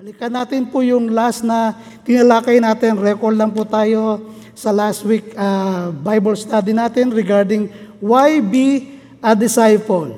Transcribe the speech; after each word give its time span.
Balikan 0.00 0.32
natin 0.32 0.64
po 0.64 0.80
yung 0.80 1.12
last 1.12 1.44
na 1.44 1.76
tinalakay 2.08 2.56
natin. 2.56 2.96
Record 2.96 3.36
lang 3.36 3.52
po 3.52 3.68
tayo 3.68 4.32
sa 4.56 4.72
last 4.72 5.04
week 5.04 5.36
uh, 5.36 5.92
Bible 5.92 6.40
study 6.40 6.72
natin 6.72 7.12
regarding 7.12 7.68
why 8.00 8.40
be 8.40 8.96
a 9.20 9.36
disciple. 9.36 10.08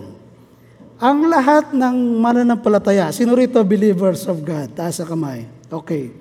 Ang 1.02 1.26
lahat 1.26 1.74
ng 1.74 2.14
mananampalataya, 2.14 3.10
sino 3.10 3.34
rito 3.34 3.58
believers 3.66 4.22
of 4.30 4.46
God? 4.46 4.70
Taas 4.70 5.02
sa 5.02 5.04
kamay. 5.10 5.50
Okay. 5.66 6.14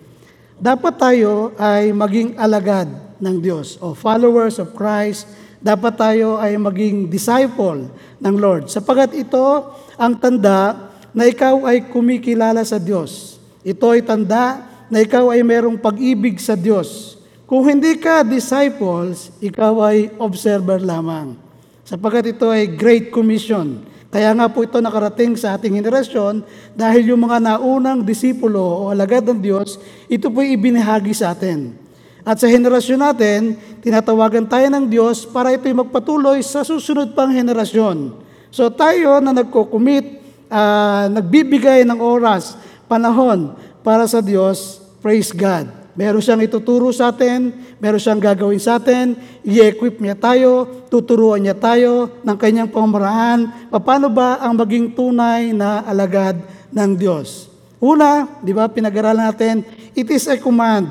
Dapat 0.57 0.97
tayo 0.97 1.53
ay 1.61 1.93
maging 1.93 2.41
alagad 2.41 2.89
ng 3.21 3.35
Diyos 3.45 3.77
o 3.77 3.93
followers 3.93 4.57
of 4.57 4.73
Christ. 4.73 5.29
Dapat 5.61 5.93
tayo 6.01 6.41
ay 6.41 6.57
maging 6.57 7.13
disciple 7.13 7.93
ng 8.25 8.35
Lord. 8.41 8.73
Sapagat 8.73 9.13
ito 9.13 9.69
ang 10.01 10.17
tanda 10.17 10.89
na 11.13 11.29
ikaw 11.29 11.69
ay 11.69 11.85
kumikilala 11.93 12.65
sa 12.65 12.81
Diyos. 12.81 13.37
Ito 13.61 13.93
ay 13.93 14.01
tanda 14.01 14.65
na 14.89 15.05
ikaw 15.05 15.29
ay 15.29 15.45
merong 15.45 15.77
pag-ibig 15.77 16.41
sa 16.41 16.57
Diyos. 16.57 17.17
Kung 17.45 17.67
hindi 17.67 17.99
ka 17.99 18.25
disciples, 18.25 19.29
ikaw 19.37 19.91
ay 19.91 20.09
observer 20.17 20.81
lamang. 20.81 21.37
Sapagat 21.85 22.31
ito 22.31 22.47
ay 22.47 22.73
Great 22.73 23.11
Commission. 23.11 23.83
Kaya 24.11 24.31
nga 24.35 24.51
po 24.51 24.63
ito 24.63 24.79
nakarating 24.83 25.39
sa 25.39 25.55
ating 25.55 25.79
henerasyon 25.79 26.43
dahil 26.75 27.15
yung 27.15 27.23
mga 27.23 27.39
naunang 27.39 28.03
disipulo 28.03 28.59
o 28.59 28.83
alagad 28.91 29.23
ng 29.23 29.39
Diyos, 29.39 29.79
ito 30.11 30.27
po 30.27 30.43
ibinahagi 30.43 31.15
sa 31.15 31.31
atin. 31.31 31.75
At 32.21 32.37
sa 32.37 32.47
henerasyon 32.51 32.99
natin, 33.01 33.55
tinatawagan 33.81 34.45
tayo 34.45 34.67
ng 34.67 34.85
Diyos 34.91 35.25
para 35.25 35.55
ito'y 35.55 35.73
magpatuloy 35.73 36.43
sa 36.43 36.61
susunod 36.61 37.15
pang 37.17 37.31
henerasyon. 37.31 38.13
So 38.51 38.67
tayo 38.67 39.23
na 39.23 39.31
nagko-commit, 39.31 40.21
uh, 40.51 41.07
nagbibigay 41.07 41.87
ng 41.87 41.99
oras, 41.99 42.59
panahon 42.91 43.55
para 43.79 44.03
sa 44.03 44.19
Diyos, 44.19 44.83
praise 44.99 45.31
God. 45.31 45.71
Meron 45.95 46.19
siyang 46.19 46.43
ituturo 46.43 46.91
sa 46.91 47.15
atin, 47.15 47.51
meron 47.79 47.99
siyang 47.99 48.19
gagawin 48.19 48.59
sa 48.59 48.79
atin, 48.79 49.15
i-equip 49.47 49.99
niya 50.03 50.15
tayo, 50.19 50.67
tuturuan 50.91 51.39
niya 51.39 51.55
tayo 51.55 52.19
ng 52.23 52.37
kanyang 52.39 52.67
pamamaraan, 52.67 53.71
paano 53.71 54.07
ba 54.11 54.39
ang 54.43 54.55
maging 54.55 54.91
tunay 54.91 55.51
na 55.55 55.83
alagad 55.87 56.39
ng 56.71 56.91
Diyos. 56.95 57.51
Una, 57.79 58.39
di 58.39 58.55
ba, 58.55 58.71
pinag-aralan 58.71 59.31
natin, 59.31 59.55
it 59.91 60.07
is 60.07 60.27
a 60.31 60.39
command. 60.39 60.87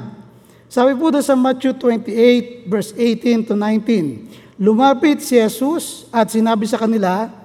Sabi 0.68 0.92
po 0.98 1.08
doon 1.08 1.24
sa 1.24 1.38
Matthew 1.38 1.72
28, 1.78 2.68
verse 2.68 2.90
18 2.92 3.48
to 3.48 3.54
19, 3.56 4.60
lumapit 4.60 5.24
si 5.24 5.40
Jesus 5.40 6.04
at 6.12 6.28
sinabi 6.28 6.68
sa 6.68 6.76
kanila, 6.76 7.39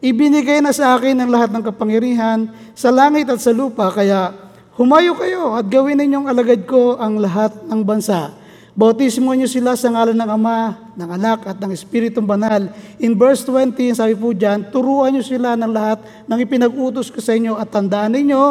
Ibinigay 0.00 0.64
na 0.64 0.72
sa 0.72 0.96
akin 0.96 1.12
ang 1.20 1.28
lahat 1.28 1.52
ng 1.52 1.60
kapangyarihan 1.60 2.48
sa 2.72 2.88
langit 2.88 3.28
at 3.28 3.36
sa 3.36 3.52
lupa, 3.52 3.92
kaya 3.92 4.32
humayo 4.80 5.12
kayo 5.12 5.52
at 5.60 5.68
gawin 5.68 6.00
ninyong 6.00 6.24
alagad 6.24 6.64
ko 6.64 6.96
ang 6.96 7.20
lahat 7.20 7.52
ng 7.68 7.84
bansa. 7.84 8.32
Bautismo 8.72 9.36
niyo 9.36 9.44
sila 9.44 9.76
sa 9.76 9.92
ngalan 9.92 10.16
ng 10.16 10.30
Ama, 10.40 10.60
ng 10.96 11.10
Anak 11.20 11.44
at 11.52 11.60
ng 11.60 11.68
Espiritong 11.76 12.24
Banal. 12.24 12.72
In 12.96 13.12
verse 13.12 13.44
20, 13.44 13.76
sabi 13.92 14.16
po 14.16 14.32
dyan, 14.32 14.72
turuan 14.72 15.12
niyo 15.12 15.20
sila 15.20 15.52
ng 15.52 15.68
lahat 15.68 16.00
ng 16.24 16.38
ipinag-utos 16.48 17.12
ko 17.12 17.20
sa 17.20 17.36
inyo 17.36 17.60
at 17.60 17.68
tandaan 17.68 18.16
ninyo, 18.16 18.42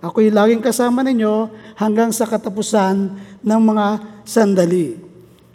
ako'y 0.00 0.32
laging 0.32 0.64
kasama 0.64 1.04
ninyo 1.04 1.52
hanggang 1.76 2.16
sa 2.16 2.24
katapusan 2.24 3.12
ng 3.44 3.60
mga 3.60 3.86
sandali. 4.24 4.96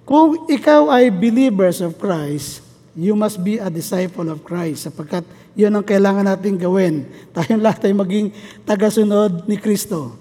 Kung 0.05 0.45
ikaw 0.45 0.93
ay 0.93 1.09
believers 1.09 1.81
of 1.81 1.95
Christ, 1.95 2.62
you 2.93 3.17
must 3.17 3.41
be 3.41 3.57
a 3.57 3.69
disciple 3.69 4.29
of 4.29 4.45
Christ 4.45 4.89
sapagkat 4.89 5.25
yun 5.57 5.73
ang 5.73 5.85
kailangan 5.85 6.25
natin 6.25 6.57
gawin. 6.57 7.09
Tayong 7.35 7.61
lahat 7.61 7.89
ay 7.89 7.93
maging 7.93 8.27
tagasunod 8.65 9.45
ni 9.49 9.57
Kristo. 9.57 10.17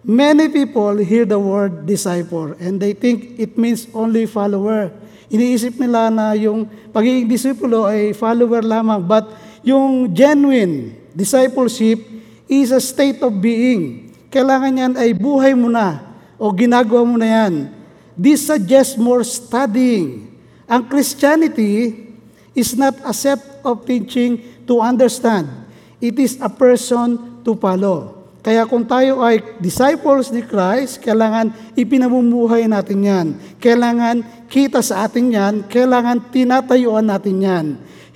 Many 0.00 0.48
people 0.48 0.96
hear 1.04 1.28
the 1.28 1.36
word 1.36 1.84
disciple 1.84 2.56
and 2.56 2.80
they 2.80 2.96
think 2.96 3.36
it 3.36 3.60
means 3.60 3.84
only 3.92 4.24
follower. 4.24 4.88
Iniisip 5.28 5.76
nila 5.76 6.08
na 6.08 6.32
yung 6.32 6.64
pagiging 6.88 7.28
disipulo 7.28 7.84
ay 7.84 8.16
follower 8.16 8.64
lamang 8.64 9.04
but 9.04 9.28
yung 9.60 10.08
genuine 10.08 10.96
discipleship 11.12 12.00
is 12.48 12.72
a 12.72 12.80
state 12.80 13.20
of 13.20 13.36
being. 13.38 14.08
Kailangan 14.32 14.72
yan 14.72 14.92
ay 14.96 15.12
buhay 15.12 15.52
mo 15.52 15.68
na 15.68 16.00
o 16.40 16.48
ginagawa 16.48 17.04
mo 17.04 17.20
na 17.20 17.28
yan. 17.28 17.68
This 18.16 18.48
suggests 18.48 18.96
more 18.96 19.20
studying, 19.20 20.29
ang 20.70 20.86
Christianity 20.86 22.06
is 22.54 22.78
not 22.78 22.94
a 23.02 23.10
set 23.10 23.42
of 23.66 23.82
teaching 23.82 24.38
to 24.70 24.78
understand. 24.78 25.50
It 25.98 26.14
is 26.22 26.38
a 26.38 26.46
person 26.46 27.42
to 27.42 27.58
follow. 27.58 28.22
Kaya 28.40 28.64
kung 28.64 28.88
tayo 28.88 29.20
ay 29.20 29.42
disciples 29.60 30.32
ni 30.32 30.40
Christ, 30.40 31.02
kailangan 31.02 31.52
ipinamumuhay 31.76 32.64
natin 32.70 33.04
yan. 33.04 33.26
Kailangan 33.60 34.46
kita 34.48 34.80
sa 34.80 35.04
atin 35.04 35.28
yan. 35.28 35.54
Kailangan 35.68 36.32
tinatayuan 36.32 37.04
natin 37.04 37.36
yan. 37.36 37.66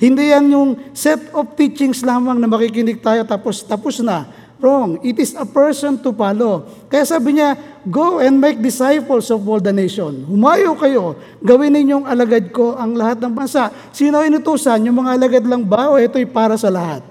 Hindi 0.00 0.32
yan 0.32 0.47
yung 0.48 0.71
set 0.97 1.21
of 1.36 1.53
teachings 1.59 2.00
lamang 2.06 2.41
na 2.41 2.48
makikinig 2.48 3.04
tayo 3.04 3.26
tapos 3.26 3.66
tapos 3.66 4.00
na 4.00 4.26
Wrong. 4.62 5.03
It 5.03 5.19
is 5.19 5.34
a 5.34 5.42
person 5.42 5.98
to 6.06 6.15
follow. 6.15 6.66
Kaya 6.87 7.03
sabi 7.03 7.37
niya, 7.37 7.59
go 7.91 8.22
and 8.22 8.38
make 8.38 8.62
disciples 8.62 9.26
of 9.34 9.42
all 9.42 9.59
the 9.59 9.75
nation. 9.75 10.22
Humayo 10.31 10.78
kayo, 10.78 11.19
gawin 11.42 11.75
ninyong 11.75 12.06
alagad 12.06 12.54
ko 12.54 12.78
ang 12.78 12.94
lahat 12.94 13.19
ng 13.19 13.34
bansa. 13.34 13.75
Sino 13.91 14.22
inutusan? 14.22 14.87
Yung 14.87 15.03
mga 15.03 15.19
alagad 15.19 15.44
lang 15.44 15.66
ba 15.66 15.91
o 15.91 15.98
ito'y 15.98 16.25
para 16.31 16.54
sa 16.54 16.70
lahat? 16.70 17.03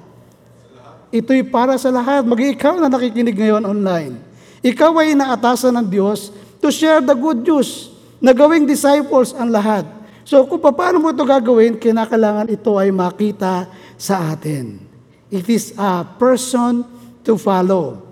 Ito'y 1.11 1.43
para 1.45 1.75
sa 1.75 1.91
lahat. 1.91 2.23
mag 2.23 2.39
ikaw 2.39 2.79
na 2.79 2.87
nakikinig 2.87 3.35
ngayon 3.35 3.67
online. 3.67 4.17
Ikaw 4.63 4.91
ay 5.03 5.13
inaatasan 5.13 5.75
ng 5.75 5.87
Diyos 5.91 6.31
to 6.63 6.71
share 6.71 7.03
the 7.03 7.13
good 7.13 7.43
news 7.43 7.91
na 8.23 8.31
gawing 8.31 8.63
disciples 8.63 9.35
ang 9.35 9.51
lahat. 9.51 9.83
So 10.23 10.47
kung 10.47 10.63
paano 10.63 11.03
mo 11.03 11.11
ito 11.11 11.27
gagawin, 11.27 11.75
kinakailangan 11.75 12.47
ito 12.47 12.71
ay 12.79 12.87
makita 12.87 13.67
sa 13.99 14.31
atin. 14.31 14.79
It 15.27 15.51
is 15.51 15.75
a 15.75 16.07
person 16.07 16.87
to 17.23 17.39
follow. 17.39 18.03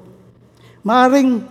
Maaring 0.82 1.44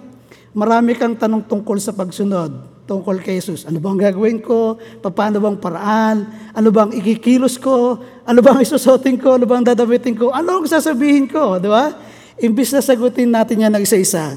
marami 0.50 0.98
kang 0.98 1.14
tanong 1.14 1.46
tungkol 1.46 1.78
sa 1.78 1.94
pagsunod, 1.94 2.50
tungkol 2.90 3.22
kay 3.22 3.38
Jesus. 3.38 3.62
Ano 3.62 3.78
bang 3.78 4.10
gagawin 4.10 4.42
ko? 4.42 4.74
Paano 4.98 5.38
bang 5.38 5.56
paraan? 5.62 6.16
Ano 6.50 6.74
bang 6.74 6.90
ikikilos 6.90 7.54
ko? 7.60 8.02
Ano 8.26 8.40
bang 8.42 8.58
isusutin 8.66 9.14
ko? 9.14 9.38
Ano 9.38 9.46
bang 9.46 9.62
dadamitin 9.62 10.18
ko? 10.18 10.34
Ano 10.34 10.58
ang 10.58 10.66
sasabihin 10.66 11.30
ko? 11.30 11.62
Di 11.62 11.70
ba? 11.70 11.94
Imbis 12.40 12.74
na 12.74 12.82
sagutin 12.82 13.30
natin 13.30 13.62
yan 13.62 13.72
ng 13.76 13.84
isa-isa, 13.84 14.32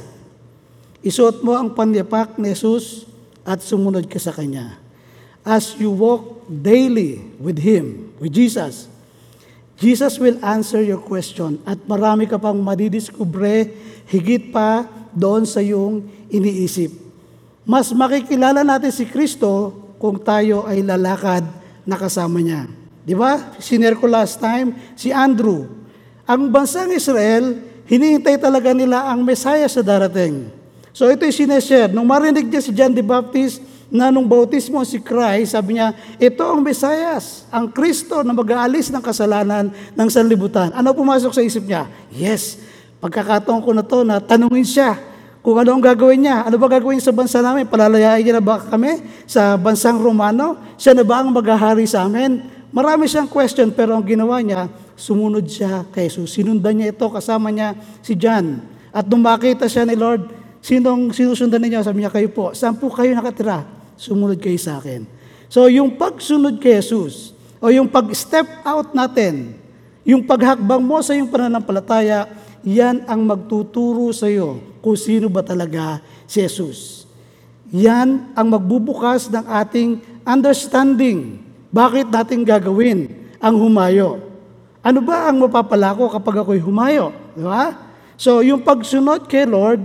isuot 1.00 1.40
mo 1.40 1.56
ang 1.56 1.72
panyapak 1.72 2.36
ni 2.36 2.52
Jesus 2.52 3.08
at 3.48 3.64
sumunod 3.64 4.06
ka 4.12 4.20
sa 4.20 4.36
Kanya. 4.36 4.76
As 5.40 5.76
you 5.80 5.92
walk 5.92 6.44
daily 6.48 7.24
with 7.40 7.60
Him, 7.64 8.12
with 8.20 8.36
Jesus, 8.36 8.92
Jesus 9.78 10.22
will 10.22 10.38
answer 10.46 10.80
your 10.80 11.02
question 11.02 11.58
at 11.66 11.82
marami 11.90 12.30
ka 12.30 12.38
pang 12.38 12.58
madidiskubre 12.62 13.74
higit 14.08 14.54
pa 14.54 14.86
doon 15.14 15.46
sa 15.46 15.62
iyong 15.62 16.06
iniisip. 16.30 16.94
Mas 17.64 17.90
makikilala 17.96 18.62
natin 18.62 18.92
si 18.92 19.08
Kristo 19.08 19.72
kung 19.98 20.20
tayo 20.20 20.68
ay 20.68 20.84
lalakad 20.84 21.48
na 21.88 21.96
kasama 21.96 22.44
niya. 22.44 22.68
Di 23.04 23.16
ba? 23.16 23.56
Sinare 23.60 24.00
ko 24.00 24.08
last 24.08 24.40
time, 24.40 24.76
si 24.96 25.12
Andrew. 25.12 25.68
Ang 26.24 26.52
bansang 26.52 26.92
Israel, 26.92 27.60
hinihintay 27.88 28.40
talaga 28.40 28.72
nila 28.72 29.12
ang 29.12 29.24
Messiah 29.24 29.68
sa 29.68 29.84
darating. 29.84 30.48
So 30.96 31.10
ito 31.10 31.26
yung 31.28 31.36
sineshare. 31.36 31.92
Nung 31.92 32.08
marinig 32.08 32.48
niya 32.48 32.62
si 32.64 32.72
John 32.72 32.96
the 32.96 33.04
Baptist, 33.04 33.60
na 33.94 34.10
nung 34.10 34.26
bautismo 34.26 34.82
si 34.82 34.98
Christ, 34.98 35.54
sabi 35.54 35.78
niya, 35.78 35.94
ito 36.18 36.42
ang 36.42 36.66
Mesayas, 36.66 37.46
ang 37.54 37.70
Kristo 37.70 38.26
na 38.26 38.34
mag-aalis 38.34 38.90
ng 38.90 39.06
kasalanan 39.06 39.70
ng 39.70 40.10
sanlibutan. 40.10 40.74
Ano 40.74 40.98
pumasok 40.98 41.30
sa 41.30 41.46
isip 41.46 41.70
niya? 41.70 41.86
Yes, 42.10 42.58
pagkakataon 42.98 43.62
ko 43.62 43.70
na 43.70 43.86
to 43.86 44.02
na 44.02 44.18
tanungin 44.18 44.66
siya 44.66 44.98
kung 45.46 45.62
ano 45.62 45.78
ang 45.78 45.84
gagawin 45.86 46.26
niya. 46.26 46.42
Ano 46.42 46.58
ba 46.58 46.66
gagawin 46.66 46.98
sa 46.98 47.14
bansa 47.14 47.46
namin? 47.46 47.70
Palalayain 47.70 48.26
niya 48.26 48.42
na 48.42 48.44
ba 48.44 48.58
kami 48.58 48.98
sa 49.30 49.54
bansang 49.62 50.02
Romano? 50.02 50.58
Siya 50.74 50.98
na 50.98 51.06
ba 51.06 51.22
ang 51.22 51.30
maghahari 51.30 51.86
sa 51.86 52.10
amin? 52.10 52.42
Marami 52.74 53.06
siyang 53.06 53.30
question 53.30 53.70
pero 53.70 53.94
ang 53.94 54.02
ginawa 54.02 54.42
niya, 54.42 54.74
sumunod 54.98 55.46
siya 55.46 55.86
kay 55.94 56.10
Jesus. 56.10 56.34
Sinundan 56.34 56.82
niya 56.82 56.98
ito, 56.98 57.06
kasama 57.14 57.54
niya 57.54 57.78
si 58.02 58.18
John. 58.18 58.58
At 58.90 59.06
nung 59.06 59.22
makita 59.22 59.70
siya 59.70 59.86
ni 59.86 59.94
Lord, 59.94 60.34
sinong 60.66 61.14
sinusundan 61.14 61.62
ninyo? 61.62 61.86
Sabi 61.86 62.02
niya, 62.02 62.10
kayo 62.10 62.34
po. 62.34 62.58
Saan 62.58 62.74
po 62.82 62.90
kayo 62.90 63.14
nakatira? 63.14 63.83
Sumunod 63.98 64.40
kayo 64.40 64.60
sa 64.60 64.78
akin. 64.82 65.06
So 65.48 65.70
yung 65.70 65.96
pagsunod 65.96 66.58
kay 66.58 66.82
Jesus, 66.82 67.34
o 67.64 67.72
yung 67.72 67.88
pag-step 67.88 68.44
out 68.68 68.92
natin, 68.92 69.56
yung 70.04 70.28
paghakbang 70.28 70.84
mo 70.84 71.00
sa 71.00 71.16
iyong 71.16 71.32
pananampalataya, 71.32 72.28
yan 72.60 73.08
ang 73.08 73.24
magtuturo 73.24 74.12
sa 74.12 74.28
iyo 74.28 74.60
kung 74.84 75.00
sino 75.00 75.32
ba 75.32 75.40
talaga 75.40 76.04
si 76.28 76.44
Jesus. 76.44 77.08
Yan 77.72 78.36
ang 78.36 78.52
magbubukas 78.52 79.32
ng 79.32 79.48
ating 79.48 80.04
understanding. 80.28 81.40
Bakit 81.72 82.12
natin 82.12 82.44
gagawin 82.44 83.08
ang 83.40 83.56
humayo? 83.56 84.20
Ano 84.84 85.00
ba 85.00 85.32
ang 85.32 85.40
mapapala 85.40 85.96
ko 85.96 86.12
kapag 86.12 86.44
ako'y 86.44 86.60
humayo? 86.60 87.16
Di 87.32 87.48
ba? 87.48 87.72
So, 88.20 88.44
yung 88.44 88.68
pagsunod 88.68 89.32
kay 89.32 89.48
Lord, 89.48 89.80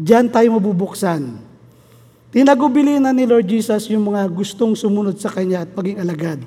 diyan 0.00 0.32
tayo 0.32 0.56
mabubuksan. 0.56 1.43
Tinagubili 2.34 2.98
na 2.98 3.14
ni 3.14 3.30
Lord 3.30 3.46
Jesus 3.46 3.86
yung 3.94 4.10
mga 4.10 4.26
gustong 4.26 4.74
sumunod 4.74 5.14
sa 5.22 5.30
Kanya 5.30 5.62
at 5.62 5.70
maging 5.70 6.02
alagad. 6.02 6.42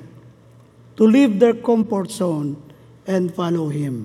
To 1.00 1.08
leave 1.08 1.40
their 1.40 1.56
comfort 1.56 2.12
zone 2.12 2.60
and 3.08 3.32
follow 3.32 3.72
Him. 3.72 4.04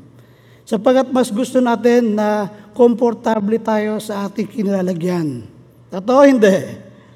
Sapagat 0.64 1.12
mas 1.12 1.28
gusto 1.28 1.60
natin 1.60 2.16
na 2.16 2.48
komportable 2.72 3.60
tayo 3.60 4.00
sa 4.00 4.32
ating 4.32 4.48
kinilalagyan. 4.48 5.44
Totoo, 5.92 6.24
hindi. 6.24 6.56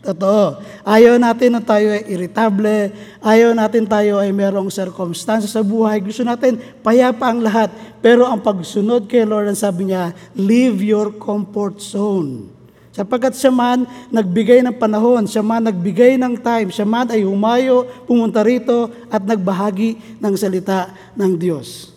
Totoo. 0.04 0.60
Ayaw 0.84 1.16
natin 1.16 1.56
na 1.56 1.64
tayo 1.64 1.88
ay 1.88 2.04
irritable. 2.12 2.92
Ayaw 3.24 3.56
natin 3.56 3.88
tayo 3.88 4.20
ay 4.20 4.36
merong 4.36 4.68
circumstances 4.68 5.56
sa 5.56 5.64
buhay. 5.64 6.04
Gusto 6.04 6.28
natin 6.28 6.60
payapa 6.84 7.32
ang 7.32 7.40
lahat. 7.40 7.72
Pero 8.04 8.28
ang 8.28 8.44
pagsunod 8.44 9.08
kay 9.08 9.24
Lord, 9.24 9.48
ang 9.48 9.56
sabi 9.56 9.96
niya, 9.96 10.12
leave 10.36 10.84
your 10.84 11.16
comfort 11.16 11.80
zone. 11.80 12.57
Sapagkat 12.98 13.38
siya 13.38 13.54
man 13.54 13.86
nagbigay 14.10 14.66
ng 14.66 14.74
panahon, 14.74 15.30
siya 15.30 15.46
man 15.46 15.62
nagbigay 15.70 16.18
ng 16.18 16.34
time, 16.42 16.74
siya 16.74 16.82
man 16.82 17.06
ay 17.14 17.22
humayo, 17.22 17.86
pumunta 18.10 18.42
rito 18.42 18.90
at 19.14 19.22
nagbahagi 19.22 20.18
ng 20.18 20.34
salita 20.34 20.90
ng 21.14 21.38
Diyos. 21.38 21.94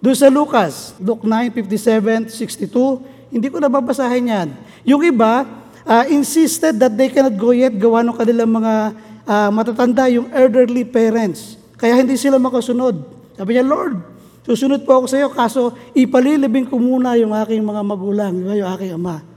Doon 0.00 0.16
sa 0.16 0.32
Lucas, 0.32 0.96
Luke 0.96 1.28
9, 1.28 1.52
57, 1.52 2.32
62, 2.32 3.28
hindi 3.28 3.52
ko 3.52 3.60
nababasahin 3.60 4.32
yan. 4.32 4.48
Yung 4.88 5.04
iba, 5.04 5.44
uh, 5.84 6.04
insisted 6.08 6.80
that 6.80 6.96
they 6.96 7.12
cannot 7.12 7.36
go 7.36 7.52
yet 7.52 7.76
gawa 7.76 8.00
ng 8.00 8.16
kanilang 8.16 8.56
mga 8.56 8.96
uh, 9.28 9.50
matatanda, 9.52 10.08
yung 10.08 10.32
elderly 10.32 10.88
parents. 10.88 11.60
Kaya 11.76 12.00
hindi 12.00 12.16
sila 12.16 12.40
makasunod. 12.40 12.96
Sabi 13.36 13.60
niya, 13.60 13.64
Lord, 13.68 14.00
susunod 14.48 14.88
po 14.88 15.04
ako 15.04 15.06
sa 15.12 15.20
iyo, 15.20 15.28
kaso 15.28 15.76
ipalilibing 15.92 16.64
ko 16.64 16.80
muna 16.80 17.12
yung 17.20 17.36
aking 17.36 17.60
mga 17.60 17.82
magulang, 17.84 18.32
yung 18.56 18.72
aking 18.72 18.96
ama. 18.96 19.35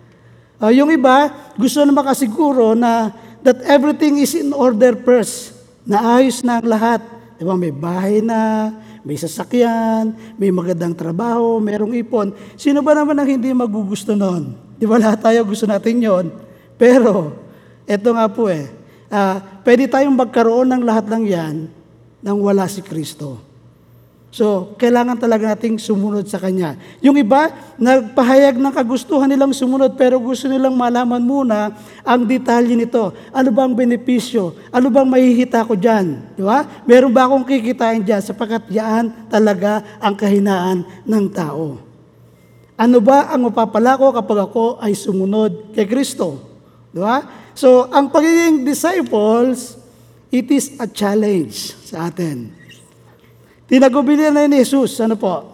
Uh, 0.59 0.75
yung 0.75 0.91
iba, 0.91 1.31
gusto 1.55 1.79
na 1.87 1.95
makasiguro 1.95 2.75
na 2.75 3.15
that 3.39 3.63
everything 3.63 4.19
is 4.19 4.35
in 4.35 4.51
order 4.51 4.91
first. 5.07 5.55
Naayos 5.87 6.43
na 6.43 6.59
ang 6.59 6.67
lahat. 6.67 7.01
Diba, 7.39 7.55
may 7.55 7.71
bahay 7.71 8.19
na, 8.19 8.75
may 9.07 9.15
sasakyan, 9.15 10.11
may 10.35 10.51
magandang 10.51 10.91
trabaho, 10.91 11.55
merong 11.63 11.95
ipon. 11.95 12.35
Sino 12.59 12.83
ba 12.83 12.91
naman 12.91 13.15
ang 13.15 13.29
hindi 13.31 13.47
magugusto 13.55 14.11
noon? 14.11 14.51
Di 14.75 14.83
ba 14.83 14.99
lahat 14.99 15.23
tayo 15.23 15.47
gusto 15.47 15.63
natin 15.63 16.03
yon? 16.03 16.25
Pero, 16.75 17.31
eto 17.87 18.11
nga 18.11 18.27
po 18.27 18.51
eh, 18.51 18.67
uh, 19.07 19.39
pwede 19.63 19.87
tayong 19.87 20.15
magkaroon 20.15 20.67
ng 20.67 20.83
lahat 20.83 21.07
ng 21.07 21.23
yan 21.23 21.55
nang 22.19 22.39
wala 22.43 22.67
si 22.67 22.83
Kristo. 22.83 23.48
So, 24.29 24.77
kailangan 24.77 25.17
talaga 25.17 25.57
nating 25.57 25.81
sumunod 25.81 26.29
sa 26.29 26.37
Kanya. 26.37 26.77
Yung 27.01 27.17
iba, 27.17 27.49
nagpahayag 27.81 28.61
ng 28.61 28.73
kagustuhan 28.77 29.25
nilang 29.25 29.49
sumunod 29.57 29.97
pero 29.97 30.21
gusto 30.21 30.45
nilang 30.45 30.77
malaman 30.77 31.17
muna 31.17 31.73
ang 32.05 32.29
detalye 32.29 32.77
nito. 32.77 33.09
Ano 33.33 33.49
bang 33.49 33.73
benepisyo? 33.73 34.53
Ano 34.69 34.93
bang 34.93 35.09
mahihita 35.09 35.65
ko 35.65 35.73
dyan? 35.73 36.37
Di 36.37 36.45
ba? 36.45 36.61
Meron 36.85 37.09
ba 37.09 37.25
akong 37.25 37.41
kikitain 37.41 38.05
dyan? 38.05 38.21
Sapagkat 38.21 38.69
yan 38.69 39.09
talaga 39.33 39.81
ang 39.97 40.13
kahinaan 40.13 40.85
ng 41.09 41.25
tao. 41.33 41.81
Ano 42.77 43.01
ba 43.01 43.33
ang 43.33 43.49
mapapala 43.49 43.97
ko 43.97 44.13
kapag 44.13 44.45
ako 44.45 44.77
ay 44.77 44.93
sumunod 44.93 45.73
kay 45.73 45.89
Kristo? 45.89 46.37
Di 46.93 47.01
ba? 47.01 47.25
So, 47.57 47.89
ang 47.89 48.13
pagiging 48.13 48.61
disciples, 48.61 49.73
it 50.29 50.53
is 50.53 50.77
a 50.77 50.85
challenge 50.85 51.73
sa 51.81 52.13
atin. 52.13 52.58
Tinagubili 53.69 54.33
na 54.33 54.49
ni 54.49 54.65
Jesus, 54.65 54.97
ano 54.97 55.13
po? 55.13 55.45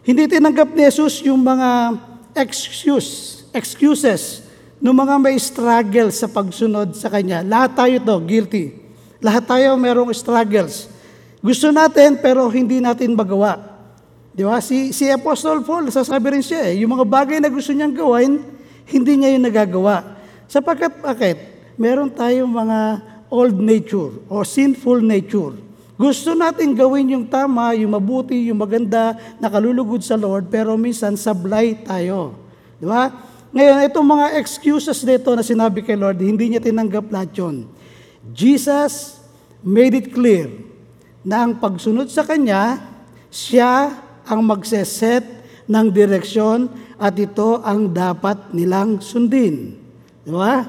Hindi 0.00 0.24
tinanggap 0.24 0.72
ni 0.72 0.88
Jesus 0.88 1.20
yung 1.20 1.44
mga 1.44 2.00
excuse, 2.32 3.44
excuses 3.52 4.48
ng 4.80 4.96
mga 4.96 5.14
may 5.20 5.36
struggle 5.36 6.08
sa 6.08 6.24
pagsunod 6.24 6.96
sa 6.96 7.12
Kanya. 7.12 7.44
Lahat 7.44 7.76
tayo 7.76 8.00
to, 8.00 8.16
guilty. 8.24 8.72
Lahat 9.20 9.44
tayo 9.44 9.76
merong 9.76 10.08
struggles. 10.16 10.88
Gusto 11.44 11.68
natin 11.68 12.16
pero 12.16 12.48
hindi 12.48 12.80
natin 12.80 13.12
magawa. 13.12 13.60
Di 14.32 14.40
ba? 14.40 14.56
Si, 14.64 14.96
si 14.96 15.12
Apostle 15.12 15.60
Paul, 15.60 15.92
sasabi 15.92 16.40
rin 16.40 16.44
siya 16.44 16.72
eh, 16.72 16.80
yung 16.80 16.96
mga 16.96 17.04
bagay 17.04 17.38
na 17.44 17.52
gusto 17.52 17.76
niyang 17.76 17.92
gawin, 17.92 18.40
hindi 18.88 19.12
niya 19.20 19.36
yung 19.36 19.44
nagagawa. 19.44 20.16
Sapagkat, 20.48 21.04
bakit? 21.04 21.36
Meron 21.76 22.08
tayong 22.08 22.48
mga 22.48 22.78
old 23.28 23.60
nature 23.60 24.24
or 24.32 24.48
sinful 24.48 25.04
nature. 25.04 25.52
Gusto 26.00 26.32
natin 26.32 26.72
gawin 26.72 27.12
yung 27.12 27.28
tama, 27.28 27.76
yung 27.76 27.92
mabuti, 27.92 28.48
yung 28.48 28.56
maganda, 28.56 29.20
nakalulugod 29.36 30.00
sa 30.00 30.16
Lord, 30.16 30.48
pero 30.48 30.72
minsan 30.80 31.12
sablay 31.12 31.76
tayo. 31.84 32.40
Di 32.80 32.88
ba? 32.88 33.12
Ngayon, 33.52 33.84
itong 33.84 34.08
mga 34.08 34.26
excuses 34.40 35.04
dito 35.04 35.28
na 35.36 35.44
sinabi 35.44 35.84
kay 35.84 36.00
Lord, 36.00 36.16
hindi 36.24 36.56
niya 36.56 36.64
tinanggap 36.64 37.04
lahat 37.12 37.36
yun. 37.36 37.68
Jesus 38.32 39.20
made 39.60 39.92
it 39.92 40.08
clear 40.16 40.48
na 41.20 41.44
ang 41.44 41.60
pagsunod 41.60 42.08
sa 42.08 42.24
Kanya, 42.24 42.80
siya 43.28 43.92
ang 44.24 44.40
magseset 44.40 45.28
ng 45.68 45.86
direksyon 45.92 46.72
at 46.96 47.12
ito 47.20 47.60
ang 47.60 47.92
dapat 47.92 48.56
nilang 48.56 49.04
sundin. 49.04 49.76
Di 50.24 50.32
ba? 50.32 50.64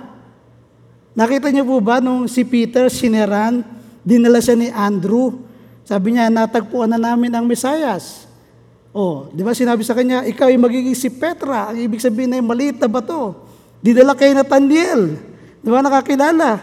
Nakita 1.16 1.56
niyo 1.56 1.64
po 1.72 1.80
ba 1.80 2.04
nung 2.04 2.28
si 2.28 2.44
Peter 2.44 2.92
sineran 2.92 3.80
Dinala 4.02 4.42
siya 4.42 4.58
ni 4.58 4.70
Andrew. 4.70 5.38
Sabi 5.86 6.14
niya, 6.16 6.30
natagpuan 6.30 6.90
na 6.90 7.00
namin 7.00 7.30
ang 7.34 7.46
Mesayas. 7.46 8.30
Oh, 8.92 9.32
di 9.32 9.40
ba 9.40 9.56
sinabi 9.56 9.88
sa 9.88 9.96
kanya, 9.96 10.28
ikaw 10.28 10.52
ay 10.52 10.60
magiging 10.60 10.98
si 10.98 11.08
Petra. 11.08 11.72
Ang 11.72 11.80
ibig 11.88 12.04
sabihin 12.04 12.36
ay 12.36 12.44
maliit 12.44 12.76
na 12.76 12.92
bato. 12.92 13.48
Dinala 13.80 14.14
kay 14.14 14.36
Nathaniel. 14.36 15.16
Di 15.64 15.70
ba 15.72 15.80
nakakilala? 15.80 16.60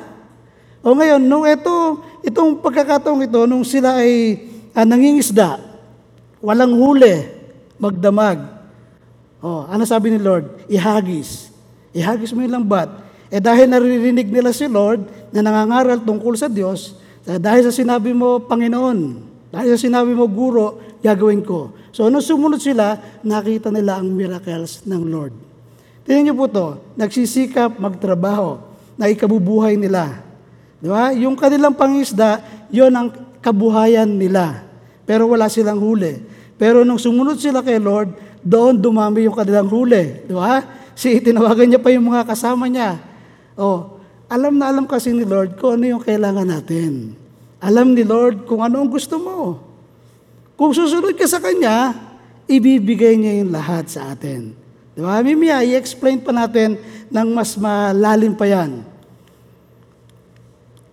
O 0.85 0.95
ngayon, 0.95 1.23
nung 1.25 1.49
ito, 1.49 2.05
itong 2.23 2.61
pagkakataong 2.61 3.25
ito, 3.27 3.41
nung 3.49 3.65
sila 3.65 3.99
ay 3.99 4.45
ah, 4.77 4.87
nangingisda, 4.87 5.59
walang 6.39 6.77
huli, 6.77 7.27
magdamag. 7.81 8.39
Oh, 9.39 9.67
ano 9.67 9.87
sabi 9.87 10.15
ni 10.15 10.19
Lord? 10.19 10.67
Ihagis. 10.67 11.51
Ihagis 11.95 12.35
mo 12.35 12.43
yung 12.43 12.63
lambat. 12.63 12.91
Eh 13.29 13.43
dahil 13.43 13.69
naririnig 13.69 14.29
nila 14.29 14.51
si 14.53 14.65
Lord 14.67 15.05
na 15.31 15.45
nangangaral 15.45 16.01
tungkol 16.01 16.35
sa 16.35 16.49
Diyos, 16.49 16.97
dahil 17.27 17.63
sa 17.67 17.75
sinabi 17.75 18.15
mo, 18.15 18.39
Panginoon, 18.45 18.99
dahil 19.51 19.75
sa 19.75 19.81
sinabi 19.81 20.15
mo, 20.15 20.29
Guro, 20.29 20.99
gagawin 21.03 21.43
ko. 21.43 21.75
So, 21.91 22.07
nung 22.13 22.23
sumunod 22.23 22.63
sila, 22.63 22.95
nakita 23.27 23.73
nila 23.75 23.99
ang 23.99 24.13
miracles 24.13 24.87
ng 24.87 25.03
Lord. 25.09 25.35
Tingnan 26.07 26.31
niyo 26.31 26.35
po 26.39 26.47
to, 26.49 26.67
nagsisikap 26.97 27.77
magtrabaho 27.77 28.63
na 28.97 29.11
ikabubuhay 29.11 29.77
nila. 29.77 30.25
Di 30.79 30.89
ba? 30.89 31.11
Yung 31.13 31.35
kanilang 31.35 31.75
pangisda, 31.75 32.41
yon 32.71 32.95
ang 32.95 33.09
kabuhayan 33.43 34.09
nila. 34.09 34.63
Pero 35.05 35.27
wala 35.27 35.51
silang 35.51 35.83
huli. 35.83 36.23
Pero 36.55 36.87
nung 36.87 37.01
sumunod 37.01 37.37
sila 37.39 37.61
kay 37.61 37.83
Lord, 37.83 38.15
doon 38.43 38.79
dumami 38.79 39.27
yung 39.27 39.35
kanilang 39.35 39.69
huli. 39.69 40.25
Di 40.27 40.35
ba? 40.35 40.63
Si 40.95 41.19
tinawagan 41.23 41.67
niya 41.71 41.81
pa 41.83 41.91
yung 41.95 42.11
mga 42.11 42.27
kasama 42.27 42.67
niya. 42.67 42.99
Oh, 43.59 43.98
alam 44.29 44.61
na 44.61 44.69
alam 44.69 44.85
kasi 44.85 45.17
ni 45.17 45.25
Lord 45.25 45.57
kung 45.57 45.81
ano 45.81 45.97
yung 45.97 46.05
kailangan 46.05 46.45
natin. 46.45 47.17
Alam 47.59 47.97
ni 47.97 48.05
Lord 48.05 48.45
kung 48.45 48.61
ano 48.61 48.85
ang 48.85 48.91
gusto 48.93 49.17
mo. 49.17 49.59
Kung 50.55 50.77
susunod 50.77 51.17
ka 51.17 51.25
sa 51.25 51.41
Kanya, 51.41 51.97
ibibigay 52.45 53.17
niya 53.17 53.41
yung 53.41 53.51
lahat 53.51 53.89
sa 53.89 54.13
atin. 54.13 54.53
Di 54.93 55.01
ba? 55.01 55.23
Mimia, 55.25 55.65
i-explain 55.65 56.21
pa 56.21 56.35
natin 56.35 56.77
ng 57.09 57.29
mas 57.33 57.57
malalim 57.57 58.37
pa 58.37 58.45
yan. 58.45 58.85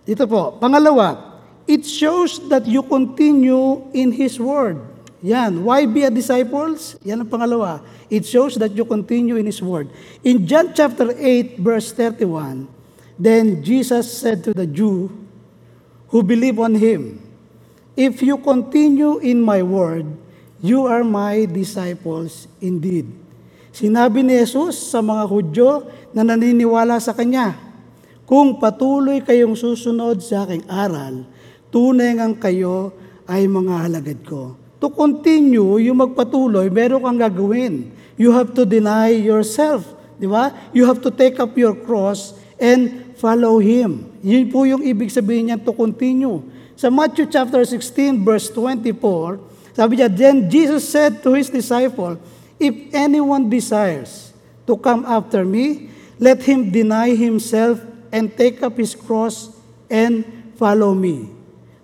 Ito 0.06 0.24
po. 0.24 0.56
Pangalawa, 0.56 1.38
it 1.66 1.82
shows 1.82 2.38
that 2.46 2.64
you 2.64 2.80
continue 2.86 3.84
in 3.90 4.14
His 4.14 4.38
Word. 4.38 4.78
Yan. 5.26 5.66
Why 5.66 5.84
be 5.90 6.06
a 6.06 6.12
disciples? 6.14 6.94
Yan 7.02 7.26
ang 7.26 7.30
pangalawa. 7.30 7.82
It 8.06 8.22
shows 8.22 8.54
that 8.62 8.70
you 8.78 8.86
continue 8.86 9.34
in 9.34 9.50
His 9.50 9.58
Word. 9.58 9.90
In 10.22 10.46
John 10.46 10.70
chapter 10.70 11.10
8, 11.10 11.58
verse 11.58 11.90
31, 11.90 12.75
Then 13.16 13.64
Jesus 13.64 14.12
said 14.12 14.44
to 14.44 14.52
the 14.52 14.68
Jew 14.68 15.08
who 16.12 16.20
believe 16.20 16.60
on 16.60 16.76
him, 16.76 17.20
If 17.96 18.20
you 18.20 18.36
continue 18.36 19.18
in 19.24 19.40
my 19.40 19.64
word, 19.64 20.04
you 20.60 20.84
are 20.84 21.00
my 21.00 21.48
disciples 21.48 22.44
indeed. 22.60 23.08
Sinabi 23.72 24.24
ni 24.24 24.36
Jesus 24.40 24.92
sa 24.92 25.00
mga 25.00 25.24
Hudyo 25.28 25.88
na 26.12 26.24
naniniwala 26.24 27.00
sa 27.00 27.16
Kanya, 27.16 27.56
Kung 28.28 28.58
patuloy 28.60 29.22
kayong 29.24 29.56
susunod 29.56 30.18
sa 30.20 30.44
aking 30.44 30.66
aral, 30.66 31.24
tunay 31.72 32.16
ngang 32.16 32.36
kayo 32.36 32.92
ay 33.24 33.46
mga 33.46 33.74
halagad 33.86 34.20
ko. 34.26 34.58
To 34.82 34.92
continue, 34.92 35.80
yung 35.80 36.04
magpatuloy, 36.04 36.68
meron 36.68 37.00
kang 37.00 37.20
gagawin. 37.20 37.88
You 38.20 38.34
have 38.34 38.52
to 38.58 38.68
deny 38.68 39.14
yourself. 39.14 39.88
Di 40.20 40.28
ba? 40.28 40.52
You 40.72 40.84
have 40.84 41.00
to 41.04 41.12
take 41.12 41.40
up 41.40 41.56
your 41.56 41.72
cross 41.72 42.36
and 42.56 43.14
follow 43.16 43.60
Him. 43.60 44.08
Yun 44.24 44.44
po 44.50 44.64
yung 44.64 44.82
ibig 44.82 45.12
sabihin 45.12 45.52
niya 45.52 45.58
to 45.60 45.72
continue. 45.72 46.40
Sa 46.76 46.92
Matthew 46.92 47.28
chapter 47.28 47.64
16 47.64 48.20
verse 48.20 48.52
24, 48.52 49.40
sabi 49.76 50.00
niya, 50.00 50.08
Then 50.08 50.48
Jesus 50.48 50.88
said 50.88 51.20
to 51.24 51.36
His 51.36 51.48
disciple, 51.52 52.16
If 52.56 52.72
anyone 52.96 53.52
desires 53.52 54.32
to 54.64 54.74
come 54.80 55.04
after 55.04 55.44
me, 55.44 55.92
let 56.16 56.40
him 56.42 56.72
deny 56.72 57.12
himself 57.12 57.80
and 58.08 58.32
take 58.32 58.64
up 58.64 58.80
his 58.80 58.96
cross 58.96 59.52
and 59.92 60.24
follow 60.56 60.96
me. 60.96 61.28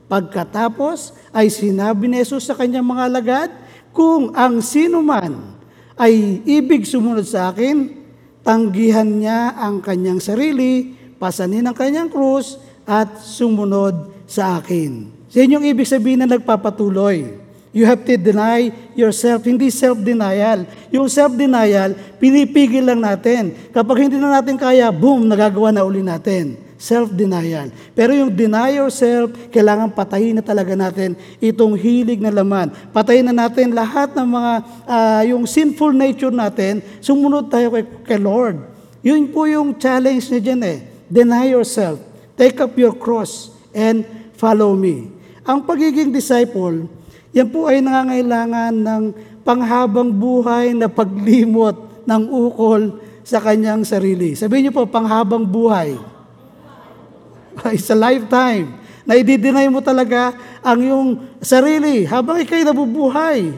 Pagkatapos 0.08 1.12
ay 1.32 1.48
sinabi 1.48 2.08
ni 2.08 2.20
Jesus 2.20 2.48
sa 2.48 2.56
kanyang 2.56 2.84
mga 2.84 3.02
alagad, 3.08 3.50
kung 3.92 4.32
ang 4.32 4.64
sino 4.64 5.04
man 5.04 5.56
ay 5.96 6.40
ibig 6.44 6.88
sumunod 6.88 7.24
sa 7.24 7.52
akin, 7.52 8.01
tanggihan 8.42 9.06
niya 9.06 9.54
ang 9.58 9.82
kanyang 9.82 10.18
sarili, 10.18 10.94
pasanin 11.18 11.66
ang 11.66 11.74
kanyang 11.74 12.10
krus, 12.10 12.58
at 12.82 13.22
sumunod 13.22 14.26
sa 14.26 14.58
akin. 14.58 15.06
So 15.30 15.38
yun 15.40 15.62
ibig 15.62 15.86
sabihin 15.86 16.26
na 16.26 16.28
nagpapatuloy. 16.28 17.40
You 17.72 17.88
have 17.88 18.04
to 18.04 18.20
deny 18.20 18.68
yourself, 18.92 19.48
hindi 19.48 19.72
self-denial. 19.72 20.68
Yung 20.92 21.08
self-denial, 21.08 21.96
pinipigil 22.20 22.84
lang 22.84 23.00
natin. 23.00 23.56
Kapag 23.72 24.06
hindi 24.06 24.20
na 24.20 24.38
natin 24.42 24.60
kaya, 24.60 24.92
boom, 24.92 25.24
nagagawa 25.24 25.72
na 25.72 25.80
uli 25.80 26.04
natin. 26.04 26.60
Self-denial. 26.82 27.70
Pero 27.94 28.10
yung 28.10 28.34
deny 28.34 28.74
yourself, 28.74 29.30
kailangan 29.54 29.94
patayin 29.94 30.34
na 30.34 30.42
talaga 30.42 30.74
natin 30.74 31.14
itong 31.38 31.78
hilig 31.78 32.18
na 32.18 32.34
laman. 32.34 32.74
Patayin 32.90 33.30
na 33.30 33.46
natin 33.46 33.70
lahat 33.70 34.10
ng 34.18 34.26
mga, 34.26 34.52
uh, 34.90 35.22
yung 35.30 35.46
sinful 35.46 35.94
nature 35.94 36.34
natin, 36.34 36.82
sumunod 36.98 37.46
tayo 37.46 37.70
kay, 37.70 37.86
kay 38.02 38.18
Lord. 38.18 38.66
Yun 38.98 39.30
po 39.30 39.46
yung 39.46 39.78
challenge 39.78 40.26
niya 40.26 40.42
dyan 40.42 40.62
eh. 40.66 40.78
Deny 41.06 41.54
yourself. 41.54 42.02
Take 42.34 42.58
up 42.58 42.74
your 42.74 42.98
cross 42.98 43.54
and 43.70 44.02
follow 44.34 44.74
me. 44.74 45.06
Ang 45.46 45.62
pagiging 45.62 46.10
disciple, 46.10 46.90
yan 47.30 47.46
po 47.46 47.70
ay 47.70 47.78
nangangailangan 47.78 48.74
ng 48.74 49.02
panghabang 49.46 50.10
buhay 50.10 50.74
na 50.74 50.90
paglimot 50.90 51.78
ng 52.02 52.22
ukol 52.26 52.98
sa 53.22 53.38
kanyang 53.38 53.86
sarili. 53.86 54.34
Sabihin 54.34 54.66
niyo 54.66 54.74
po, 54.74 54.82
panghabang 54.90 55.46
buhay. 55.46 55.94
It's 57.74 57.90
a 57.92 57.98
lifetime 57.98 58.80
na 59.02 59.18
i-deny 59.18 59.66
mo 59.66 59.82
talaga 59.82 60.34
ang 60.62 60.78
iyong 60.78 61.10
sarili 61.42 62.06
habang 62.06 62.38
ikay 62.38 62.62
nabubuhay 62.62 63.50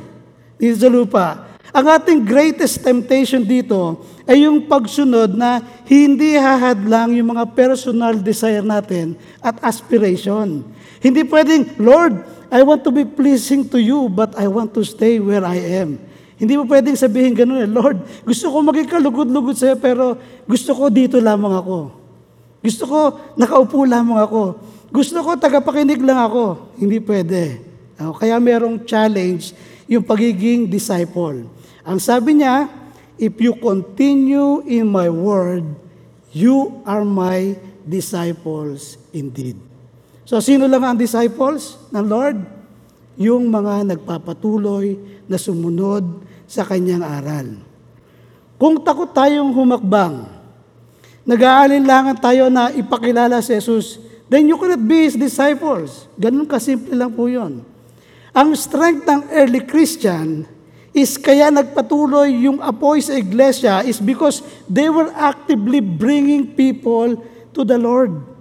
dito 0.56 0.76
sa 0.80 0.88
lupa. 0.88 1.26
Ang 1.74 1.90
ating 1.90 2.22
greatest 2.22 2.86
temptation 2.86 3.42
dito 3.42 3.98
ay 4.24 4.46
yung 4.46 4.62
pagsunod 4.70 5.34
na 5.34 5.58
hindi 5.84 6.38
hahadlang 6.38 7.18
yung 7.18 7.34
mga 7.34 7.50
personal 7.50 8.14
desire 8.14 8.62
natin 8.62 9.18
at 9.42 9.58
aspiration. 9.58 10.62
Hindi 11.02 11.26
pwedeng, 11.26 11.74
Lord, 11.82 12.24
I 12.48 12.62
want 12.62 12.86
to 12.86 12.94
be 12.94 13.02
pleasing 13.02 13.66
to 13.74 13.82
you, 13.82 14.06
but 14.06 14.32
I 14.38 14.46
want 14.46 14.70
to 14.78 14.86
stay 14.86 15.18
where 15.18 15.42
I 15.42 15.82
am. 15.82 15.98
Hindi 16.38 16.54
mo 16.54 16.64
pwedeng 16.70 16.94
sabihin 16.94 17.34
ganun 17.34 17.58
eh, 17.62 17.70
Lord, 17.70 17.98
gusto 18.22 18.54
ko 18.54 18.62
maging 18.62 18.88
kalugod-lugod 18.88 19.58
sa'yo, 19.58 19.74
pero 19.74 20.14
gusto 20.46 20.70
ko 20.70 20.86
dito 20.86 21.18
lamang 21.18 21.58
ako. 21.58 22.03
Gusto 22.64 22.88
ko 22.88 23.00
nakaupo 23.36 23.84
lamang 23.84 24.24
ako. 24.24 24.56
Gusto 24.88 25.20
ko 25.20 25.36
tagapakinig 25.36 26.00
lang 26.00 26.16
ako. 26.16 26.72
Hindi 26.80 26.96
pwede. 27.04 27.60
Kaya 28.00 28.40
merong 28.40 28.88
challenge 28.88 29.52
yung 29.84 30.00
pagiging 30.00 30.64
disciple. 30.64 31.44
Ang 31.84 31.98
sabi 32.00 32.40
niya, 32.40 32.72
if 33.20 33.36
you 33.36 33.52
continue 33.60 34.64
in 34.64 34.88
my 34.88 35.12
word, 35.12 35.62
you 36.32 36.80
are 36.88 37.04
my 37.04 37.52
disciples 37.84 38.96
indeed. 39.12 39.60
So 40.24 40.40
sino 40.40 40.64
lang 40.64 40.80
ang 40.80 40.96
disciples 40.96 41.76
ng 41.92 42.06
Lord? 42.08 42.38
Yung 43.20 43.52
mga 43.52 43.92
nagpapatuloy 43.92 44.96
na 45.28 45.36
sumunod 45.36 46.24
sa 46.48 46.64
kanyang 46.64 47.04
aral. 47.04 47.60
Kung 48.56 48.80
takot 48.80 49.12
tayong 49.12 49.52
humakbang, 49.52 50.26
nag-aalinlangan 51.24 52.16
tayo 52.20 52.52
na 52.52 52.72
ipakilala 52.72 53.40
si 53.40 53.56
Jesus, 53.56 54.00
then 54.28 54.48
you 54.48 54.56
cannot 54.60 54.80
be 54.84 55.08
His 55.08 55.16
disciples. 55.16 56.08
Ganun 56.20 56.48
kasimple 56.48 56.92
lang 56.92 57.12
po 57.12 57.28
yun. 57.28 57.64
Ang 58.34 58.50
strength 58.56 59.04
ng 59.06 59.30
early 59.30 59.62
Christian 59.62 60.44
is 60.94 61.18
kaya 61.18 61.50
nagpatuloy 61.50 62.30
yung 62.46 62.62
apoy 62.62 63.02
sa 63.02 63.18
iglesia 63.18 63.82
is 63.82 63.98
because 63.98 64.42
they 64.70 64.86
were 64.86 65.10
actively 65.14 65.82
bringing 65.82 66.54
people 66.54 67.18
to 67.50 67.62
the 67.66 67.78
Lord. 67.78 68.34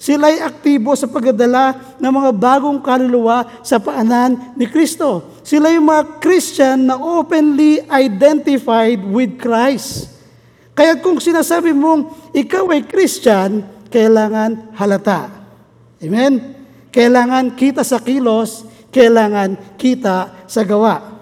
Sila 0.00 0.28
ay 0.28 0.44
aktibo 0.44 0.92
sa 0.92 1.08
pagdadala 1.08 1.96
ng 1.96 2.12
mga 2.12 2.30
bagong 2.36 2.76
kaluluwa 2.84 3.48
sa 3.64 3.80
paanan 3.80 4.52
ni 4.52 4.68
Kristo. 4.68 5.24
Sila 5.40 5.72
yung 5.72 5.88
mga 5.88 6.20
Christian 6.20 6.92
na 6.92 7.00
openly 7.00 7.80
identified 7.88 9.00
with 9.00 9.40
Christ. 9.40 10.13
Kaya 10.74 10.98
kung 10.98 11.22
sinasabi 11.22 11.70
mong 11.70 12.34
ikaw 12.34 12.66
ay 12.74 12.82
Christian, 12.82 13.62
kailangan 13.94 14.74
halata. 14.74 15.30
Amen? 16.02 16.42
Kailangan 16.90 17.54
kita 17.54 17.86
sa 17.86 18.02
kilos, 18.02 18.66
kailangan 18.90 19.78
kita 19.78 20.46
sa 20.50 20.66
gawa. 20.66 21.14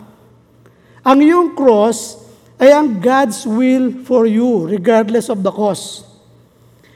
Ang 1.04 1.18
iyong 1.20 1.48
cross 1.52 2.16
ay 2.56 2.72
ang 2.72 2.96
God's 2.96 3.44
will 3.44 4.04
for 4.08 4.24
you 4.24 4.64
regardless 4.64 5.28
of 5.28 5.44
the 5.44 5.52
cost. 5.52 6.08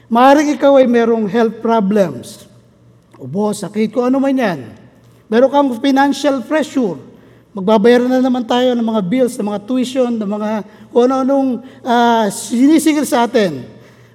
Maaring 0.07 0.55
ikaw 0.55 0.79
ay 0.79 0.87
merong 0.87 1.27
health 1.27 1.59
problems, 1.59 2.47
ubo, 3.19 3.51
sakit, 3.51 3.91
kung 3.91 4.07
ano 4.07 4.23
man 4.23 4.33
yan. 4.33 4.59
Meron 5.27 5.51
kang 5.51 5.69
financial 5.83 6.39
pressure. 6.47 6.95
Magbabayaran 7.57 8.05
na 8.05 8.21
naman 8.21 8.45
tayo 8.45 8.77
ng 8.77 8.85
mga 8.85 9.01
bills, 9.01 9.33
ng 9.33 9.49
mga 9.49 9.65
tuition, 9.65 10.13
ng 10.13 10.29
mga 10.29 10.61
kung 10.93 11.09
ano-anong 11.09 11.65
uh, 11.81 12.29
sinisigil 12.29 13.01
sa 13.01 13.25
atin. 13.25 13.65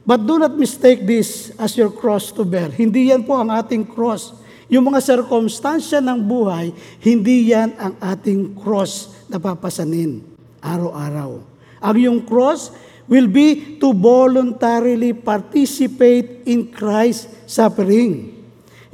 But 0.07 0.23
do 0.23 0.39
not 0.39 0.55
mistake 0.55 1.03
this 1.03 1.51
as 1.59 1.75
your 1.75 1.91
cross 1.91 2.31
to 2.39 2.47
bear. 2.47 2.71
Hindi 2.71 3.11
yan 3.11 3.27
po 3.27 3.35
ang 3.35 3.51
ating 3.51 3.91
cross. 3.91 4.31
Yung 4.71 4.87
mga 4.87 5.03
circumstansya 5.03 5.99
ng 5.99 6.23
buhay, 6.23 6.71
hindi 7.03 7.51
yan 7.51 7.75
ang 7.83 7.99
ating 7.99 8.55
cross 8.55 9.11
na 9.27 9.43
papasanin 9.43 10.23
araw-araw. 10.63 11.43
Ang 11.83 11.97
yung 11.99 12.21
cross, 12.23 12.71
will 13.11 13.27
be 13.27 13.75
to 13.83 13.91
voluntarily 13.91 15.11
participate 15.11 16.47
in 16.47 16.71
Christ's 16.71 17.27
suffering. 17.51 18.39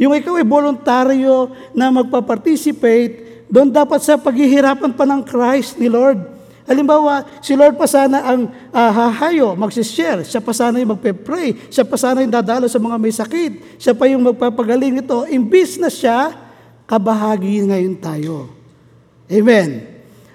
Yung 0.00 0.16
ikaw 0.16 0.40
ay 0.40 0.46
voluntaryo 0.48 1.52
na 1.76 1.92
magpa-participate, 1.92 3.27
doon 3.48 3.72
dapat 3.72 4.04
sa 4.04 4.20
paghihirapan 4.20 4.92
pa 4.92 5.08
ng 5.08 5.24
Christ 5.24 5.80
ni 5.80 5.88
Lord. 5.88 6.20
Halimbawa, 6.68 7.24
si 7.40 7.56
Lord 7.56 7.80
pa 7.80 7.88
sana 7.88 8.20
ang 8.28 8.44
uh, 8.52 8.90
hahayo, 8.92 9.56
magsishare. 9.56 10.20
Siya 10.20 10.44
pa 10.44 10.52
sana 10.52 10.76
yung 10.76 10.92
magpe-pray. 10.92 11.72
Siya 11.72 11.80
pa 11.80 11.96
sana 11.96 12.20
yung 12.20 12.28
dadalo 12.28 12.68
sa 12.68 12.76
mga 12.76 13.00
may 13.00 13.08
sakit. 13.08 13.80
Siya 13.80 13.96
pa 13.96 14.04
yung 14.04 14.20
magpapagaling 14.20 15.00
ito. 15.00 15.24
Imbis 15.32 15.80
na 15.80 15.88
siya, 15.88 16.36
kabahagi 16.84 17.72
ngayon 17.72 17.96
tayo. 17.96 18.52
Amen. 19.32 19.80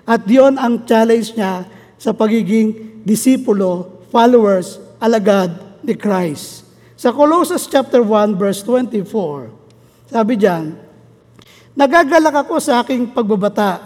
At 0.10 0.26
yon 0.26 0.58
ang 0.58 0.82
challenge 0.90 1.38
niya 1.38 1.70
sa 2.02 2.18
pagiging 2.18 3.02
disipulo, 3.06 4.02
followers, 4.10 4.82
alagad 4.98 5.54
ni 5.86 5.94
Christ. 5.94 6.66
Sa 6.98 7.14
Colossus 7.14 7.70
chapter 7.70 8.02
1 8.02 8.42
verse 8.42 8.66
24, 8.66 10.10
sabi 10.10 10.34
diyan, 10.34 10.83
Nagagalak 11.74 12.46
ako 12.46 12.62
sa 12.62 12.86
aking 12.86 13.10
pagbabata. 13.18 13.82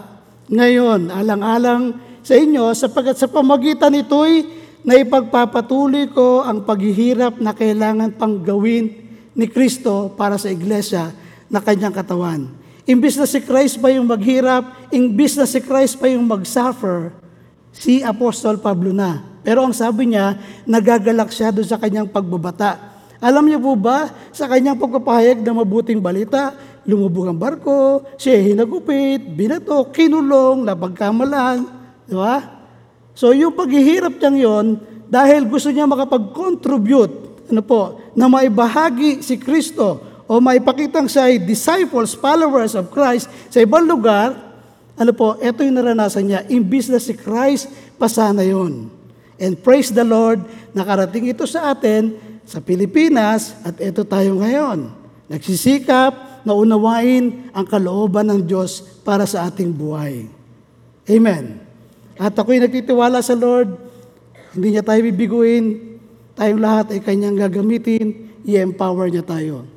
Ngayon, 0.52 1.08
alang-alang 1.08 1.96
sa 2.20 2.36
inyo, 2.36 2.68
sapagkat 2.76 3.16
sa 3.16 3.28
pamagitan 3.32 3.88
nito'y 3.88 4.44
na 4.84 5.00
ipagpapatuloy 5.00 6.12
ko 6.12 6.44
ang 6.44 6.68
paghihirap 6.68 7.40
na 7.40 7.56
kailangan 7.56 8.12
pang 8.12 8.44
gawin 8.44 8.92
ni 9.32 9.46
Kristo 9.48 10.12
para 10.12 10.36
sa 10.36 10.52
iglesia 10.52 11.16
na 11.48 11.64
kanyang 11.64 11.96
katawan. 11.96 12.52
Imbis 12.84 13.16
na 13.16 13.24
si 13.24 13.40
Christ 13.40 13.80
pa 13.80 13.88
yung 13.88 14.04
maghirap, 14.04 14.92
imbis 14.92 15.36
na 15.36 15.48
si 15.48 15.60
Christ 15.64 15.96
pa 15.96 16.08
yung 16.08 16.28
mag-suffer, 16.28 17.12
si 17.72 18.04
Apostol 18.04 18.60
Pablo 18.60 18.92
na. 18.92 19.24
Pero 19.40 19.64
ang 19.64 19.72
sabi 19.72 20.12
niya, 20.12 20.36
nagagalak 20.68 21.32
siya 21.32 21.52
doon 21.52 21.68
sa 21.68 21.80
kanyang 21.80 22.08
pagbabata. 22.08 23.00
Alam 23.18 23.48
niyo 23.48 23.64
po 23.64 23.72
ba, 23.74 24.12
sa 24.30 24.44
kanyang 24.44 24.76
pagpapahayag 24.76 25.40
ng 25.40 25.56
mabuting 25.64 26.00
balita, 26.00 26.52
lumubog 26.88 27.28
ang 27.28 27.36
barko, 27.36 28.00
siya 28.16 28.40
hinagupit, 28.40 29.20
binato, 29.36 29.92
kinulong, 29.92 30.64
napagkamalan. 30.64 31.68
Di 32.08 32.16
ba? 32.16 32.40
So 33.12 33.36
yung 33.36 33.52
paghihirap 33.52 34.16
niyang 34.16 34.38
yon, 34.40 34.66
dahil 35.04 35.44
gusto 35.44 35.68
niya 35.68 35.84
makapag-contribute, 35.84 37.44
ano 37.52 37.60
po, 37.60 38.00
na 38.16 38.24
maibahagi 38.24 39.20
si 39.20 39.36
Kristo 39.36 40.00
o 40.24 40.40
maipakitang 40.40 41.08
siya 41.08 41.28
ay 41.28 41.36
disciples, 41.44 42.16
followers 42.16 42.72
of 42.72 42.88
Christ 42.88 43.28
sa 43.52 43.60
ibang 43.60 43.84
lugar, 43.84 44.32
ano 44.98 45.12
po, 45.12 45.36
ito 45.38 45.60
yung 45.62 45.76
naranasan 45.78 46.24
niya. 46.24 46.40
Imbis 46.50 46.88
na 46.90 46.98
si 46.98 47.14
Christ, 47.14 47.70
pasana 48.00 48.42
yon. 48.42 48.90
And 49.38 49.54
praise 49.54 49.94
the 49.94 50.02
Lord, 50.02 50.42
nakarating 50.74 51.30
ito 51.30 51.46
sa 51.46 51.70
atin, 51.70 52.18
sa 52.42 52.58
Pilipinas, 52.58 53.54
at 53.62 53.78
ito 53.78 54.02
tayo 54.02 54.40
ngayon. 54.42 54.90
Nagsisikap 55.30 56.27
na 56.48 56.56
unawain 56.56 57.52
ang 57.52 57.68
kalooban 57.68 58.24
ng 58.32 58.40
Diyos 58.48 58.80
para 59.04 59.28
sa 59.28 59.44
ating 59.44 59.68
buhay. 59.68 60.24
Amen. 61.04 61.60
At 62.16 62.32
ako'y 62.32 62.56
nagtitiwala 62.56 63.20
sa 63.20 63.36
Lord, 63.36 63.76
hindi 64.56 64.72
niya 64.72 64.80
tayo 64.80 65.04
bibiguin, 65.04 66.00
tayong 66.32 66.60
lahat 66.64 66.96
ay 66.96 67.04
kanyang 67.04 67.36
gagamitin, 67.36 68.32
i-empower 68.48 69.12
niya 69.12 69.20
tayo. 69.28 69.68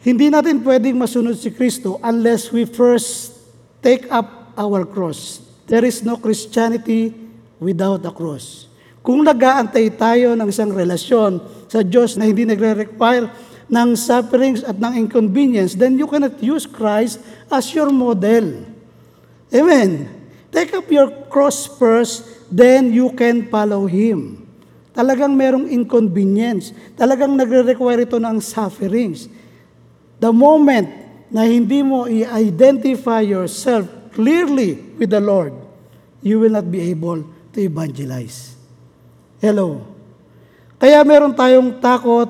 Hindi 0.00 0.32
natin 0.32 0.64
pwedeng 0.64 0.96
masunod 0.96 1.36
si 1.36 1.52
Kristo 1.52 2.00
unless 2.00 2.48
we 2.48 2.64
first 2.64 3.36
take 3.84 4.08
up 4.08 4.56
our 4.56 4.88
cross. 4.88 5.44
There 5.68 5.84
is 5.84 6.00
no 6.00 6.16
Christianity 6.16 7.12
without 7.60 8.00
a 8.08 8.12
cross. 8.14 8.72
Kung 9.04 9.20
nag-aantay 9.20 9.92
tayo 10.00 10.32
ng 10.32 10.48
isang 10.48 10.72
relasyon 10.72 11.44
sa 11.68 11.84
Diyos 11.84 12.16
na 12.16 12.24
hindi 12.24 12.48
nagre-require 12.48 13.47
ng 13.68 13.94
sufferings 13.94 14.64
at 14.64 14.80
ng 14.80 15.06
inconvenience, 15.06 15.76
then 15.76 16.00
you 16.00 16.08
cannot 16.08 16.40
use 16.40 16.64
Christ 16.64 17.20
as 17.52 17.68
your 17.76 17.92
model. 17.92 18.64
Amen. 19.52 20.08
Take 20.48 20.72
up 20.72 20.88
your 20.88 21.12
cross 21.28 21.68
first, 21.68 22.24
then 22.48 22.92
you 22.92 23.12
can 23.12 23.48
follow 23.52 23.84
Him. 23.84 24.48
Talagang 24.96 25.36
merong 25.36 25.68
inconvenience. 25.70 26.74
Talagang 26.98 27.36
nagre-require 27.38 28.02
ito 28.02 28.18
ng 28.18 28.42
sufferings. 28.42 29.30
The 30.18 30.34
moment 30.34 30.90
na 31.30 31.46
hindi 31.46 31.86
mo 31.86 32.08
i-identify 32.10 33.22
yourself 33.22 33.86
clearly 34.16 34.74
with 34.98 35.14
the 35.14 35.22
Lord, 35.22 35.54
you 36.24 36.42
will 36.42 36.50
not 36.50 36.66
be 36.66 36.90
able 36.90 37.22
to 37.54 37.58
evangelize. 37.62 38.58
Hello. 39.38 39.86
Kaya 40.82 41.06
meron 41.06 41.30
tayong 41.30 41.78
takot 41.78 42.26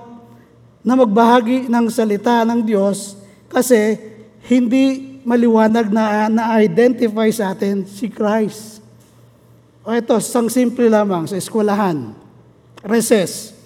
na 0.82 0.94
magbahagi 0.94 1.66
ng 1.66 1.86
salita 1.90 2.46
ng 2.46 2.62
Diyos 2.62 3.18
kasi 3.50 3.98
hindi 4.46 5.18
maliwanag 5.28 5.92
na 5.92 6.32
na-identify 6.32 7.28
sa 7.28 7.52
atin 7.52 7.84
si 7.84 8.08
Christ. 8.08 8.80
O 9.84 9.92
ito, 9.92 10.16
sang 10.20 10.48
simple 10.48 10.88
lamang 10.88 11.28
sa 11.28 11.36
eskwelahan. 11.36 12.12
Recess. 12.84 13.56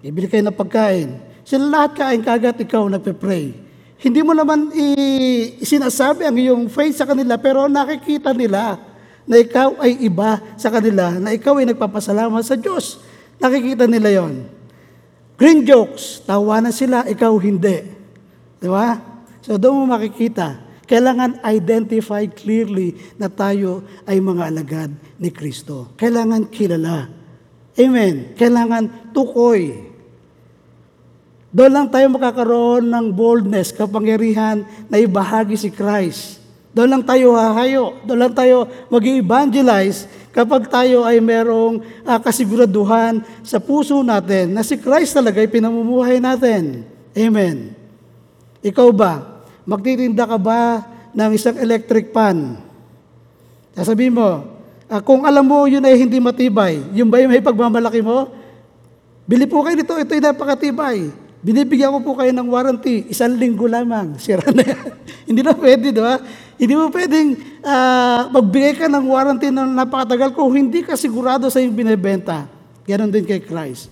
Ibili 0.00 0.28
kayo 0.28 0.44
ng 0.44 0.56
pagkain. 0.56 1.20
Sila 1.44 1.68
lahat 1.68 1.96
kain 1.96 2.20
kagat, 2.24 2.56
ikaw 2.64 2.88
nagpe-pray. 2.88 3.52
Hindi 4.00 4.20
mo 4.24 4.32
naman 4.32 4.72
i- 4.72 5.60
sinasabi 5.60 6.24
ang 6.24 6.36
iyong 6.36 6.64
faith 6.72 6.96
sa 6.96 7.04
kanila, 7.04 7.36
pero 7.36 7.68
nakikita 7.68 8.32
nila 8.32 8.80
na 9.28 9.36
ikaw 9.36 9.76
ay 9.84 10.00
iba 10.00 10.40
sa 10.56 10.72
kanila, 10.72 11.12
na 11.20 11.36
ikaw 11.36 11.60
ay 11.60 11.68
nagpapasalamat 11.68 12.40
sa 12.40 12.56
Diyos. 12.56 12.96
Nakikita 13.36 13.84
nila 13.84 14.08
yon. 14.08 14.59
Green 15.40 15.64
jokes, 15.64 16.20
tawa 16.28 16.60
na 16.60 16.68
sila, 16.68 17.08
ikaw 17.08 17.32
hindi. 17.40 17.80
Di 18.60 18.68
ba? 18.68 19.00
So 19.40 19.56
doon 19.56 19.88
mo 19.88 19.96
makikita, 19.96 20.60
kailangan 20.84 21.40
identify 21.48 22.28
clearly 22.28 22.92
na 23.16 23.32
tayo 23.32 23.80
ay 24.04 24.20
mga 24.20 24.52
alagad 24.52 24.92
ni 25.16 25.32
Kristo. 25.32 25.96
Kailangan 25.96 26.52
kilala. 26.52 27.08
Amen. 27.72 28.36
Kailangan 28.36 29.16
tukoy. 29.16 29.80
Doon 31.48 31.72
lang 31.72 31.88
tayo 31.88 32.12
makakaroon 32.12 32.92
ng 32.92 33.06
boldness, 33.08 33.72
kapangyarihan 33.72 34.68
na 34.92 35.00
ibahagi 35.00 35.56
si 35.56 35.72
Christ. 35.72 36.36
Doon 36.70 37.00
lang 37.00 37.02
tayo 37.02 37.34
hahayo. 37.34 37.96
Doon 38.04 38.28
lang 38.28 38.34
tayo 38.36 38.68
mag 38.92 39.02
evangelize 39.02 40.04
kapag 40.30 40.70
tayo 40.70 41.02
ay 41.02 41.18
merong 41.18 41.82
uh, 42.06 42.18
kasiguraduhan 42.22 43.22
sa 43.42 43.58
puso 43.58 43.98
natin 44.02 44.54
na 44.54 44.62
si 44.62 44.78
Christ 44.78 45.18
talaga 45.18 45.42
ay 45.42 45.50
pinamumuhay 45.50 46.22
natin. 46.22 46.86
Amen. 47.14 47.74
Ikaw 48.62 48.88
ba, 48.94 49.42
magtitinda 49.66 50.26
ka 50.26 50.38
ba 50.38 50.86
ng 51.10 51.30
isang 51.34 51.58
electric 51.58 52.14
pan? 52.14 52.62
Sasabihin 53.74 54.14
mo, 54.14 54.46
uh, 54.86 55.00
kung 55.02 55.26
alam 55.26 55.42
mo 55.42 55.66
yun 55.66 55.82
ay 55.82 55.98
hindi 55.98 56.22
matibay, 56.22 56.78
yun 56.94 57.10
ba 57.10 57.18
yung 57.18 57.34
may 57.34 57.42
pagmamalaki 57.42 58.02
mo? 58.02 58.30
Bili 59.26 59.46
po 59.46 59.62
kayo 59.62 59.78
nito, 59.78 59.94
ito 59.94 60.12
ay 60.14 60.22
napakatibay. 60.22 60.98
Binibigyan 61.40 61.94
ko 61.96 61.98
po 62.04 62.12
kayo 62.20 62.34
ng 62.36 62.48
warranty, 62.52 63.08
isang 63.08 63.32
linggo 63.32 63.64
lamang, 63.64 64.14
sira 64.22 64.44
na 64.52 64.62
yan. 64.62 64.84
Hindi 65.24 65.40
na 65.40 65.54
pwede, 65.56 65.86
di 65.94 66.02
ba? 66.02 66.20
Hindi 66.60 66.76
mo 66.76 66.92
pwedeng 66.92 67.40
uh, 67.64 68.28
magbigay 68.36 68.76
ka 68.76 68.86
ng 68.92 69.08
warranty 69.08 69.48
na 69.48 69.64
napakatagal 69.64 70.36
kung 70.36 70.52
hindi 70.52 70.84
ka 70.84 70.92
sigurado 70.92 71.48
sa 71.48 71.56
iyong 71.56 71.72
binibenta. 71.72 72.44
Ganon 72.84 73.08
din 73.08 73.24
kay 73.24 73.40
Christ. 73.40 73.88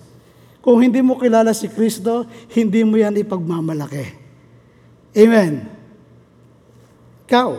Kung 0.61 0.77
hindi 0.77 1.01
mo 1.01 1.17
kilala 1.17 1.49
si 1.49 1.65
Kristo, 1.65 2.29
hindi 2.53 2.85
mo 2.85 2.93
yan 2.93 3.17
ipagmamalaki. 3.17 4.05
Amen. 5.17 5.65
Ikaw, 7.25 7.49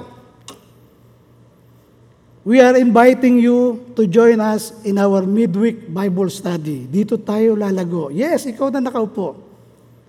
we 2.46 2.62
are 2.62 2.78
inviting 2.78 3.42
you 3.42 3.82
to 3.98 4.06
join 4.06 4.38
us 4.38 4.70
in 4.86 4.94
our 4.94 5.26
midweek 5.26 5.90
Bible 5.90 6.30
study. 6.30 6.86
Dito 6.86 7.18
tayo 7.18 7.58
lalago. 7.58 8.14
Yes, 8.14 8.46
ikaw 8.46 8.70
na 8.70 8.78
nakaupo. 8.78 9.34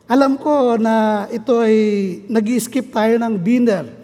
Alam 0.06 0.38
ko 0.38 0.78
na 0.78 1.26
ito 1.34 1.58
ay 1.58 1.78
nag 2.30 2.46
skip 2.62 2.94
tayo 2.94 3.18
ng 3.18 3.34
dinner. 3.42 4.01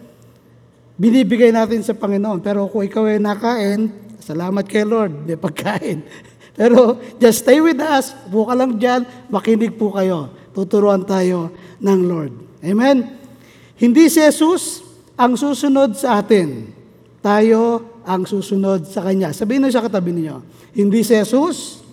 Binibigay 0.97 1.53
natin 1.53 1.85
sa 1.85 1.93
Panginoon. 1.93 2.41
Pero 2.41 2.65
kung 2.73 2.81
ikaw 2.81 3.05
ay 3.05 3.21
nakain, 3.21 3.93
salamat 4.17 4.65
kay 4.65 4.81
Lord, 4.81 5.29
may 5.29 5.37
pagkain. 5.37 6.01
Pero 6.57 6.97
just 7.21 7.45
stay 7.45 7.61
with 7.61 7.77
us, 7.77 8.17
buka 8.33 8.57
lang 8.57 8.81
dyan, 8.81 9.05
makinig 9.29 9.77
po 9.77 9.93
kayo. 9.93 10.33
Tuturuan 10.57 11.05
tayo 11.05 11.53
ng 11.77 11.99
Lord. 12.09 12.33
Amen? 12.65 13.13
Hindi 13.77 14.09
si 14.09 14.17
Jesus 14.17 14.81
ang 15.13 15.37
susunod 15.37 15.93
sa 15.93 16.17
atin. 16.17 16.73
Tayo 17.21 17.85
ang 18.01 18.25
susunod 18.25 18.89
sa 18.89 19.05
Kanya. 19.05 19.29
Sabihin 19.37 19.69
nyo 19.69 19.69
sa 19.69 19.85
katabi 19.85 20.17
niyo, 20.17 20.41
hindi 20.73 21.05
si 21.05 21.13
Jesus 21.13 21.85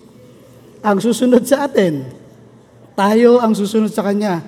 ang 0.81 0.97
susunod 0.97 1.45
sa 1.45 1.69
atin. 1.69 2.09
Tayo 2.97 3.37
ang 3.37 3.53
susunod 3.53 3.93
sa 3.93 4.01
Kanya. 4.01 4.41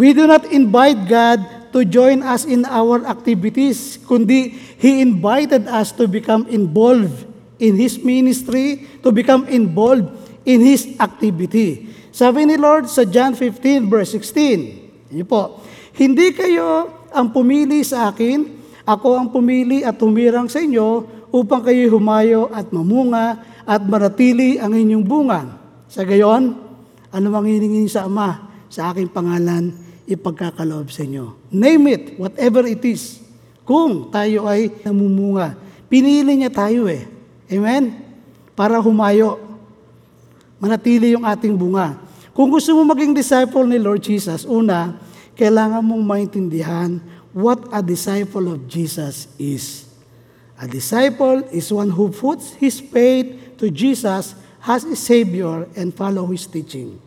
We 0.00 0.16
do 0.16 0.24
not 0.24 0.48
invite 0.48 1.04
God 1.04 1.59
to 1.72 1.86
join 1.86 2.22
us 2.22 2.46
in 2.46 2.66
our 2.66 3.02
activities, 3.06 3.98
kundi 4.02 4.54
He 4.78 5.02
invited 5.02 5.66
us 5.70 5.94
to 5.96 6.10
become 6.10 6.46
involved 6.50 7.26
in 7.60 7.76
His 7.76 8.00
ministry, 8.00 8.86
to 9.04 9.10
become 9.10 9.46
involved 9.46 10.08
in 10.42 10.64
His 10.64 10.88
activity. 10.98 11.90
Sabi 12.10 12.48
ni 12.48 12.58
Lord 12.58 12.90
sa 12.90 13.06
John 13.06 13.38
15 13.38 13.86
verse 13.86 14.18
16, 14.18 15.14
yun 15.14 15.26
po, 15.26 15.62
Hindi 15.94 16.34
kayo 16.34 16.90
ang 17.10 17.30
pumili 17.30 17.82
sa 17.82 18.10
akin, 18.10 18.58
ako 18.86 19.18
ang 19.18 19.28
pumili 19.30 19.82
at 19.86 19.98
humirang 19.98 20.50
sa 20.50 20.62
inyo 20.62 21.06
upang 21.30 21.62
kayo 21.62 21.86
humayo 21.94 22.50
at 22.50 22.70
mamunga 22.74 23.38
at 23.62 23.82
maratili 23.86 24.58
ang 24.58 24.74
inyong 24.74 25.04
bunga. 25.06 25.40
Sa 25.86 26.02
gayon, 26.02 26.58
ano 27.10 27.26
mang 27.30 27.46
hiningin 27.46 27.90
sa 27.90 28.06
Ama, 28.06 28.50
sa 28.70 28.94
aking 28.94 29.10
pangalan, 29.10 29.74
ipagkakaloob 30.10 30.90
sa 30.90 31.06
inyo. 31.06 31.38
Name 31.50 31.84
it, 31.94 32.04
whatever 32.18 32.66
it 32.66 32.82
is. 32.82 33.22
Kung 33.62 34.10
tayo 34.10 34.50
ay 34.50 34.70
namumunga. 34.82 35.54
Pinili 35.86 36.34
niya 36.34 36.50
tayo 36.50 36.90
eh. 36.90 37.06
Amen? 37.50 38.02
Para 38.58 38.82
humayo. 38.82 39.38
Manatili 40.58 41.14
yung 41.14 41.22
ating 41.22 41.54
bunga. 41.54 41.96
Kung 42.34 42.50
gusto 42.50 42.74
mo 42.74 42.82
maging 42.86 43.14
disciple 43.14 43.66
ni 43.66 43.78
Lord 43.78 44.02
Jesus, 44.02 44.46
una, 44.46 44.98
kailangan 45.38 45.82
mong 45.82 46.04
maintindihan 46.04 47.00
what 47.30 47.58
a 47.70 47.80
disciple 47.80 48.50
of 48.50 48.66
Jesus 48.68 49.30
is. 49.38 49.88
A 50.60 50.68
disciple 50.68 51.40
is 51.54 51.72
one 51.72 51.88
who 51.88 52.12
puts 52.12 52.52
his 52.60 52.76
faith 52.76 53.56
to 53.56 53.72
Jesus 53.72 54.36
has 54.60 54.84
a 54.84 54.96
Savior 54.96 55.68
and 55.72 55.92
follow 55.92 56.28
His 56.28 56.44
teaching. 56.44 57.00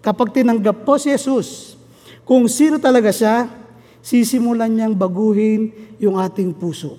Kapag 0.00 0.32
tinanggap 0.36 0.84
po 0.84 1.00
si 1.00 1.12
Jesus, 1.12 1.79
kung 2.30 2.46
sino 2.46 2.78
talaga 2.78 3.10
siya, 3.10 3.50
sisimulan 4.06 4.70
niyang 4.70 4.94
baguhin 4.94 5.74
yung 5.98 6.14
ating 6.14 6.54
puso. 6.54 6.94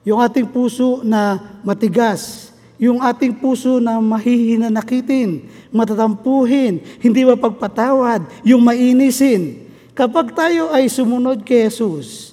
Yung 0.00 0.16
ating 0.16 0.48
puso 0.48 1.04
na 1.04 1.36
matigas, 1.60 2.48
yung 2.80 3.04
ating 3.04 3.36
puso 3.36 3.84
na 3.84 4.00
mahihinanakitin, 4.00 5.44
matatampuhin, 5.68 6.80
hindi 7.04 7.20
mapagpatawad, 7.28 8.24
yung 8.48 8.64
mainisin. 8.64 9.68
Kapag 9.92 10.32
tayo 10.32 10.72
ay 10.72 10.88
sumunod 10.88 11.44
kay 11.44 11.68
Jesus, 11.68 12.32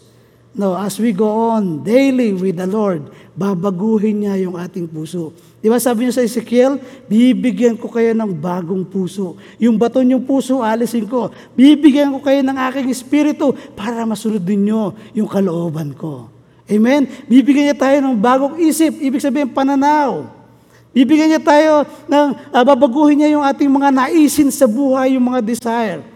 no, 0.56 0.72
as 0.80 0.96
we 0.96 1.12
go 1.12 1.52
on 1.52 1.84
daily 1.84 2.32
with 2.32 2.56
the 2.56 2.72
Lord, 2.72 3.12
babaguhin 3.32 4.26
niya 4.26 4.36
yung 4.44 4.60
ating 4.60 4.88
puso. 4.88 5.32
Di 5.64 5.72
ba 5.72 5.80
sabi 5.80 6.08
niya 6.08 6.20
sa 6.20 6.26
Ezekiel, 6.26 6.82
bibigyan 7.08 7.80
ko 7.80 7.88
kayo 7.88 8.12
ng 8.12 8.32
bagong 8.36 8.84
puso. 8.84 9.40
Yung 9.62 9.80
baton 9.80 10.10
yung 10.12 10.24
puso, 10.26 10.60
alisin 10.60 11.08
ko. 11.08 11.32
Bibigyan 11.56 12.12
ko 12.12 12.20
kayo 12.20 12.44
ng 12.44 12.58
aking 12.72 12.92
espiritu 12.92 13.56
para 13.78 14.04
masunod 14.04 14.44
ninyo 14.44 15.16
yung 15.16 15.30
kalooban 15.32 15.96
ko. 15.96 16.28
Amen? 16.68 17.08
Bibigyan 17.28 17.72
niya 17.72 17.78
tayo 17.78 17.98
ng 18.04 18.16
bagong 18.20 18.56
isip, 18.60 19.00
ibig 19.00 19.24
sabihin 19.24 19.52
pananaw. 19.52 20.28
Bibigyan 20.92 21.32
niya 21.32 21.44
tayo 21.44 21.88
ng, 22.08 22.28
uh, 22.52 22.64
babaguhin 22.68 23.24
niya 23.24 23.40
yung 23.40 23.46
ating 23.48 23.72
mga 23.72 23.96
naisin 23.96 24.52
sa 24.52 24.68
buhay, 24.68 25.16
yung 25.16 25.24
mga 25.24 25.40
desire. 25.40 26.11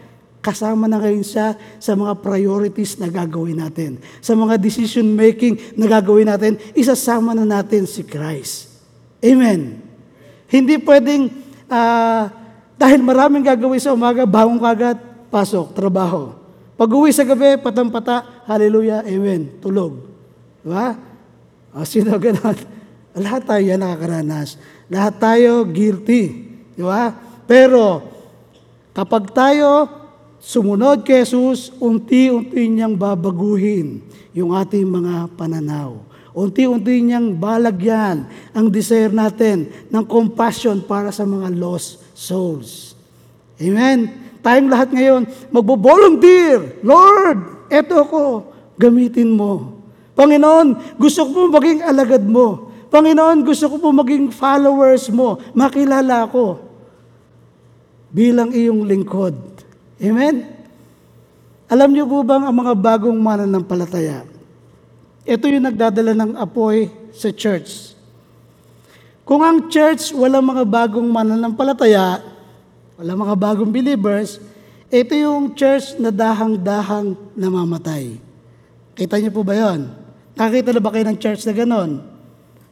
Kasama 0.45 0.86
na 0.86 1.01
ngayon 1.01 1.25
siya 1.25 1.58
sa 1.81 1.97
mga 1.97 2.21
priorities 2.21 3.01
na 3.01 3.10
gagawin 3.10 3.58
natin. 3.58 3.97
Sa 4.21 4.38
mga 4.38 4.62
decision 4.62 5.10
making 5.10 5.58
na 5.73 5.89
gagawin 5.89 6.29
natin, 6.29 6.62
isasama 6.77 7.34
na 7.34 7.41
natin 7.41 7.89
si 7.89 8.05
Christ. 8.05 8.77
Amen. 9.25 9.81
Hindi 10.45 10.77
pwedeng, 10.86 11.34
ah, 11.65 12.29
dahil 12.77 13.01
maraming 13.01 13.41
gagawin 13.41 13.81
sa 13.81 13.97
umaga, 13.97 14.29
bangon 14.29 14.62
kagad, 14.62 15.01
pasok, 15.34 15.73
trabaho. 15.73 16.38
Pag 16.77 16.93
uwi 16.93 17.10
sa 17.10 17.25
gabi, 17.25 17.58
patampata, 17.58 18.45
hallelujah, 18.45 19.01
amen, 19.01 19.58
tulog. 19.58 20.05
Diba? 20.62 20.93
O, 21.73 21.81
sino 21.88 22.13
ganon? 22.21 22.53
Lahat 23.15 23.47
tayo 23.47 23.63
yan 23.63 23.81
nakakaranas. 23.81 24.60
Lahat 24.91 25.15
tayo 25.17 25.65
guilty. 25.65 26.53
Di 26.75 26.84
ba? 26.84 27.15
Pero, 27.47 28.03
kapag 28.91 29.31
tayo 29.31 29.88
sumunod 30.45 31.01
kay 31.01 31.25
Jesus, 31.25 31.73
unti-unti 31.81 32.69
niyang 32.69 32.93
babaguhin 32.93 34.05
yung 34.38 34.53
ating 34.53 34.86
mga 34.86 35.34
pananaw. 35.34 35.97
Unti-unti 36.36 37.01
niyang 37.01 37.34
balagyan 37.34 38.29
ang 38.53 38.67
desire 38.69 39.10
natin 39.10 39.71
ng 39.89 40.05
compassion 40.05 40.84
para 40.84 41.10
sa 41.10 41.25
mga 41.25 41.49
lost 41.55 42.03
souls. 42.13 42.93
Amen? 43.58 44.12
Tayong 44.43 44.69
lahat 44.69 44.93
ngayon, 44.93 45.23
magbo-volunteer. 45.49 46.84
Lord, 46.86 47.71
eto 47.71 48.03
ako, 48.03 48.23
gamitin 48.77 49.31
mo. 49.31 49.81
Panginoon, 50.13 50.99
gusto 50.99 51.25
ko 51.25 51.31
po 51.31 51.41
maging 51.55 51.81
alagad 51.81 52.21
mo. 52.21 52.69
Panginoon, 52.91 53.41
gusto 53.41 53.71
ko 53.71 53.75
po 53.79 53.89
maging 53.95 54.29
followers 54.29 55.08
mo. 55.10 55.39
Makilala 55.55 56.27
ako 56.27 56.60
bilang 58.12 58.51
iyong 58.51 58.84
lingkod. 58.84 59.54
Amen? 59.99 60.43
Alam 61.65 61.89
niyo 61.95 62.05
po 62.05 62.21
bang 62.21 62.45
ang 62.45 62.55
mga 62.55 62.73
bagong 62.77 63.17
mananampalataya, 63.17 64.27
ito 65.25 65.45
yung 65.49 65.65
nagdadala 65.65 66.13
ng 66.13 66.31
apoy 66.38 66.91
sa 67.15 67.34
church. 67.34 67.97
Kung 69.25 69.41
ang 69.41 69.65
church 69.73 70.13
wala 70.13 70.38
mga 70.38 70.63
bagong 70.69 71.10
mananampalataya, 71.10 72.21
wala 73.01 73.12
mga 73.17 73.36
bagong 73.36 73.71
believers, 73.73 74.38
ito 74.93 75.17
yung 75.17 75.58
church 75.58 75.97
na 75.97 76.13
dahang-dahang 76.13 77.17
namamatay. 77.34 78.21
Kita 78.93 79.17
niyo 79.17 79.34
po 79.34 79.41
ba 79.41 79.58
yon? 79.58 79.89
Nakita 80.38 80.69
na 80.69 80.84
ba 80.84 80.93
kayo 80.93 81.10
ng 81.10 81.17
church 81.17 81.41
na 81.49 81.58
ganon? 81.58 82.05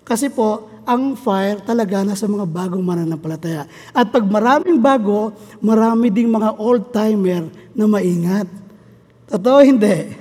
Kasi 0.05 0.29
po, 0.29 0.69
ang 0.83 1.15
fire 1.15 1.63
talaga 1.63 2.03
nasa 2.03 2.27
mga 2.27 2.47
bagong 2.47 2.83
mananampalataya. 2.83 3.67
At 3.91 4.11
pag 4.11 4.23
maraming 4.23 4.79
bago, 4.79 5.31
marami 5.63 6.11
ding 6.11 6.31
mga 6.31 6.59
old-timer 6.59 7.47
na 7.75 7.85
maingat. 7.87 8.47
Totoo 9.27 9.59
hindi? 9.63 10.13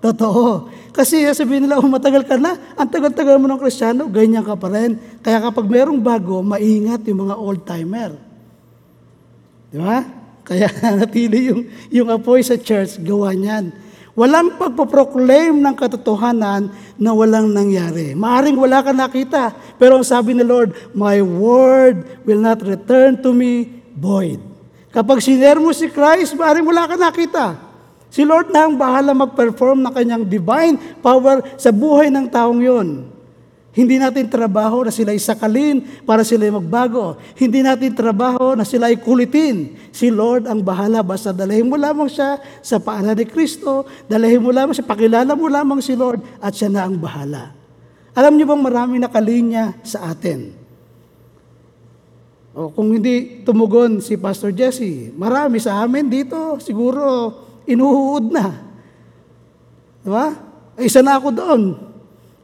Totoo. 0.00 0.72
Kasi 0.90 1.22
sabihin 1.36 1.68
nila, 1.68 1.78
oh, 1.78 1.86
matagal 1.86 2.24
ka 2.24 2.40
na, 2.40 2.56
ang 2.74 2.88
tagal-tagal 2.88 3.36
mo 3.36 3.46
ng 3.46 3.60
kristyano, 3.60 4.08
ganyan 4.08 4.42
ka 4.42 4.56
pa 4.56 4.72
rin. 4.72 4.96
Kaya 5.20 5.38
kapag 5.38 5.68
merong 5.68 6.00
bago, 6.00 6.40
maingat 6.40 7.04
yung 7.06 7.28
mga 7.28 7.36
old-timer. 7.36 8.10
Di 9.70 9.78
ba? 9.78 10.02
Kaya 10.42 10.66
natili 10.98 11.52
yung, 11.52 11.62
yung 11.92 12.08
apoy 12.10 12.42
sa 12.42 12.58
church, 12.58 12.98
gawa 13.04 13.30
niyan. 13.36 13.70
Walang 14.18 14.58
pagpaproclaim 14.58 15.54
ng 15.62 15.74
katotohanan 15.78 16.74
na 16.98 17.10
walang 17.14 17.54
nangyari. 17.54 18.12
Maaring 18.18 18.58
wala 18.58 18.82
ka 18.82 18.90
nakita, 18.90 19.54
pero 19.78 19.98
ang 19.98 20.06
sabi 20.06 20.34
ni 20.34 20.42
Lord, 20.42 20.74
My 20.90 21.22
word 21.22 22.26
will 22.26 22.42
not 22.42 22.58
return 22.66 23.22
to 23.22 23.30
me 23.30 23.82
void. 23.94 24.42
Kapag 24.90 25.22
siner 25.22 25.62
mo 25.62 25.70
si 25.70 25.86
Christ, 25.86 26.34
maaring 26.34 26.66
wala 26.66 26.90
ka 26.90 26.98
nakita. 26.98 27.46
Si 28.10 28.26
Lord 28.26 28.50
na 28.50 28.66
ang 28.66 28.74
bahala 28.74 29.14
mag-perform 29.14 29.86
ng 29.86 29.92
kanyang 29.94 30.24
divine 30.26 30.74
power 30.98 31.46
sa 31.54 31.70
buhay 31.70 32.10
ng 32.10 32.26
taong 32.26 32.58
yon. 32.58 33.06
Hindi 33.70 34.02
natin 34.02 34.26
trabaho 34.26 34.82
na 34.82 34.90
sila 34.90 35.14
isakalin 35.14 36.02
para 36.02 36.26
sila 36.26 36.42
magbago. 36.50 37.14
Hindi 37.38 37.62
natin 37.62 37.94
trabaho 37.94 38.58
na 38.58 38.66
sila 38.66 38.90
kulitin. 38.98 39.78
Si 39.94 40.10
Lord 40.10 40.50
ang 40.50 40.58
bahala. 40.58 41.06
Basta 41.06 41.30
dalahin 41.30 41.70
mo 41.70 41.78
lamang 41.78 42.10
siya 42.10 42.42
sa 42.66 42.82
paanan 42.82 43.14
ni 43.14 43.30
Kristo. 43.30 43.86
Dalahin 44.10 44.42
mo 44.42 44.50
lamang 44.50 44.74
siya. 44.74 44.82
Pakilala 44.82 45.38
mo 45.38 45.46
lamang 45.46 45.78
si 45.78 45.94
Lord 45.94 46.18
at 46.42 46.50
siya 46.50 46.66
na 46.66 46.82
ang 46.82 46.98
bahala. 46.98 47.54
Alam 48.10 48.34
niyo 48.34 48.50
bang 48.50 48.62
marami 48.62 48.98
nakalinya 48.98 49.78
sa 49.86 50.10
atin? 50.10 50.50
O 52.50 52.74
kung 52.74 52.90
hindi 52.90 53.46
tumugon 53.46 54.02
si 54.02 54.18
Pastor 54.18 54.50
Jesse, 54.50 55.14
marami 55.14 55.62
sa 55.62 55.86
amin 55.86 56.10
dito 56.10 56.58
siguro 56.58 57.30
inuhuod 57.70 58.34
na. 58.34 58.46
Diba? 60.02 60.26
Isa 60.74 61.06
na 61.06 61.22
ako 61.22 61.28
doon. 61.30 61.62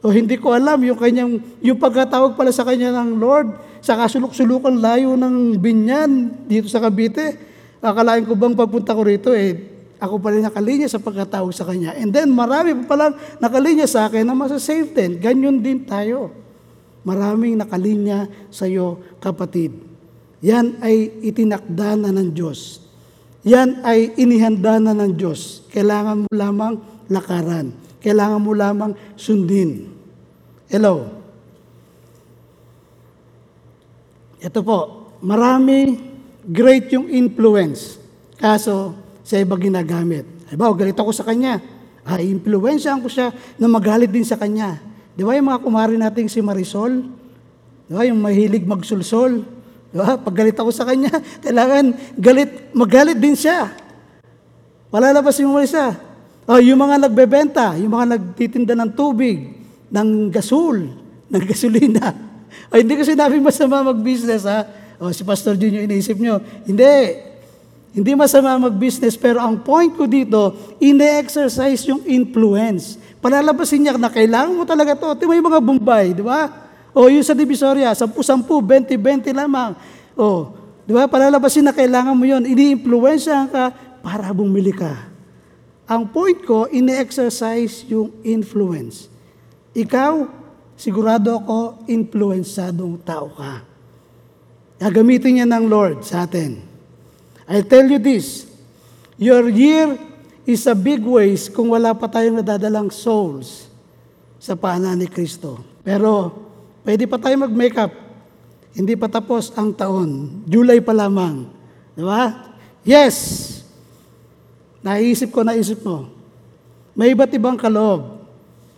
O 0.05 0.13
hindi 0.13 0.37
ko 0.37 0.53
alam 0.53 0.77
yung 0.85 0.99
kanyang 0.99 1.41
yung 1.61 1.79
pagkatawag 1.81 2.37
pala 2.37 2.53
sa 2.53 2.61
kanya 2.61 2.93
ng 2.93 3.17
Lord 3.17 3.49
sa 3.81 3.97
kasulok-sulukan 3.97 4.77
layo 4.77 5.17
ng 5.17 5.57
binyan 5.57 6.33
dito 6.45 6.69
sa 6.69 6.77
Cavite. 6.77 7.33
Akalain 7.81 8.25
ko 8.25 8.37
bang 8.37 8.53
pagpunta 8.53 8.93
ko 8.93 9.01
rito 9.05 9.33
eh 9.33 9.77
ako 9.97 10.21
pa 10.21 10.29
rin 10.29 10.45
nakalinya 10.45 10.85
sa 10.85 11.01
pagkatawag 11.01 11.49
sa 11.53 11.65
kanya. 11.65 11.97
And 11.97 12.13
then 12.13 12.29
marami 12.29 12.77
pa 12.85 12.93
palang 12.93 13.17
nakalinya 13.41 13.89
sa 13.89 14.05
akin 14.05 14.29
na 14.29 14.37
masasave 14.37 14.93
din. 14.93 15.17
Ganyan 15.17 15.57
din 15.61 15.81
tayo. 15.85 16.29
Maraming 17.01 17.57
nakalinya 17.57 18.29
sa 18.53 18.69
iyo, 18.69 19.01
kapatid. 19.17 19.73
Yan 20.45 20.77
ay 20.85 21.23
itinakda 21.25 21.97
na 21.97 22.13
ng 22.13 22.29
Diyos. 22.29 22.83
Yan 23.47 23.81
ay 23.81 24.13
inihanda 24.19 24.77
na 24.77 24.93
ng 24.93 25.15
Diyos. 25.17 25.65
Kailangan 25.71 26.27
mo 26.27 26.29
lamang 26.29 26.77
lakaran. 27.09 27.86
Kailangan 28.07 28.39
mo 28.39 28.55
lamang 28.55 28.95
sundin. 29.19 29.91
Hello. 30.71 31.11
Ito 34.39 34.63
po, 34.63 35.11
marami 35.19 35.99
great 36.47 36.87
yung 36.95 37.11
influence. 37.11 37.99
Kaso, 38.39 38.95
sa 39.27 39.35
iba 39.35 39.59
ginagamit. 39.59 40.23
Halimbawa, 40.47 40.71
galit 40.79 40.95
ako 40.95 41.11
sa 41.11 41.27
kanya. 41.27 41.59
Ah, 42.07 42.23
influensyahan 42.23 43.03
ko 43.03 43.11
siya 43.11 43.35
na 43.59 43.67
magalit 43.67 44.07
din 44.07 44.23
sa 44.23 44.39
kanya. 44.39 44.79
Di 45.11 45.27
ba 45.27 45.35
yung 45.35 45.51
mga 45.51 45.59
kumari 45.59 45.99
nating 45.99 46.31
si 46.31 46.39
Marisol? 46.39 47.03
Di 47.83 47.91
ba 47.91 48.07
yung 48.07 48.23
mahilig 48.23 48.63
magsulsol? 48.63 49.43
Di 49.91 49.95
ba? 49.99 50.15
Pag 50.15 50.31
galit 50.31 50.55
ako 50.55 50.71
sa 50.71 50.87
kanya, 50.87 51.11
kailangan 51.43 51.91
galit, 52.15 52.71
magalit 52.71 53.19
din 53.19 53.35
siya. 53.35 53.67
Palalabas 54.87 55.35
yung 55.43 55.59
isa. 55.59 56.06
Oh, 56.47 56.63
yung 56.63 56.79
mga 56.79 56.95
nagbebenta, 56.95 57.75
yung 57.75 57.91
mga 57.91 58.15
nagtitinda 58.15 58.71
ng 58.71 58.95
tubig, 58.95 59.51
ng 59.91 60.31
gasol, 60.31 60.95
ng 61.31 61.43
gasolina. 61.43 62.15
Ay, 62.71 62.87
hindi 62.87 62.95
ko 62.95 63.03
sinabing 63.03 63.43
masama 63.43 63.83
mag-business, 63.83 64.47
ha? 64.47 64.63
O, 64.95 65.11
si 65.11 65.27
Pastor 65.27 65.59
Jun 65.59 65.75
iniisip 65.83 66.15
nyo. 66.15 66.39
Hindi. 66.63 67.27
Hindi 67.91 68.11
masama 68.15 68.55
mag-business, 68.55 69.19
pero 69.19 69.43
ang 69.43 69.59
point 69.59 69.91
ko 69.91 70.07
dito, 70.07 70.55
ine-exercise 70.79 71.83
yung 71.91 71.99
influence. 72.07 72.95
Palalabasin 73.19 73.83
niya 73.83 73.99
na 73.99 74.07
kailangan 74.07 74.55
mo 74.55 74.63
talaga 74.63 74.95
to. 74.95 75.17
Ito 75.17 75.27
may 75.27 75.43
mga 75.43 75.59
Bombay, 75.59 76.15
di 76.15 76.23
ba? 76.23 76.47
O 76.95 77.11
yung 77.11 77.25
sa 77.27 77.35
Divisoria, 77.35 77.91
10-10, 77.91 78.47
20-20 78.95 79.35
lamang. 79.35 79.75
O, 80.15 80.53
di 80.87 80.95
ba? 80.95 81.11
Palalabasin 81.11 81.67
na 81.67 81.73
kailangan 81.75 82.15
mo 82.15 82.23
yun. 82.23 82.47
Ini-influensya 82.47 83.51
ka 83.51 83.63
para 83.99 84.31
bumili 84.31 84.71
ka. 84.71 85.06
Ang 85.87 86.11
point 86.11 86.35
ko, 86.43 86.67
ine-exercise 86.67 87.87
yung 87.87 88.11
influence. 88.27 89.07
Ikaw, 89.71 90.27
sigurado 90.75 91.31
ako, 91.31 91.87
influensadong 91.87 92.99
tao 93.07 93.31
ka. 93.31 93.63
Gagamitin 94.83 95.39
niya 95.39 95.47
ng 95.47 95.65
Lord 95.71 96.03
sa 96.03 96.27
atin. 96.27 96.59
I 97.47 97.63
tell 97.63 97.87
you 97.87 97.97
this, 98.03 98.51
your 99.15 99.47
year 99.47 99.95
is 100.43 100.67
a 100.67 100.75
big 100.75 100.99
ways 101.07 101.47
kung 101.47 101.71
wala 101.71 101.95
pa 101.95 102.11
tayong 102.11 102.43
nadadalang 102.43 102.91
souls 102.91 103.71
sa 104.37 104.59
paanan 104.59 104.99
ni 104.99 105.07
Kristo. 105.07 105.63
Pero 105.87 106.35
pwede 106.83 107.07
pa 107.07 107.15
tayo 107.15 107.39
mag-makeup. 107.39 107.95
Hindi 108.75 108.93
pa 108.99 109.07
tapos 109.07 109.49
ang 109.55 109.71
taon. 109.71 110.43
July 110.45 110.83
pa 110.83 110.91
lamang. 110.91 111.47
Di 111.95 112.03
ba? 112.03 112.53
Yes! 112.83 113.56
Naisip 114.85 115.33
ko, 115.33 115.41
naisip 115.41 115.81
mo. 115.81 116.09
May 116.97 117.13
iba't 117.13 117.33
ibang 117.33 117.57
kaloob. 117.57 118.25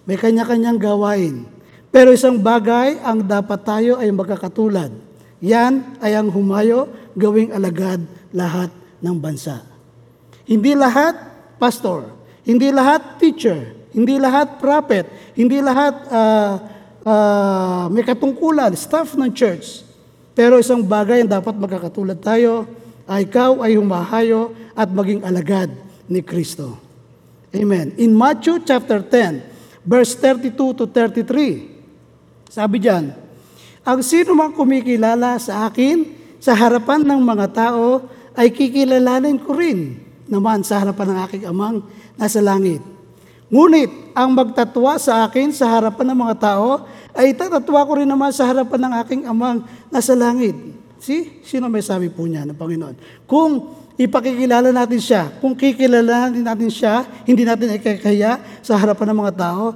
May 0.04 0.20
kanya-kanyang 0.20 0.80
gawain. 0.80 1.48
Pero 1.90 2.14
isang 2.14 2.38
bagay 2.38 3.02
ang 3.02 3.24
dapat 3.26 3.60
tayo 3.66 3.98
ay 3.98 4.12
magkakatulad. 4.14 4.94
Yan 5.40 5.98
ay 6.04 6.14
ang 6.14 6.30
humayo 6.30 6.92
gawing 7.16 7.56
alagad 7.56 8.04
lahat 8.36 8.70
ng 9.00 9.16
bansa. 9.18 9.64
Hindi 10.44 10.76
lahat 10.76 11.16
pastor, 11.58 12.12
hindi 12.44 12.70
lahat 12.70 13.18
teacher, 13.22 13.74
hindi 13.96 14.20
lahat 14.20 14.60
prophet, 14.60 15.08
hindi 15.34 15.64
lahat 15.64 15.94
uh, 16.10 16.54
uh, 17.06 17.86
may 17.90 18.04
katungkulan, 18.04 18.76
staff 18.76 19.16
ng 19.16 19.32
church. 19.32 19.86
Pero 20.36 20.60
isang 20.60 20.84
bagay 20.84 21.24
ang 21.26 21.32
dapat 21.32 21.56
magkakatulad 21.58 22.20
tayo, 22.20 22.68
ay 23.10 23.26
ikaw 23.26 23.66
ay 23.66 23.74
humahayo 23.74 24.54
at 24.78 24.90
maging 24.94 25.26
alagad 25.26 25.74
ni 26.10 26.26
Kristo. 26.26 26.76
Amen. 27.54 27.94
In 28.02 28.12
Matthew 28.18 28.66
chapter 28.66 29.00
10, 29.06 29.86
verse 29.86 30.18
32 30.18 30.58
to 30.74 30.86
33, 30.90 32.50
sabi 32.50 32.82
diyan, 32.82 33.14
Ang 33.86 34.00
sino 34.02 34.34
mang 34.34 34.54
kumikilala 34.54 35.38
sa 35.38 35.70
akin 35.70 36.04
sa 36.42 36.58
harapan 36.58 37.06
ng 37.06 37.22
mga 37.22 37.48
tao 37.54 38.06
ay 38.34 38.50
kikilalanin 38.50 39.38
ko 39.42 39.54
rin 39.54 40.02
naman 40.30 40.62
sa 40.62 40.82
harapan 40.82 41.14
ng 41.14 41.20
aking 41.26 41.44
amang 41.50 41.82
nasa 42.18 42.42
langit. 42.42 42.82
Ngunit 43.50 44.14
ang 44.14 44.30
magtatwa 44.30 45.02
sa 45.02 45.26
akin 45.26 45.50
sa 45.50 45.74
harapan 45.74 46.14
ng 46.14 46.20
mga 46.22 46.36
tao 46.38 46.86
ay 47.18 47.34
tatatwa 47.34 47.82
ko 47.82 47.92
rin 47.98 48.06
naman 48.06 48.30
sa 48.30 48.46
harapan 48.46 48.86
ng 48.86 48.94
aking 49.02 49.22
amang 49.26 49.66
nasa 49.90 50.14
langit. 50.14 50.54
See? 51.02 51.42
Sino 51.42 51.66
may 51.66 51.82
sabi 51.82 52.14
po 52.14 52.30
niya 52.30 52.46
ng 52.46 52.54
Panginoon? 52.54 53.26
Kung 53.26 53.80
ipakikilala 54.00 54.72
natin 54.72 55.02
siya, 55.04 55.28
kung 55.44 55.52
kikilalanin 55.52 56.40
natin 56.40 56.72
siya, 56.72 57.04
hindi 57.28 57.44
natin 57.44 57.76
ikakaya 57.76 58.40
sa 58.64 58.80
harapan 58.80 59.12
ng 59.12 59.20
mga 59.20 59.34
tao, 59.36 59.76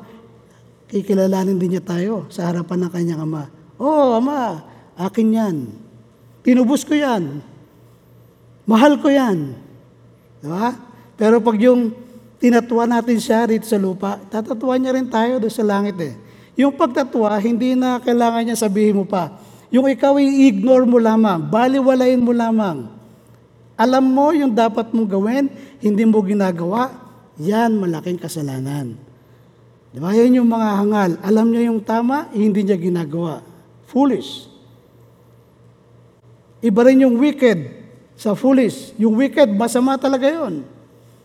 kikilalanin 0.87 1.59
din 1.59 1.75
niya 1.75 1.83
tayo 1.83 2.31
sa 2.31 2.47
harapan 2.47 2.87
ng 2.87 2.91
kanyang 2.95 3.21
ama. 3.27 3.51
Oh, 3.75 4.15
ama, 4.15 4.63
akin 4.95 5.27
yan. 5.27 5.55
Tinubos 6.39 6.87
ko 6.87 6.95
yan. 6.95 7.43
Mahal 8.63 8.95
ko 9.03 9.11
yan. 9.11 9.59
Diba? 10.39 10.71
Pero 11.19 11.43
pag 11.43 11.59
yung 11.59 11.91
tinatuwa 12.39 12.87
natin 12.87 13.19
siya 13.19 13.43
rito 13.43 13.67
sa 13.67 13.75
lupa, 13.75 14.23
tatatuwa 14.31 14.79
niya 14.79 14.95
rin 14.95 15.07
tayo 15.11 15.43
doon 15.43 15.51
sa 15.51 15.67
langit 15.67 15.99
eh. 15.99 16.15
Yung 16.55 16.71
pagtatwa, 16.71 17.35
hindi 17.43 17.75
na 17.75 17.99
kailangan 17.99 18.43
niya 18.47 18.55
sabihin 18.55 19.03
mo 19.03 19.05
pa. 19.07 19.35
Yung 19.67 19.89
ikaw 19.89 20.15
i-ignore 20.15 20.87
mo 20.87 21.01
lamang, 21.01 21.43
baliwalain 21.49 22.21
mo 22.21 22.31
lamang. 22.31 23.02
Alam 23.73 24.05
mo 24.05 24.29
yung 24.33 24.53
dapat 24.53 24.93
mong 24.93 25.09
gawin, 25.09 25.45
hindi 25.81 26.03
mo 26.05 26.21
ginagawa, 26.21 26.93
yan 27.41 27.73
malaking 27.81 28.21
kasalanan. 28.21 28.93
Di 29.93 30.01
ba? 30.01 30.13
Yan 30.13 30.41
yung 30.41 30.49
mga 30.49 30.69
hangal. 30.81 31.11
Alam 31.21 31.53
niya 31.53 31.69
yung 31.69 31.81
tama, 31.81 32.29
hindi 32.33 32.65
niya 32.65 32.77
ginagawa. 32.77 33.45
Foolish. 33.89 34.49
Iba 36.61 36.81
rin 36.89 37.05
yung 37.05 37.17
wicked 37.17 37.85
sa 38.17 38.33
foolish. 38.33 38.93
Yung 38.97 39.17
wicked, 39.17 39.53
masama 39.53 39.97
talaga 39.97 40.25
yon. 40.29 40.65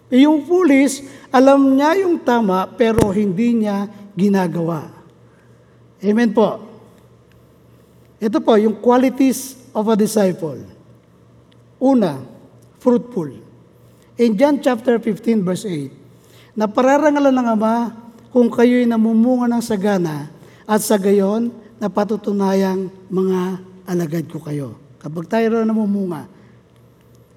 E 0.09 0.25
yung 0.25 0.45
foolish, 0.45 1.05
alam 1.29 1.77
niya 1.77 2.01
yung 2.01 2.17
tama 2.21 2.65
pero 2.77 3.13
hindi 3.13 3.65
niya 3.65 3.89
ginagawa. 4.17 4.89
Amen 6.01 6.33
po. 6.33 6.65
Ito 8.19 8.41
po, 8.41 8.57
yung 8.59 8.81
qualities 8.81 9.57
of 9.71 9.87
a 9.87 9.95
disciple. 9.95 10.59
Una, 11.79 12.19
fruitful. 12.79 13.31
In 14.19 14.35
John 14.35 14.59
chapter 14.59 14.99
15 14.99 15.47
verse 15.47 15.67
8, 15.67 16.59
napararangalan 16.59 17.35
ng 17.35 17.49
Ama 17.55 17.75
kung 18.35 18.51
kayo'y 18.51 18.87
namumunga 18.87 19.47
ng 19.47 19.63
sagana 19.63 20.31
at 20.67 20.83
sa 20.83 20.99
gayon 20.99 21.55
napatutunayang 21.79 22.91
mga 23.07 23.41
alagad 23.87 24.27
ko 24.27 24.43
kayo. 24.43 24.75
Kapag 24.99 25.31
tayo 25.31 25.63
namumunga, 25.63 26.27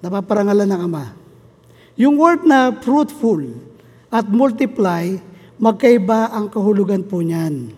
napaparangalan 0.02 0.66
ng 0.66 0.80
Ama. 0.90 1.04
Yung 1.94 2.18
word 2.18 2.42
na 2.42 2.74
fruitful 2.74 3.46
at 4.10 4.26
multiply, 4.26 5.14
magkaiba 5.62 6.34
ang 6.34 6.50
kahulugan 6.50 7.06
po 7.06 7.22
niyan. 7.22 7.70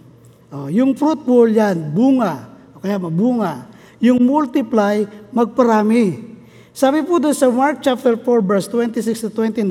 Oh, 0.55 0.73
yung 0.73 0.97
fruitful 0.97 1.51
yan, 1.51 1.93
bunga, 1.93 2.49
o 2.73 2.81
kaya 2.81 2.97
mabunga. 2.97 3.69
Yung 4.01 4.23
multiply, 4.25 5.05
magparami. 5.35 6.34
Sabi 6.75 7.07
po 7.07 7.23
doon 7.23 7.39
sa 7.39 7.47
Mark 7.55 7.87
chapter 7.87 8.19
4 8.19 8.27
verse 8.43 8.67
26 8.67 9.31
to 9.31 9.31
29, 9.31 9.63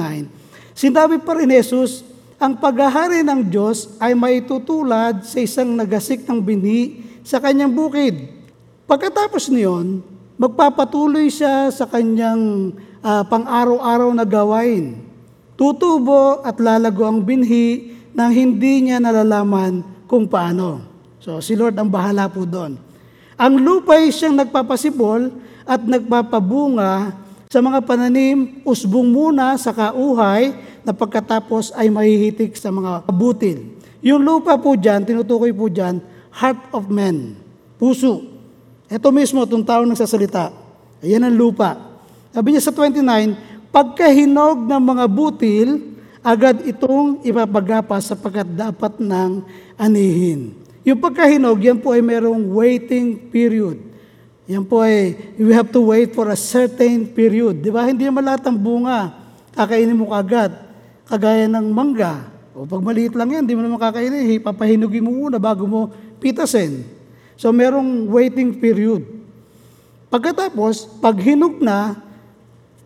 sinabi 0.72 1.20
pa 1.20 1.36
rin 1.36 1.52
Jesus, 1.52 2.00
ang 2.40 2.56
paghahari 2.56 3.20
ng 3.28 3.44
Diyos 3.44 3.92
ay 4.00 4.16
maitutulad 4.16 5.20
sa 5.28 5.44
isang 5.44 5.76
nagasik 5.76 6.24
ng 6.24 6.40
binhi 6.40 7.04
sa 7.20 7.44
kanyang 7.44 7.76
bukid. 7.76 8.32
Pagkatapos 8.88 9.52
niyon, 9.52 10.00
magpapatuloy 10.40 11.28
siya 11.28 11.68
sa 11.76 11.84
kanyang 11.92 12.72
uh, 13.04 13.24
pang-araw-araw 13.28 14.16
na 14.16 14.24
gawain. 14.24 15.04
Tutubo 15.60 16.40
at 16.40 16.56
lalago 16.56 17.04
ang 17.04 17.20
binhi 17.20 18.00
nang 18.16 18.32
hindi 18.32 18.88
niya 18.88 19.04
nalalaman 19.04 20.08
kung 20.08 20.24
paano. 20.24 20.80
So, 21.20 21.44
si 21.44 21.60
Lord 21.60 21.76
ang 21.76 21.92
bahala 21.92 22.32
po 22.32 22.48
doon. 22.48 22.80
Ang 23.36 23.60
lupay 23.60 24.08
siyang 24.08 24.40
nagpapasibol 24.40 25.52
at 25.64 25.82
nagpapabunga 25.84 27.24
sa 27.54 27.62
mga 27.62 27.86
pananim, 27.86 28.66
usbong 28.66 29.14
muna 29.14 29.54
sa 29.62 29.70
kauhay 29.70 30.58
na 30.82 30.90
pagkatapos 30.90 31.70
ay 31.78 31.86
mahihitik 31.86 32.58
sa 32.58 32.74
mga 32.74 33.06
butil. 33.14 33.78
Yung 34.02 34.26
lupa 34.26 34.58
po 34.58 34.74
dyan, 34.74 35.06
tinutukoy 35.06 35.54
po 35.54 35.70
dyan, 35.70 36.02
heart 36.34 36.74
of 36.74 36.90
man, 36.90 37.38
puso. 37.78 38.26
Ito 38.90 39.14
mismo, 39.14 39.46
itong 39.46 39.62
tao 39.62 39.86
nagsasalita. 39.86 40.50
Ayan 41.06 41.30
ang 41.30 41.38
lupa. 41.38 41.78
Sabi 42.34 42.58
niya 42.58 42.66
sa 42.66 42.74
29, 42.74 43.70
pagkahinog 43.70 44.66
ng 44.66 44.82
mga 44.82 45.06
butil, 45.06 45.94
agad 46.26 46.58
itong 46.66 47.22
ipapagapa 47.22 48.02
sapagkat 48.02 48.50
dapat 48.50 48.98
ng 48.98 49.46
anihin. 49.78 50.58
Yung 50.82 50.98
pagkahinog, 50.98 51.62
yan 51.62 51.78
po 51.78 51.94
ay 51.94 52.02
merong 52.02 52.50
waiting 52.50 53.30
period. 53.30 53.93
Yan 54.44 54.68
po 54.68 54.84
ay, 54.84 55.16
we 55.40 55.56
have 55.56 55.72
to 55.72 55.80
wait 55.80 56.12
for 56.12 56.28
a 56.28 56.36
certain 56.36 57.08
period. 57.08 57.64
Di 57.64 57.72
ba? 57.72 57.88
Hindi 57.88 58.04
naman 58.04 58.28
lahat 58.28 58.44
ng 58.44 58.60
bunga, 58.60 59.16
kakainin 59.56 59.96
mo 59.96 60.12
kagad. 60.12 60.52
Kagaya 61.08 61.48
ng 61.48 61.68
mangga. 61.72 62.28
O 62.52 62.68
pag 62.68 62.84
maliit 62.84 63.16
lang 63.16 63.32
yan, 63.32 63.44
hindi 63.48 63.56
mo 63.56 63.64
naman 63.64 63.80
kakainin. 63.80 64.40
Papahinugin 64.44 65.04
mo 65.04 65.12
muna 65.16 65.40
bago 65.40 65.64
mo 65.64 65.92
pitasin. 66.20 66.84
So 67.40 67.52
merong 67.56 68.08
waiting 68.12 68.56
period. 68.60 69.04
Pagkatapos, 70.12 71.02
pag 71.02 71.18
hinog 71.18 71.58
na, 71.64 71.98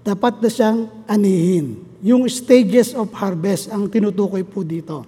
dapat 0.05 0.39
na 0.39 0.49
siyang 0.49 0.87
anihin. 1.03 1.83
Yung 1.99 2.23
stages 2.29 2.93
of 2.93 3.09
harvest 3.17 3.67
ang 3.73 3.89
tinutukoy 3.89 4.45
po 4.45 4.63
dito. 4.63 5.03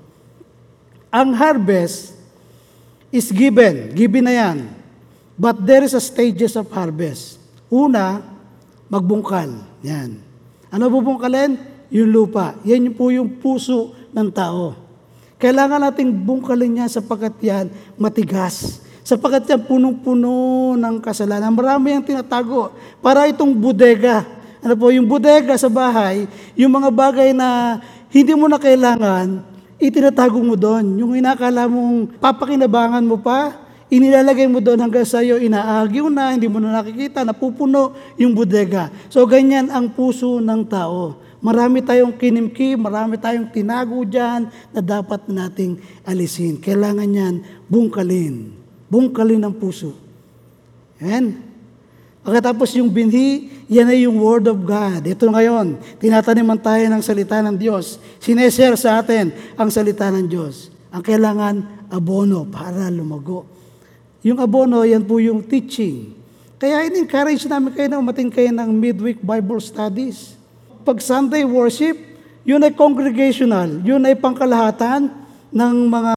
Ang 1.13 1.31
harvest 1.38 2.17
is 3.13 3.29
given. 3.31 3.93
Given 3.93 4.25
na 4.27 4.33
yan. 4.33 4.79
But 5.39 5.63
there 5.63 5.88
is 5.88 5.95
a 5.95 6.04
stages 6.04 6.60
of 6.60 6.67
harvest. 6.75 7.39
Una, 7.71 8.19
magbungkal. 8.91 9.56
Yan. 9.88 10.19
Ano 10.67 10.91
bubungkalin? 10.91 11.56
Yung 11.89 12.12
lupa. 12.12 12.60
Yan 12.67 12.91
po 12.91 13.08
yung 13.10 13.39
puso 13.39 13.95
ng 14.12 14.30
tao. 14.30 14.75
Kailangan 15.39 15.88
nating 15.88 16.12
bungkalin 16.12 16.84
yan 16.84 16.91
sapagkat 16.91 17.39
yan 17.39 17.71
matigas 17.95 18.84
Sapagat 19.10 19.49
yan 19.49 19.65
punong-puno 19.65 20.78
ng 20.78 21.02
kasalanan. 21.02 21.49
Marami 21.49 21.97
ang 21.97 22.06
tinatago. 22.06 22.69
Para 23.02 23.25
itong 23.25 23.58
bodega. 23.58 24.21
Ano 24.62 24.78
po, 24.78 24.93
yung 24.93 25.10
bodega 25.10 25.58
sa 25.58 25.65
bahay, 25.65 26.30
yung 26.54 26.69
mga 26.69 26.93
bagay 26.93 27.34
na 27.34 27.82
hindi 28.13 28.38
mo 28.38 28.45
na 28.45 28.62
kailangan, 28.62 29.41
itinatago 29.82 30.38
mo 30.38 30.54
doon. 30.54 31.02
Yung 31.02 31.17
inakala 31.17 31.65
mong 31.65 32.21
papakinabangan 32.21 33.02
mo 33.02 33.17
pa, 33.17 33.58
inilalagay 33.89 34.45
mo 34.45 34.62
doon 34.63 34.80
hanggang 34.80 35.06
sa 35.06 35.19
iyo, 35.19 35.41
inaagyo 35.41 36.08
na, 36.08 36.34
hindi 36.34 36.47
mo 36.47 36.62
na 36.62 36.82
nakikita, 36.82 37.25
napupuno 37.25 37.97
yung 38.15 38.32
bodega. 38.38 38.93
So 39.10 39.25
ganyan 39.25 39.67
ang 39.73 39.91
puso 39.91 40.39
ng 40.39 40.62
tao. 40.69 41.17
Marami 41.43 41.82
tayong 41.84 42.15
kinimki, 42.15 42.78
marami 42.78 43.17
tayong 43.17 43.49
tinago 43.49 44.06
dyan 44.06 44.47
na 44.71 44.80
dapat 44.80 45.28
nating 45.28 45.80
alisin. 46.04 46.60
Kailangan 46.60 47.10
yan 47.10 47.36
bungkalin 47.71 48.60
bungkalin 48.89 49.39
ng 49.45 49.56
puso. 49.56 49.93
Amen? 50.99 51.45
Pagkatapos 52.25 52.75
yung 52.75 52.91
binhi, 52.91 53.47
yan 53.71 53.88
ay 53.88 54.04
yung 54.04 54.19
Word 54.19 54.52
of 54.52 54.60
God. 54.65 55.08
Ito 55.08 55.32
ngayon, 55.32 55.80
tinataniman 56.02 56.60
tayo 56.60 56.84
ng 56.91 56.99
salita 56.99 57.39
ng 57.39 57.56
Diyos. 57.56 58.02
Sineshare 58.19 58.75
sa 58.75 58.99
atin 58.99 59.32
ang 59.56 59.71
salita 59.71 60.12
ng 60.12 60.28
Diyos. 60.28 60.73
Ang 60.91 61.06
kailangan, 61.06 61.88
abono 61.88 62.43
para 62.49 62.91
lumago. 62.91 63.47
Yung 64.19 64.39
abono, 64.39 64.84
yan 64.84 65.03
po 65.03 65.19
yung 65.23 65.39
teaching. 65.39 66.12
Kaya 66.60 66.84
in-encourage 66.91 67.47
namin 67.47 67.71
kayo 67.71 67.88
na 67.88 68.03
umating 68.03 68.27
kayo 68.27 68.51
ng 68.51 68.67
midweek 68.67 69.23
Bible 69.23 69.63
studies. 69.63 70.36
Pag 70.84 70.99
Sunday 70.99 71.47
worship, 71.47 71.95
yun 72.43 72.60
ay 72.60 72.75
congregational, 72.75 73.79
yun 73.79 74.03
ay 74.03 74.19
pangkalahatan 74.19 75.08
ng 75.55 75.75
mga 75.88 76.13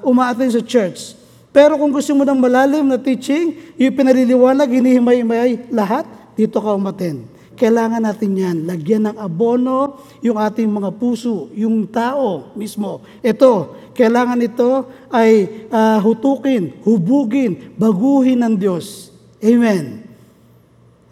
umaatin 0.00 0.48
sa 0.48 0.64
church. 0.64 1.12
Pero 1.52 1.76
kung 1.76 1.92
gusto 1.92 2.16
mo 2.16 2.24
ng 2.24 2.40
malalim 2.40 2.88
na 2.88 2.96
teaching, 2.96 3.52
yung 3.76 3.92
pinaliliwanag, 3.92 4.72
hinihimay-himay 4.72 5.68
lahat, 5.68 6.08
dito 6.32 6.56
ka 6.56 6.72
umaten. 6.72 7.28
Kailangan 7.52 8.02
natin 8.02 8.32
yan. 8.32 8.56
Lagyan 8.64 9.12
ng 9.12 9.16
abono 9.20 10.00
yung 10.24 10.40
ating 10.40 10.66
mga 10.66 10.90
puso, 10.96 11.52
yung 11.52 11.84
tao 11.86 12.52
mismo. 12.56 13.04
Ito, 13.20 13.76
kailangan 13.92 14.40
ito 14.40 14.88
ay 15.12 15.68
uh, 15.68 16.00
hutukin, 16.00 16.72
hubugin, 16.82 17.76
baguhin 17.76 18.40
ng 18.40 18.54
Diyos. 18.56 19.12
Amen. 19.42 20.06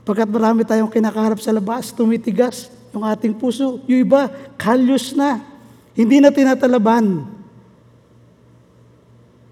Pagkat 0.07 0.29
marami 0.33 0.65
tayong 0.65 0.91
kinakaharap 0.91 1.39
sa 1.39 1.53
labas, 1.53 1.93
tumitigas, 1.93 2.73
yung 2.91 3.07
ating 3.07 3.37
puso. 3.37 3.85
Yung 3.87 4.01
iba, 4.03 4.27
kalyos 4.59 5.15
na. 5.15 5.45
Hindi 5.95 6.19
na 6.19 6.33
tinatalaban. 6.35 7.29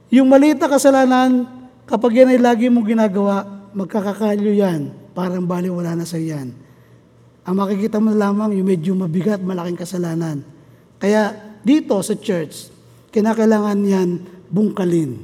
Yung 0.08 0.26
maliit 0.26 0.56
na 0.56 0.72
kasalanan, 0.72 1.44
kapag 1.84 2.24
yan 2.24 2.32
ay 2.32 2.40
lagi 2.40 2.66
mong 2.72 2.88
ginagawa, 2.88 3.44
magkakakalyo 3.76 4.56
yan. 4.56 4.90
Parang 5.12 5.44
bali 5.44 5.68
wala 5.68 5.92
na 5.92 6.08
sa 6.08 6.16
yan. 6.16 6.67
Ang 7.48 7.64
makikita 7.64 7.96
mo 7.96 8.12
lamang 8.12 8.60
yung 8.60 8.68
medyo 8.68 8.92
mabigat, 8.92 9.40
malaking 9.40 9.80
kasalanan. 9.80 10.44
Kaya 11.00 11.32
dito 11.64 11.96
sa 12.04 12.12
church, 12.12 12.68
kinakailangan 13.08 13.78
yan 13.88 14.20
bungkalin. 14.52 15.16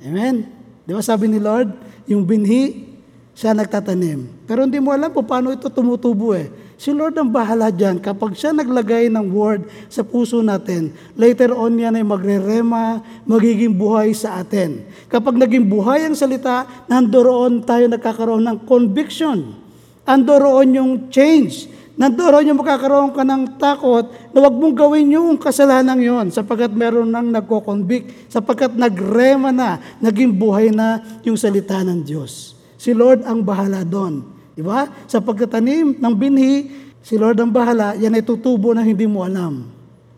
Amen? 0.00 0.48
Di 0.88 0.96
ba 0.96 1.04
sabi 1.04 1.28
ni 1.28 1.36
Lord, 1.36 1.68
yung 2.08 2.24
binhi, 2.24 2.88
siya 3.36 3.52
nagtatanim. 3.52 4.48
Pero 4.48 4.64
hindi 4.64 4.80
mo 4.80 4.96
alam 4.96 5.12
po 5.12 5.20
paano 5.20 5.52
ito 5.52 5.68
tumutubo 5.68 6.32
eh. 6.32 6.48
Si 6.80 6.96
Lord 6.96 7.12
ang 7.20 7.28
bahala 7.28 7.68
dyan. 7.68 8.00
Kapag 8.00 8.32
siya 8.32 8.56
naglagay 8.56 9.12
ng 9.12 9.28
word 9.36 9.68
sa 9.92 10.00
puso 10.00 10.40
natin, 10.40 10.96
later 11.12 11.52
on 11.52 11.76
yan 11.76 12.00
ay 12.00 12.04
magre-rema, 12.04 13.04
magiging 13.28 13.76
buhay 13.76 14.16
sa 14.16 14.40
atin. 14.40 14.80
Kapag 15.12 15.36
naging 15.36 15.68
buhay 15.68 16.08
ang 16.08 16.16
salita, 16.16 16.64
nandoroon 16.88 17.60
tayo 17.68 17.84
nagkakaroon 17.84 18.48
ng 18.48 18.64
conviction. 18.64 19.68
Andoroon 20.10 20.68
yung 20.74 20.92
change. 21.06 21.70
Nandoroon 21.94 22.50
yung 22.50 22.58
makakaroon 22.58 23.14
ka 23.14 23.22
ng 23.22 23.60
takot 23.60 24.10
na 24.34 24.38
wag 24.42 24.54
mong 24.56 24.74
gawin 24.74 25.14
yung 25.14 25.36
kasalanan 25.36 26.00
yon 26.00 26.26
sapagkat 26.32 26.72
meron 26.72 27.12
nang 27.12 27.28
nagko-convict, 27.28 28.32
sapagkat 28.32 28.72
nagrema 28.74 29.52
na, 29.54 29.78
naging 30.00 30.32
buhay 30.34 30.72
na 30.74 31.04
yung 31.22 31.36
salita 31.36 31.78
ng 31.84 32.00
Diyos. 32.02 32.56
Si 32.80 32.96
Lord 32.96 33.22
ang 33.28 33.44
bahala 33.44 33.84
doon. 33.84 34.24
Di 34.56 34.64
ba? 34.64 34.88
Sa 35.06 35.20
pagtatanim 35.20 36.00
ng 36.00 36.14
binhi, 36.16 36.72
si 37.04 37.20
Lord 37.20 37.36
ang 37.36 37.52
bahala, 37.52 37.92
yan 38.00 38.16
ay 38.16 38.24
tutubo 38.24 38.72
na 38.72 38.80
hindi 38.80 39.04
mo 39.04 39.20
alam. 39.20 39.68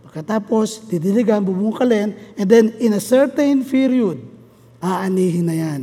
Pagkatapos, 0.07 0.87
didiligan, 0.87 1.42
bubungkalin, 1.42 2.14
and 2.38 2.46
then 2.46 2.70
in 2.78 2.94
a 2.94 3.02
certain 3.02 3.66
period, 3.66 4.22
aanihin 4.78 5.50
na 5.50 5.57
yan. 5.59 5.81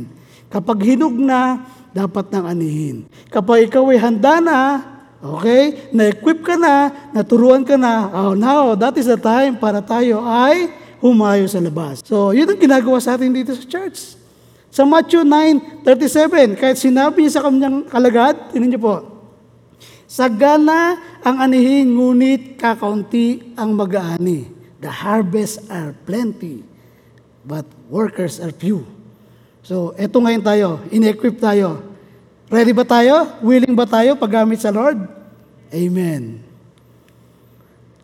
Kapag 0.48 0.80
hinog 0.80 1.12
na, 1.12 1.60
dapat 1.90 2.30
nang 2.30 2.46
anihin. 2.46 3.06
Kapag 3.30 3.70
ikaw 3.70 3.94
ay 3.94 3.98
handa 4.02 4.42
na, 4.42 4.58
okay, 5.22 5.88
na-equip 5.94 6.42
ka 6.42 6.58
na, 6.58 6.90
naturuan 7.14 7.62
ka 7.62 7.78
na, 7.78 8.10
oh, 8.10 8.34
now, 8.34 8.74
that 8.74 8.98
is 8.98 9.06
the 9.06 9.14
time 9.14 9.54
para 9.54 9.78
tayo 9.78 10.18
ay 10.26 10.66
humayo 10.98 11.46
sa 11.46 11.62
labas. 11.62 12.02
So, 12.02 12.34
yun 12.34 12.50
ang 12.50 12.58
ginagawa 12.58 12.98
sa 12.98 13.14
atin 13.14 13.30
dito 13.30 13.54
sa 13.54 13.62
church. 13.62 14.18
Sa 14.70 14.86
Matthew 14.86 15.26
9:37, 15.26 16.54
kahit 16.54 16.78
sinabi 16.78 17.26
niya 17.26 17.38
sa 17.38 17.42
kanyang 17.46 17.86
kalagad, 17.90 18.54
tinan 18.54 18.70
niyo 18.70 18.82
po, 18.82 18.94
Sagana 20.10 20.98
ang 21.22 21.38
anihin, 21.38 21.94
ngunit 21.94 22.58
kakaunti 22.58 23.54
ang 23.54 23.78
mag-aani. 23.78 24.50
The 24.82 24.90
harvest 24.90 25.70
are 25.70 25.94
plenty, 26.02 26.66
but 27.46 27.62
workers 27.86 28.42
are 28.42 28.50
few. 28.50 28.82
So, 29.62 29.94
eto 29.94 30.18
ngayon 30.18 30.42
tayo, 30.42 30.68
in-equip 30.90 31.38
tayo. 31.38 31.89
Ready 32.50 32.74
ba 32.74 32.82
tayo? 32.82 33.38
Willing 33.46 33.78
ba 33.78 33.86
tayo 33.86 34.18
paggamit 34.18 34.58
sa 34.58 34.74
Lord? 34.74 35.06
Amen. 35.70 36.42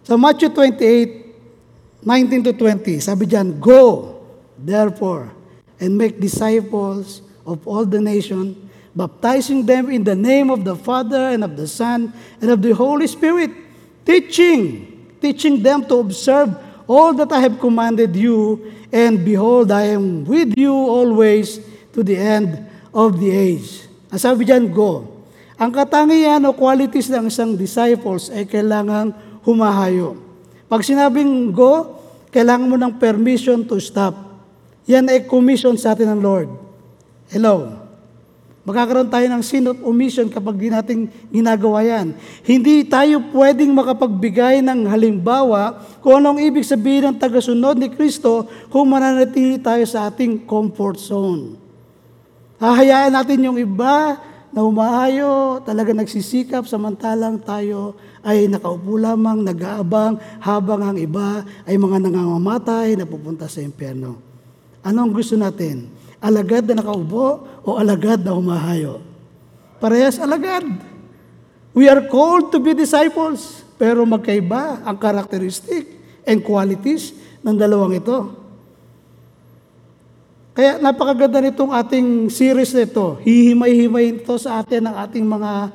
Sa 0.06 0.14
Matthew 0.14 0.54
28, 0.54 1.98
19 2.06 2.46
to 2.46 2.52
20, 2.54 3.02
sabi 3.02 3.26
diyan, 3.26 3.58
Go, 3.58 4.14
therefore, 4.54 5.34
and 5.82 5.98
make 5.98 6.22
disciples 6.22 7.26
of 7.42 7.58
all 7.66 7.82
the 7.82 7.98
nation, 7.98 8.54
baptizing 8.94 9.66
them 9.66 9.90
in 9.90 10.06
the 10.06 10.14
name 10.14 10.54
of 10.54 10.62
the 10.62 10.78
Father 10.78 11.34
and 11.34 11.42
of 11.42 11.58
the 11.58 11.66
Son 11.66 12.14
and 12.38 12.46
of 12.46 12.62
the 12.62 12.70
Holy 12.70 13.10
Spirit, 13.10 13.50
teaching, 14.06 14.86
teaching 15.18 15.58
them 15.58 15.82
to 15.90 15.98
observe 15.98 16.54
all 16.86 17.10
that 17.18 17.34
I 17.34 17.42
have 17.42 17.58
commanded 17.58 18.14
you, 18.14 18.62
and 18.94 19.26
behold, 19.26 19.74
I 19.74 19.90
am 19.90 20.22
with 20.22 20.54
you 20.54 20.70
always 20.70 21.58
to 21.98 22.06
the 22.06 22.14
end 22.14 22.62
of 22.94 23.18
the 23.18 23.34
age. 23.34 23.90
Ang 24.10 24.20
sabi 24.20 24.46
diyan, 24.46 24.70
go. 24.70 25.02
Ang 25.56 25.72
katangian 25.72 26.44
o 26.44 26.52
qualities 26.52 27.08
ng 27.08 27.32
isang 27.32 27.56
disciples 27.56 28.28
ay 28.28 28.44
kailangan 28.44 29.10
humahayo. 29.42 30.20
Pag 30.68 30.84
sinabing 30.84 31.50
go, 31.54 31.96
kailangan 32.28 32.68
mo 32.68 32.76
ng 32.76 33.00
permission 33.00 33.64
to 33.64 33.80
stop. 33.80 34.14
Yan 34.84 35.08
ay 35.08 35.24
commission 35.24 35.74
sa 35.74 35.96
atin 35.96 36.12
ng 36.12 36.20
Lord. 36.20 36.48
Hello. 37.32 37.86
Magkakaroon 38.66 39.06
tayo 39.06 39.26
ng 39.30 39.42
sin 39.46 39.62
of 39.70 39.78
omission 39.86 40.26
kapag 40.26 40.58
di 40.58 40.66
natin 40.66 41.06
ginagawa 41.30 41.86
yan. 41.86 42.18
Hindi 42.42 42.82
tayo 42.82 43.22
pwedeng 43.30 43.70
makapagbigay 43.70 44.58
ng 44.58 44.90
halimbawa 44.90 45.86
kung 46.02 46.18
anong 46.18 46.42
ibig 46.42 46.66
sabihin 46.66 47.14
ng 47.14 47.16
tagasunod 47.16 47.78
ni 47.78 47.86
Kristo 47.94 48.50
kung 48.66 48.90
mananatili 48.90 49.62
tayo 49.62 49.86
sa 49.86 50.10
ating 50.10 50.42
comfort 50.50 50.98
zone. 50.98 51.65
Hahayaan 52.56 53.12
natin 53.12 53.44
yung 53.44 53.58
iba 53.60 54.16
na 54.48 54.64
humahayo, 54.64 55.60
talaga 55.68 55.92
nagsisikap, 55.92 56.64
samantalang 56.64 57.36
tayo 57.44 57.92
ay 58.24 58.48
nakaupo 58.48 58.96
lamang, 58.96 59.44
nag-aabang, 59.44 60.16
habang 60.40 60.80
ang 60.80 60.96
iba 60.96 61.44
ay 61.68 61.76
mga 61.76 62.00
nangangamatay 62.08 62.96
na 62.96 63.04
pupunta 63.04 63.44
sa 63.44 63.60
impyerno. 63.60 64.16
Ano 64.80 65.04
ang 65.04 65.12
gusto 65.12 65.36
natin? 65.36 65.92
Alagad 66.16 66.64
na 66.64 66.80
nakaupo 66.80 67.44
o 67.60 67.76
alagad 67.76 68.24
na 68.24 68.32
humahayo? 68.32 69.04
Parehas 69.76 70.16
alagad. 70.16 70.64
We 71.76 71.92
are 71.92 72.08
called 72.08 72.48
to 72.56 72.58
be 72.58 72.72
disciples, 72.72 73.68
pero 73.76 74.08
magkaiba 74.08 74.80
ang 74.80 74.96
characteristic 74.96 75.84
and 76.24 76.40
qualities 76.40 77.12
ng 77.44 77.52
dalawang 77.52 78.00
ito. 78.00 78.45
Kaya 80.56 80.80
napakaganda 80.80 81.36
nitong 81.44 81.68
ating 81.68 82.32
series 82.32 82.72
na 82.72 82.88
ito. 82.88 83.20
Hihimay-himay 83.20 84.24
ito 84.24 84.40
sa 84.40 84.64
atin 84.64 84.88
ng 84.88 84.96
ating 85.04 85.28
mga 85.28 85.68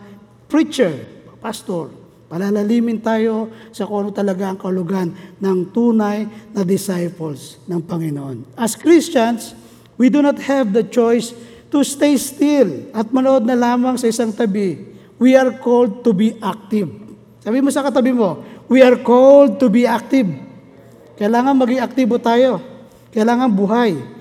preacher, 0.49 1.05
pastor. 1.37 1.93
Palalalimin 2.25 2.97
tayo 2.97 3.53
sa 3.69 3.85
kung 3.85 4.09
ano 4.09 4.09
talaga 4.09 4.49
ang 4.49 4.57
kalugan 4.57 5.13
ng 5.37 5.57
tunay 5.69 6.25
na 6.49 6.65
disciples 6.65 7.61
ng 7.69 7.77
Panginoon. 7.77 8.57
As 8.57 8.73
Christians, 8.73 9.53
we 10.01 10.09
do 10.09 10.25
not 10.25 10.41
have 10.41 10.73
the 10.73 10.81
choice 10.81 11.29
to 11.69 11.85
stay 11.85 12.17
still 12.17 12.89
at 12.97 13.05
manood 13.13 13.45
na 13.45 13.53
lamang 13.53 14.01
sa 14.01 14.09
isang 14.09 14.33
tabi. 14.33 14.81
We 15.21 15.37
are 15.37 15.61
called 15.61 16.01
to 16.01 16.09
be 16.09 16.41
active. 16.41 16.89
Sabi 17.45 17.61
mo 17.61 17.69
sa 17.69 17.85
katabi 17.85 18.17
mo, 18.17 18.41
we 18.65 18.81
are 18.81 18.97
called 18.97 19.61
to 19.61 19.69
be 19.69 19.85
active. 19.85 20.25
Kailangan 21.21 21.53
maging 21.53 21.85
aktibo 21.85 22.17
tayo. 22.17 22.57
Kailangan 23.13 23.53
buhay. 23.53 24.20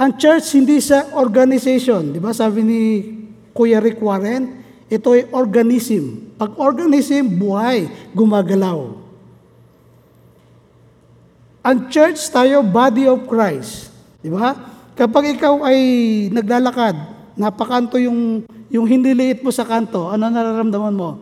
Ang 0.00 0.16
church 0.16 0.56
hindi 0.56 0.80
sa 0.80 1.12
organization. 1.12 2.16
Di 2.16 2.16
ba 2.16 2.32
sabi 2.32 2.64
ni 2.64 2.80
Kuya 3.52 3.84
Rick 3.84 4.00
Warren, 4.00 4.64
ito 4.88 5.12
ay 5.12 5.28
organism. 5.28 6.32
Pag 6.40 6.56
organism, 6.56 7.36
buhay, 7.36 7.84
gumagalaw. 8.16 8.96
Ang 11.60 11.78
church 11.92 12.16
tayo, 12.32 12.64
body 12.64 13.04
of 13.12 13.28
Christ. 13.28 13.92
Di 14.24 14.32
ba? 14.32 14.56
Kapag 14.96 15.36
ikaw 15.36 15.68
ay 15.68 15.78
naglalakad, 16.32 16.96
napakanto 17.36 18.00
yung, 18.00 18.48
yung 18.72 18.88
hiniliit 18.88 19.44
mo 19.44 19.52
sa 19.52 19.68
kanto, 19.68 20.08
ano 20.08 20.32
nararamdaman 20.32 20.96
mo? 20.96 21.20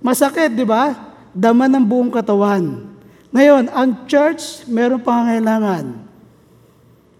Masakit, 0.00 0.56
di 0.56 0.64
ba? 0.64 0.96
Dama 1.36 1.68
ng 1.68 1.84
buong 1.84 2.08
katawan. 2.08 2.88
Ngayon, 3.36 3.68
ang 3.68 4.08
church, 4.08 4.64
meron 4.64 5.04
pangangailangan. 5.04 6.11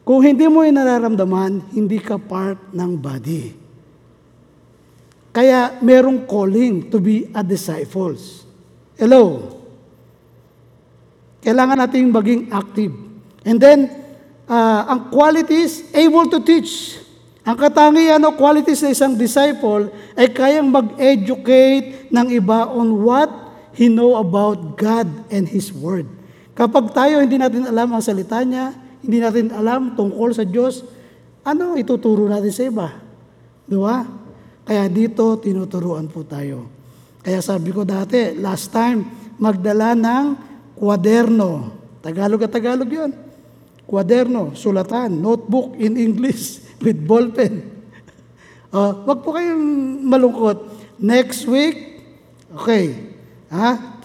Kung 0.03 0.19
hindi 0.23 0.51
mo 0.51 0.67
yung 0.67 0.79
nararamdaman, 0.79 1.71
hindi 1.71 2.03
ka 2.03 2.19
part 2.19 2.59
ng 2.75 2.91
body. 2.99 3.45
Kaya 5.33 5.79
merong 5.81 6.27
calling 6.27 6.91
to 6.93 6.99
be 6.99 7.31
a 7.33 7.41
disciples. 7.41 8.45
Hello? 8.99 9.57
Kailangan 11.41 11.87
natin 11.87 12.13
maging 12.13 12.53
active. 12.53 12.93
And 13.47 13.59
then, 13.59 13.91
uh, 14.47 14.83
ang 14.91 15.11
qualities, 15.11 15.87
able 15.95 16.29
to 16.29 16.43
teach. 16.43 17.01
Ang 17.43 17.59
katangian 17.59 18.23
o 18.23 18.35
qualities 18.39 18.79
ng 18.87 18.95
isang 18.95 19.15
disciple 19.19 19.91
ay 20.15 20.31
kayang 20.31 20.71
mag-educate 20.71 22.07
ng 22.15 22.27
iba 22.31 22.71
on 22.71 23.03
what 23.03 23.31
he 23.75 23.91
know 23.91 24.15
about 24.21 24.79
God 24.79 25.11
and 25.27 25.51
His 25.51 25.75
Word. 25.75 26.07
Kapag 26.55 26.95
tayo 26.95 27.19
hindi 27.19 27.41
natin 27.41 27.67
alam 27.67 27.91
ang 27.91 28.05
salita 28.05 28.39
niya, 28.47 28.77
hindi 29.03 29.19
natin 29.19 29.51
alam 29.51 29.99
tungkol 29.99 30.31
sa 30.33 30.47
Diyos, 30.47 30.87
ano 31.43 31.75
ituturo 31.75 32.31
natin 32.31 32.53
sa 32.55 32.63
iba? 32.67 32.89
Di 33.67 33.77
ba? 33.77 34.07
Kaya 34.63 34.87
dito, 34.87 35.37
tinuturuan 35.43 36.07
po 36.07 36.23
tayo. 36.23 36.71
Kaya 37.23 37.43
sabi 37.43 37.75
ko 37.75 37.83
dati, 37.83 38.35
last 38.39 38.71
time, 38.71 39.03
magdala 39.39 39.99
ng 39.99 40.25
kwaderno. 40.79 41.75
Tagalog 42.03 42.47
at 42.47 42.53
Tagalog 42.55 42.91
yun. 42.91 43.11
Kwaderno, 43.87 44.55
sulatan, 44.55 45.19
notebook 45.19 45.75
in 45.79 45.99
English 45.99 46.63
with 46.83 46.99
ballpen. 47.03 47.67
Uh, 48.71 49.03
wag 49.11 49.21
po 49.27 49.35
kayong 49.35 49.67
malungkot. 50.07 50.71
Next 51.03 51.51
week, 51.51 51.93
Okay. 52.53 53.17
Ha? 53.49 53.97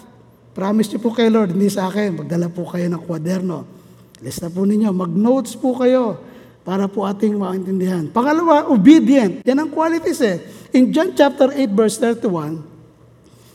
Promise 0.56 0.96
niyo 0.96 1.00
po 1.04 1.12
kay 1.12 1.28
Lord, 1.28 1.52
hindi 1.52 1.68
sa 1.68 1.92
akin. 1.92 2.24
Magdala 2.24 2.48
po 2.48 2.64
kayo 2.64 2.88
ng 2.88 3.02
kwaderno. 3.04 3.77
Lista 4.18 4.50
po 4.50 4.66
ninyo. 4.66 4.90
Mag-notes 4.90 5.54
po 5.54 5.78
kayo 5.78 6.18
para 6.66 6.90
po 6.90 7.06
ating 7.06 7.38
maintindihan. 7.38 8.10
Pangalawa, 8.10 8.66
obedient. 8.68 9.40
Yan 9.46 9.64
ang 9.64 9.70
qualities 9.70 10.20
eh. 10.20 10.42
In 10.74 10.90
John 10.92 11.14
chapter 11.14 11.54
8 11.54 11.72
verse 11.72 11.96
31, 12.02 12.60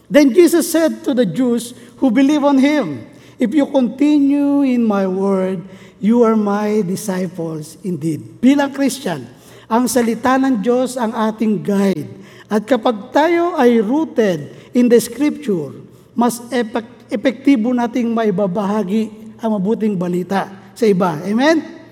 Then 0.09 0.31
Jesus 0.31 0.69
said 0.69 1.03
to 1.05 1.11
the 1.11 1.27
Jews 1.27 1.75
who 1.99 2.09
believe 2.09 2.41
on 2.41 2.57
Him, 2.57 3.05
If 3.37 3.51
you 3.51 3.67
continue 3.67 4.63
in 4.63 4.85
my 4.85 5.03
word, 5.09 5.61
you 5.99 6.23
are 6.23 6.37
my 6.37 6.85
disciples 6.85 7.75
indeed. 7.83 8.39
Bilang 8.39 8.71
Christian, 8.71 9.25
ang 9.67 9.89
salita 9.89 10.37
ng 10.37 10.61
Diyos 10.61 10.95
ang 10.95 11.11
ating 11.11 11.65
guide. 11.65 12.09
At 12.45 12.63
kapag 12.69 13.09
tayo 13.09 13.57
ay 13.57 13.81
rooted 13.81 14.53
in 14.77 14.85
the 14.85 14.99
Scripture, 15.01 15.73
mas 16.13 16.45
epek- 16.53 17.09
epektibo 17.09 17.73
nating 17.73 18.13
maibabahagi 18.13 19.22
ang 19.43 19.59
mabuting 19.59 19.99
balita 19.99 20.47
sa 20.71 20.87
iba. 20.87 21.19
Amen? 21.19 21.83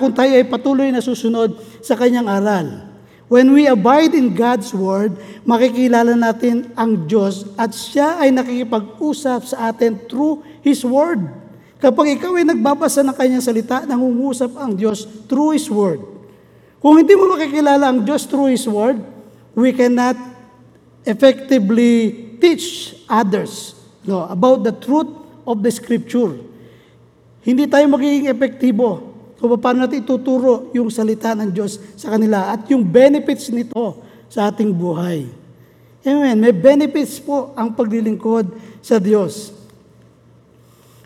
Kung 0.00 0.16
tayo 0.16 0.32
ay 0.32 0.48
patuloy 0.48 0.88
na 0.88 1.04
susunod 1.04 1.60
sa 1.84 1.92
kanyang 1.92 2.24
aral. 2.24 2.96
When 3.28 3.52
we 3.52 3.68
abide 3.68 4.16
in 4.16 4.32
God's 4.32 4.72
Word, 4.72 5.16
makikilala 5.44 6.16
natin 6.16 6.72
ang 6.72 7.04
Diyos 7.04 7.44
at 7.60 7.76
siya 7.76 8.20
ay 8.20 8.32
nakikipag-usap 8.32 9.40
sa 9.44 9.72
atin 9.72 10.00
through 10.08 10.40
His 10.64 10.80
Word. 10.84 11.24
Kapag 11.80 12.16
ikaw 12.16 12.36
ay 12.40 12.48
nagbabasa 12.48 13.04
ng 13.04 13.16
kanyang 13.16 13.44
salita, 13.44 13.84
nangungusap 13.84 14.56
ang 14.56 14.72
Diyos 14.72 15.04
through 15.28 15.56
His 15.56 15.68
Word. 15.68 16.00
Kung 16.80 17.00
hindi 17.00 17.16
mo 17.16 17.32
makikilala 17.32 17.90
ang 17.90 18.04
Diyos 18.04 18.24
through 18.28 18.52
His 18.52 18.64
Word, 18.68 19.00
we 19.56 19.72
cannot 19.72 20.16
effectively 21.04 22.12
teach 22.38 22.96
others 23.08 23.76
no, 24.04 24.28
about 24.28 24.62
the 24.64 24.72
truth 24.72 25.10
of 25.48 25.64
the 25.64 25.72
Scripture. 25.72 26.53
Hindi 27.44 27.68
tayo 27.68 27.84
magiging 27.92 28.32
epektibo 28.32 29.12
kung 29.36 29.60
paano 29.60 29.84
natin 29.84 30.00
ituturo 30.00 30.72
yung 30.72 30.88
salita 30.88 31.36
ng 31.36 31.52
Diyos 31.52 31.76
sa 32.00 32.16
kanila 32.16 32.56
at 32.56 32.64
yung 32.72 32.80
benefits 32.80 33.52
nito 33.52 34.00
sa 34.32 34.48
ating 34.48 34.72
buhay. 34.72 35.28
Amen. 36.04 36.40
May 36.40 36.56
benefits 36.56 37.20
po 37.20 37.52
ang 37.52 37.76
paglilingkod 37.76 38.48
sa 38.80 38.96
Diyos. 38.96 39.52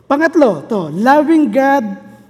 Pangatlo, 0.07 0.62
to, 0.70 0.95
loving 0.95 1.51
God 1.51 1.84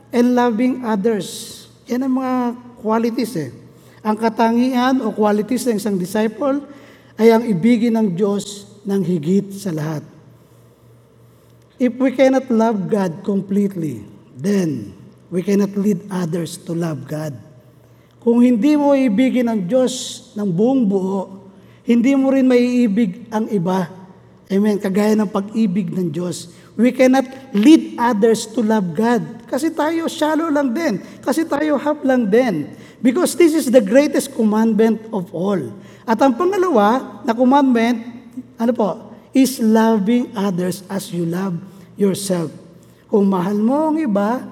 and 0.09 0.33
loving 0.33 0.81
others. 0.89 1.55
Yan 1.85 2.09
ang 2.09 2.17
mga 2.17 2.37
qualities 2.81 3.33
eh. 3.37 3.53
Ang 4.01 4.17
katangian 4.17 5.05
o 5.05 5.13
qualities 5.13 5.69
ng 5.69 5.77
isang 5.77 6.01
disciple 6.01 6.65
ay 7.21 7.29
ang 7.29 7.45
ibigin 7.45 7.93
ng 7.93 8.17
Diyos 8.17 8.73
ng 8.89 9.05
higit 9.05 9.53
sa 9.53 9.77
lahat. 9.77 10.01
If 11.79 11.95
we 11.95 12.11
cannot 12.11 12.51
love 12.51 12.91
God 12.91 13.22
completely, 13.22 14.03
then 14.35 14.99
we 15.31 15.47
cannot 15.47 15.79
lead 15.79 16.03
others 16.11 16.59
to 16.66 16.74
love 16.74 17.07
God. 17.07 17.39
Kung 18.18 18.43
hindi 18.43 18.74
mo 18.74 18.99
ibigin 18.99 19.47
ang 19.47 19.62
Diyos 19.62 20.26
ng 20.35 20.51
buong 20.51 20.83
buo, 20.91 21.47
hindi 21.87 22.18
mo 22.18 22.35
rin 22.35 22.51
maiibig 22.51 23.31
ang 23.31 23.47
iba. 23.47 23.87
Amen. 24.51 24.83
Kagaya 24.83 25.14
ng 25.14 25.31
pag-ibig 25.31 25.95
ng 25.95 26.11
Diyos. 26.11 26.51
We 26.74 26.91
cannot 26.91 27.31
lead 27.55 27.95
others 27.95 28.51
to 28.53 28.61
love 28.61 28.99
God. 28.99 29.47
Kasi 29.47 29.70
tayo 29.70 30.11
shallow 30.11 30.51
lang 30.51 30.74
din. 30.74 30.99
Kasi 31.22 31.47
tayo 31.47 31.79
half 31.79 32.03
lang 32.03 32.26
din. 32.26 32.74
Because 32.99 33.39
this 33.39 33.55
is 33.55 33.70
the 33.70 33.81
greatest 33.81 34.35
commandment 34.35 34.99
of 35.14 35.31
all. 35.31 35.62
At 36.03 36.18
ang 36.18 36.35
pangalawa 36.35 37.22
na 37.22 37.33
commandment, 37.39 38.03
ano 38.59 38.72
po, 38.74 39.08
is 39.33 39.61
loving 39.61 40.33
others 40.33 40.85
as 40.89 41.12
you 41.12 41.29
love 41.29 41.57
yourself. 41.99 42.53
Kung 43.09 43.29
mahal 43.29 43.57
mo 43.59 43.93
ang 43.93 43.97
iba, 43.97 44.45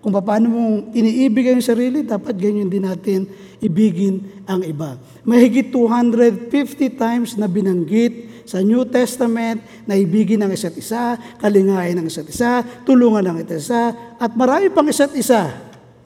kung 0.00 0.16
paano 0.16 0.46
mong 0.48 0.74
iniibig 0.96 1.52
ang 1.52 1.60
sarili, 1.60 2.00
dapat 2.00 2.32
ganyan 2.34 2.72
din 2.72 2.88
natin 2.88 3.28
ibigin 3.60 4.24
ang 4.48 4.64
iba. 4.64 4.96
Mahigit 5.22 5.68
250 5.68 6.50
times 6.96 7.36
na 7.36 7.44
binanggit 7.44 8.42
sa 8.48 8.64
New 8.64 8.82
Testament 8.88 9.62
na 9.84 9.94
ibigin 9.94 10.40
ang 10.40 10.50
isa't 10.50 10.74
isa, 10.74 11.20
kalingain 11.38 11.94
ang 11.94 12.08
isa't 12.08 12.26
isa, 12.26 12.64
tulungan 12.82 13.22
ang 13.22 13.38
isa't 13.38 13.60
isa, 13.60 13.82
at 14.16 14.32
marami 14.34 14.72
pang 14.72 14.88
isa't 14.88 15.12
isa 15.14 15.52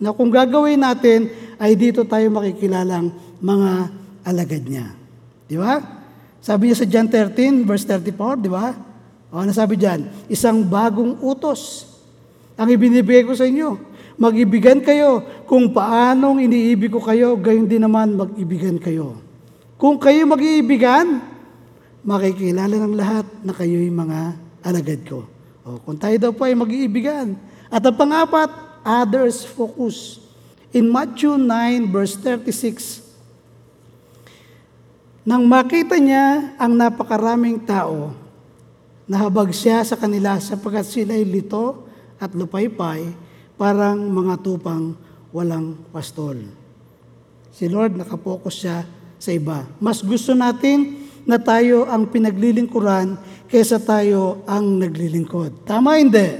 na 0.03 0.11
kung 0.13 0.29
gagawin 0.29 0.83
natin 0.83 1.31
ay 1.57 1.79
dito 1.79 2.03
tayo 2.05 2.27
makikilalang 2.35 3.15
mga 3.39 3.71
alagad 4.27 4.67
niya. 4.67 4.91
Di 5.47 5.57
ba? 5.57 6.04
Sabi 6.45 6.69
niya 6.69 6.77
sa 6.77 6.85
John 6.85 7.09
13, 7.09 7.65
verse 7.65 7.89
34, 7.89 8.45
di 8.45 8.53
ba? 8.53 8.77
O, 9.33 9.41
ano 9.41 9.49
sabi 9.49 9.81
diyan? 9.81 10.29
Isang 10.29 10.61
bagong 10.61 11.17
utos 11.25 11.89
ang 12.61 12.69
ibinibigay 12.69 13.25
ko 13.25 13.33
sa 13.33 13.49
inyo. 13.49 13.81
Mag-ibigan 14.21 14.85
kayo 14.85 15.25
kung 15.49 15.73
paanong 15.73 16.45
iniibig 16.45 16.93
ko 16.93 17.01
kayo, 17.01 17.41
gayon 17.41 17.65
din 17.65 17.81
naman 17.81 18.13
mag-ibigan 18.13 18.77
kayo. 18.77 19.17
Kung 19.81 19.97
kayo 19.97 20.29
mag-iibigan, 20.29 21.25
makikilala 22.05 22.77
ng 22.77 22.95
lahat 22.95 23.27
na 23.41 23.57
kayo'y 23.57 23.89
mga 23.89 24.37
alagad 24.61 25.01
ko. 25.09 25.25
O, 25.65 25.81
kung 25.81 25.97
tayo 25.97 26.15
daw 26.21 26.31
po 26.37 26.45
ay 26.45 26.53
mag-iibigan. 26.53 27.41
At 27.73 27.81
ang 27.89 27.97
pangapat, 27.97 28.53
others 28.85 29.49
focus. 29.49 30.21
In 30.77 30.93
Matthew 30.93 31.41
9 31.41 31.89
verse 31.89 32.21
36, 32.21 33.04
nang 35.25 35.49
makita 35.49 35.97
niya 35.97 36.53
ang 36.61 36.77
napakaraming 36.77 37.57
tao, 37.65 38.13
nahabag 39.09 39.57
siya 39.57 39.81
sa 39.81 39.97
kanila 39.97 40.37
sapagkat 40.37 40.85
sila'y 40.85 41.25
lito 41.25 41.89
at 42.21 42.37
lupaypay, 42.37 43.09
parang 43.57 44.05
mga 44.05 44.45
tupang 44.45 44.93
walang 45.33 45.81
pastol. 45.89 46.37
Si 47.49 47.65
Lord 47.73 47.97
nakapokus 47.97 48.61
siya 48.61 48.85
sa 49.17 49.33
iba. 49.33 49.65
Mas 49.81 50.05
gusto 50.05 50.37
natin 50.37 51.09
na 51.25 51.41
tayo 51.41 51.89
ang 51.89 52.05
pinaglilingkuran 52.05 53.17
kaysa 53.49 53.81
tayo 53.81 54.45
ang 54.45 54.77
naglilingkod. 54.77 55.65
Tama 55.65 55.97
hindi? 55.97 56.37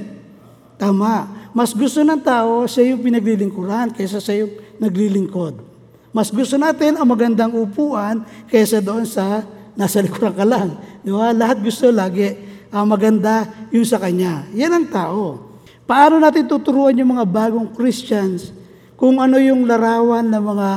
Tama. 0.77 1.49
Mas 1.57 1.73
gusto 1.73 2.05
ng 2.05 2.21
tao 2.21 2.69
siya 2.69 2.93
yung 2.93 3.01
pinaglilingkuran 3.01 3.97
kaysa 3.97 4.21
siya 4.21 4.45
yung 4.45 4.53
naglilingkod. 4.77 5.74
Mas 6.15 6.31
gusto 6.31 6.55
natin 6.55 6.95
ang 6.95 7.11
magandang 7.11 7.51
upuan 7.51 8.23
kaysa 8.47 8.79
doon 8.79 9.03
sa 9.03 9.43
nasa 9.75 9.99
likuran 9.99 10.31
ka 10.31 10.47
lang. 10.47 10.79
Di 11.03 11.11
ba? 11.11 11.35
Lahat 11.35 11.59
gusto 11.59 11.91
lagi 11.91 12.39
ang 12.71 12.87
maganda 12.87 13.51
yung 13.75 13.83
sa 13.83 13.99
kanya. 13.99 14.47
Yan 14.55 14.71
ang 14.71 14.87
tao. 14.87 15.43
Paano 15.85 16.23
natin 16.23 16.47
tuturuan 16.47 16.95
yung 16.95 17.19
mga 17.19 17.27
bagong 17.27 17.75
Christians 17.75 18.55
kung 18.95 19.19
ano 19.19 19.43
yung 19.43 19.67
larawan 19.67 20.23
ng 20.23 20.45
mga 20.55 20.69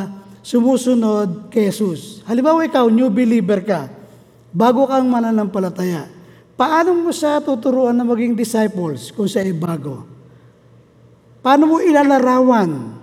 sumusunod 0.41 1.53
kay 1.53 1.69
Jesus? 1.69 2.25
Halimbawa 2.25 2.65
ikaw, 2.65 2.89
new 2.89 3.13
believer 3.13 3.61
ka, 3.61 3.93
bago 4.49 4.89
kang 4.89 5.05
mananampalataya. 5.05 6.09
Paano 6.57 6.97
mo 6.97 7.13
siya 7.13 7.37
tuturuan 7.45 7.93
na 7.93 8.01
maging 8.01 8.33
disciples 8.33 9.13
kung 9.13 9.29
siya 9.29 9.45
ay 9.45 9.53
bago? 9.53 10.01
Paano 11.45 11.69
mo 11.69 11.77
ilalarawan 11.77 12.96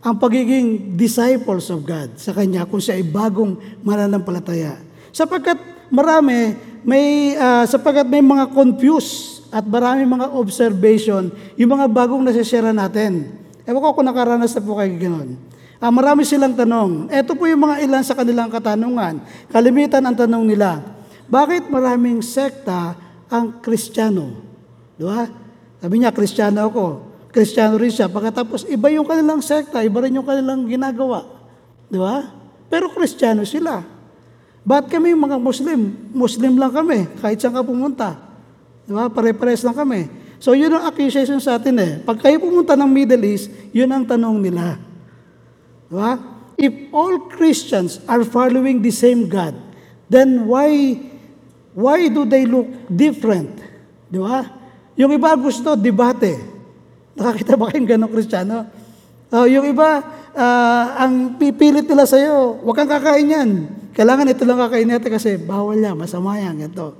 ang 0.00 0.16
pagiging 0.16 0.96
disciples 0.96 1.68
of 1.68 1.84
God 1.84 2.16
sa 2.16 2.32
Kanya 2.32 2.64
kung 2.64 2.80
siya 2.80 2.96
ay 2.96 3.04
bagong 3.04 3.60
mananampalataya? 3.84 4.80
Sapagkat 5.12 5.60
marami, 5.92 6.56
may, 6.80 7.36
uh, 7.36 7.68
sapagkat 7.68 8.08
may 8.08 8.24
mga 8.24 8.48
confused 8.56 9.44
at 9.52 9.66
marami 9.66 10.06
mga 10.06 10.32
observation, 10.32 11.28
yung 11.58 11.70
mga 11.76 11.86
bagong 11.90 12.22
nasisira 12.22 12.72
natin. 12.72 13.28
Ewan 13.66 13.82
ko 13.82 13.98
kung 13.98 14.08
nakaranas 14.08 14.56
na 14.56 14.62
po 14.64 14.78
kayo 14.78 14.94
gano'n. 14.96 15.36
Ah, 15.80 15.88
marami 15.88 16.28
silang 16.28 16.52
tanong. 16.52 17.08
Ito 17.08 17.32
po 17.32 17.48
yung 17.48 17.64
mga 17.64 17.80
ilan 17.84 18.04
sa 18.04 18.12
kanilang 18.12 18.52
katanungan. 18.52 19.20
Kalimitan 19.48 20.04
ang 20.04 20.12
tanong 20.12 20.44
nila, 20.44 20.80
bakit 21.24 21.72
maraming 21.72 22.20
sekta 22.20 22.94
ang 23.32 23.64
kristyano? 23.64 24.38
Di 25.00 25.04
ba? 25.08 25.24
Sabi 25.80 25.94
niya, 25.96 26.12
kristyano 26.12 26.68
ako. 26.68 27.09
Kristyano 27.30 27.78
rin 27.78 27.94
siya. 27.94 28.10
Pagkatapos, 28.10 28.66
iba 28.66 28.90
yung 28.90 29.06
kanilang 29.06 29.38
sekta, 29.38 29.86
iba 29.86 30.02
rin 30.02 30.18
yung 30.18 30.26
kanilang 30.26 30.66
ginagawa. 30.66 31.26
Di 31.86 31.98
ba? 31.98 32.26
Pero 32.66 32.90
kristyano 32.90 33.46
sila. 33.46 33.82
Ba't 34.66 34.90
kami 34.90 35.14
mga 35.14 35.38
Muslim? 35.38 36.10
Muslim 36.10 36.58
lang 36.58 36.74
kami, 36.74 37.06
kahit 37.22 37.38
saan 37.38 37.54
ka 37.54 37.62
pumunta. 37.62 38.18
Di 38.84 38.92
ba? 38.92 39.06
Pare-pares 39.06 39.62
lang 39.62 39.78
kami. 39.78 40.10
So, 40.42 40.56
yun 40.56 40.72
ang 40.74 40.88
accusation 40.90 41.38
sa 41.38 41.60
atin 41.60 41.76
eh. 41.78 41.92
Pag 42.02 42.18
kayo 42.24 42.40
pumunta 42.40 42.74
ng 42.74 42.90
Middle 42.90 43.24
East, 43.28 43.52
yun 43.70 43.88
ang 43.92 44.02
tanong 44.02 44.36
nila. 44.40 44.80
Di 45.86 45.94
ba? 45.94 46.18
If 46.60 46.92
all 46.92 47.30
Christians 47.32 48.04
are 48.04 48.20
following 48.26 48.84
the 48.84 48.92
same 48.92 49.30
God, 49.30 49.56
then 50.12 50.44
why 50.44 50.98
why 51.72 52.10
do 52.12 52.28
they 52.28 52.44
look 52.44 52.68
different? 52.90 53.56
Di 54.12 54.20
ba? 54.20 54.44
Yung 54.98 55.14
iba 55.14 55.32
gusto 55.40 55.72
debate. 55.72 56.59
Nakakita 57.20 57.60
ba 57.60 57.68
kayong 57.68 57.84
ganong 57.84 58.12
Kristiyano? 58.16 58.64
Uh, 59.28 59.44
yung 59.44 59.68
iba, 59.68 60.00
uh, 60.32 60.84
ang 60.96 61.36
pipilit 61.36 61.84
nila 61.84 62.08
sa'yo, 62.08 62.64
huwag 62.64 62.80
kang 62.80 62.88
kakain 62.88 63.28
yan. 63.28 63.50
Kailangan 63.92 64.32
ito 64.32 64.48
lang 64.48 64.56
kakain 64.56 64.88
natin 64.88 65.10
kasi 65.12 65.36
bawal 65.36 65.76
yan, 65.76 65.92
masama 66.00 66.40
yan, 66.40 66.56
ito. 66.64 66.96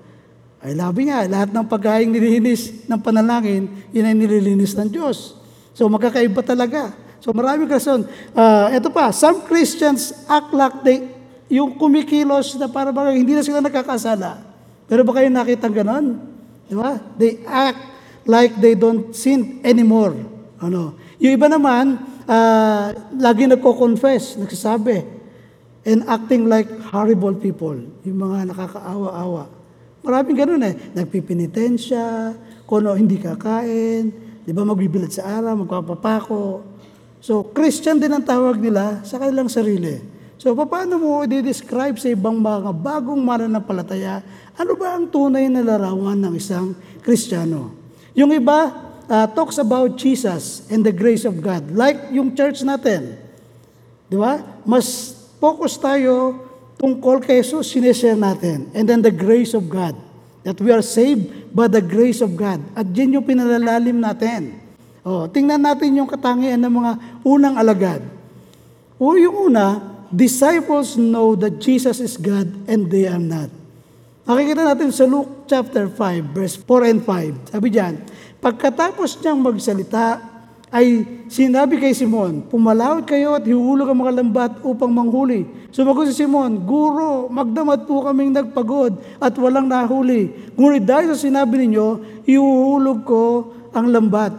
Ay 0.60 0.76
labi 0.76 1.08
nga, 1.08 1.24
lahat 1.24 1.56
ng 1.56 1.64
pagkain 1.64 2.04
nililinis 2.12 2.84
ng 2.84 3.00
panalangin, 3.00 3.64
yun 3.96 4.04
ay 4.04 4.12
nililinis 4.12 4.76
ng 4.76 4.92
Diyos. 4.92 5.40
So 5.72 5.88
magkakaiba 5.88 6.44
talaga. 6.44 6.92
So 7.24 7.32
maraming 7.32 7.64
rason. 7.64 8.04
Uh, 8.36 8.68
ito 8.76 8.92
pa, 8.92 9.08
some 9.16 9.40
Christians 9.48 10.12
act 10.28 10.52
like 10.52 10.76
they, 10.84 11.08
yung 11.48 11.80
kumikilos 11.80 12.60
na 12.60 12.68
para 12.68 12.92
bang 12.92 13.24
hindi 13.24 13.32
na 13.32 13.40
sila 13.40 13.64
nakakasala. 13.64 14.44
Pero 14.84 15.00
ba 15.00 15.16
kayo 15.16 15.32
nakita 15.32 15.72
ganon? 15.72 16.20
Di 16.68 16.76
ba? 16.76 17.00
They 17.16 17.40
act 17.48 17.80
like 18.30 18.54
they 18.62 18.78
don't 18.78 19.10
sin 19.10 19.58
anymore. 19.66 20.14
Ano? 20.62 20.94
Yung 21.18 21.34
iba 21.34 21.50
naman, 21.50 21.98
uh, 22.30 22.94
lagi 23.18 23.50
nagko-confess, 23.50 24.38
nagsasabi, 24.38 25.02
and 25.82 26.06
acting 26.06 26.46
like 26.46 26.70
horrible 26.94 27.34
people, 27.34 27.74
yung 28.06 28.18
mga 28.22 28.54
nakakaawa-awa. 28.54 29.50
Maraming 30.06 30.36
ganun 30.38 30.62
eh. 30.62 30.74
Nagpipinitensya, 30.94 32.32
kung 32.64 32.86
ano, 32.86 32.94
hindi 32.94 33.18
kakain, 33.18 34.14
di 34.46 34.52
ba 34.54 34.62
magbibilad 34.62 35.10
sa 35.10 35.42
araw, 35.42 35.66
magpapapako. 35.66 36.62
So, 37.20 37.50
Christian 37.52 38.00
din 38.00 38.14
ang 38.14 38.24
tawag 38.24 38.56
nila 38.62 39.02
sa 39.04 39.20
kanilang 39.20 39.50
sarili. 39.50 40.00
So, 40.40 40.56
paano 40.56 40.96
mo 40.96 41.20
i-describe 41.20 42.00
sa 42.00 42.08
ibang 42.08 42.40
mga 42.40 42.72
bagong 42.72 43.20
mananampalataya, 43.20 44.24
ano 44.56 44.72
ba 44.72 44.96
ang 44.96 45.12
tunay 45.12 45.52
na 45.52 45.60
larawan 45.60 46.16
ng 46.16 46.32
isang 46.32 46.72
Kristiyano? 47.04 47.79
Yung 48.14 48.34
iba, 48.34 48.90
uh, 49.10 49.26
talks 49.34 49.58
about 49.58 49.98
Jesus 49.98 50.62
and 50.70 50.86
the 50.86 50.94
grace 50.94 51.26
of 51.26 51.42
God. 51.42 51.74
Like 51.74 52.14
yung 52.14 52.34
church 52.38 52.62
natin. 52.62 53.18
Di 54.06 54.14
ba? 54.14 54.42
Mas 54.62 55.14
focus 55.42 55.74
tayo 55.78 56.38
tungkol 56.78 57.20
kay 57.20 57.42
Jesus, 57.42 57.66
sineshare 57.66 58.16
natin. 58.16 58.70
And 58.72 58.86
then 58.86 59.02
the 59.02 59.12
grace 59.12 59.52
of 59.52 59.66
God. 59.66 59.98
That 60.40 60.56
we 60.56 60.72
are 60.72 60.80
saved 60.80 61.52
by 61.52 61.68
the 61.68 61.84
grace 61.84 62.24
of 62.24 62.32
God. 62.32 62.64
At 62.72 62.88
yan 62.96 63.20
yung 63.20 63.26
pinalalalim 63.28 64.00
natin. 64.00 64.56
Oh, 65.04 65.28
tingnan 65.28 65.60
natin 65.60 65.96
yung 65.96 66.08
katangian 66.08 66.60
ng 66.60 66.72
mga 66.72 66.92
unang 67.24 67.56
alagad. 67.60 68.00
O 68.96 69.16
yung 69.16 69.52
una, 69.52 69.80
disciples 70.12 70.96
know 70.96 71.36
that 71.36 71.60
Jesus 71.60 72.00
is 72.00 72.16
God 72.16 72.48
and 72.68 72.88
they 72.88 73.04
are 73.04 73.20
not. 73.20 73.59
Makikita 74.30 74.62
natin 74.62 74.94
sa 74.94 75.10
Luke 75.10 75.42
chapter 75.50 75.90
5, 75.90 76.30
verse 76.30 76.54
4 76.54 76.86
and 76.86 77.02
5. 77.02 77.50
Sabi 77.50 77.66
diyan, 77.66 77.98
pagkatapos 78.38 79.18
niyang 79.18 79.42
magsalita, 79.42 80.22
ay 80.70 81.02
sinabi 81.26 81.82
kay 81.82 81.90
Simon, 81.90 82.46
Pumalawit 82.46 83.10
kayo 83.10 83.34
at 83.34 83.42
hiulog 83.42 83.90
ang 83.90 83.98
mga 83.98 84.22
lambat 84.22 84.52
upang 84.62 84.86
manghuli. 84.86 85.50
Sumagot 85.74 86.14
si 86.14 86.22
Simon, 86.22 86.62
Guro, 86.62 87.26
magdamad 87.26 87.90
po 87.90 88.06
kaming 88.06 88.30
nagpagod 88.30 89.02
at 89.18 89.34
walang 89.34 89.66
nahuli. 89.66 90.30
Ngunit 90.54 90.86
dahil 90.86 91.10
sa 91.10 91.26
sinabi 91.26 91.66
ninyo, 91.66 92.22
ihuhulog 92.22 93.02
ko 93.02 93.50
ang 93.74 93.90
lambat. 93.90 94.30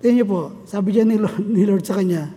Tingnan 0.00 0.16
niyo 0.16 0.26
po, 0.32 0.42
sabi 0.64 0.96
diyan 0.96 1.08
ni 1.12 1.16
Lord, 1.20 1.44
ni 1.60 1.62
Lord 1.68 1.84
sa 1.84 2.00
kanya, 2.00 2.32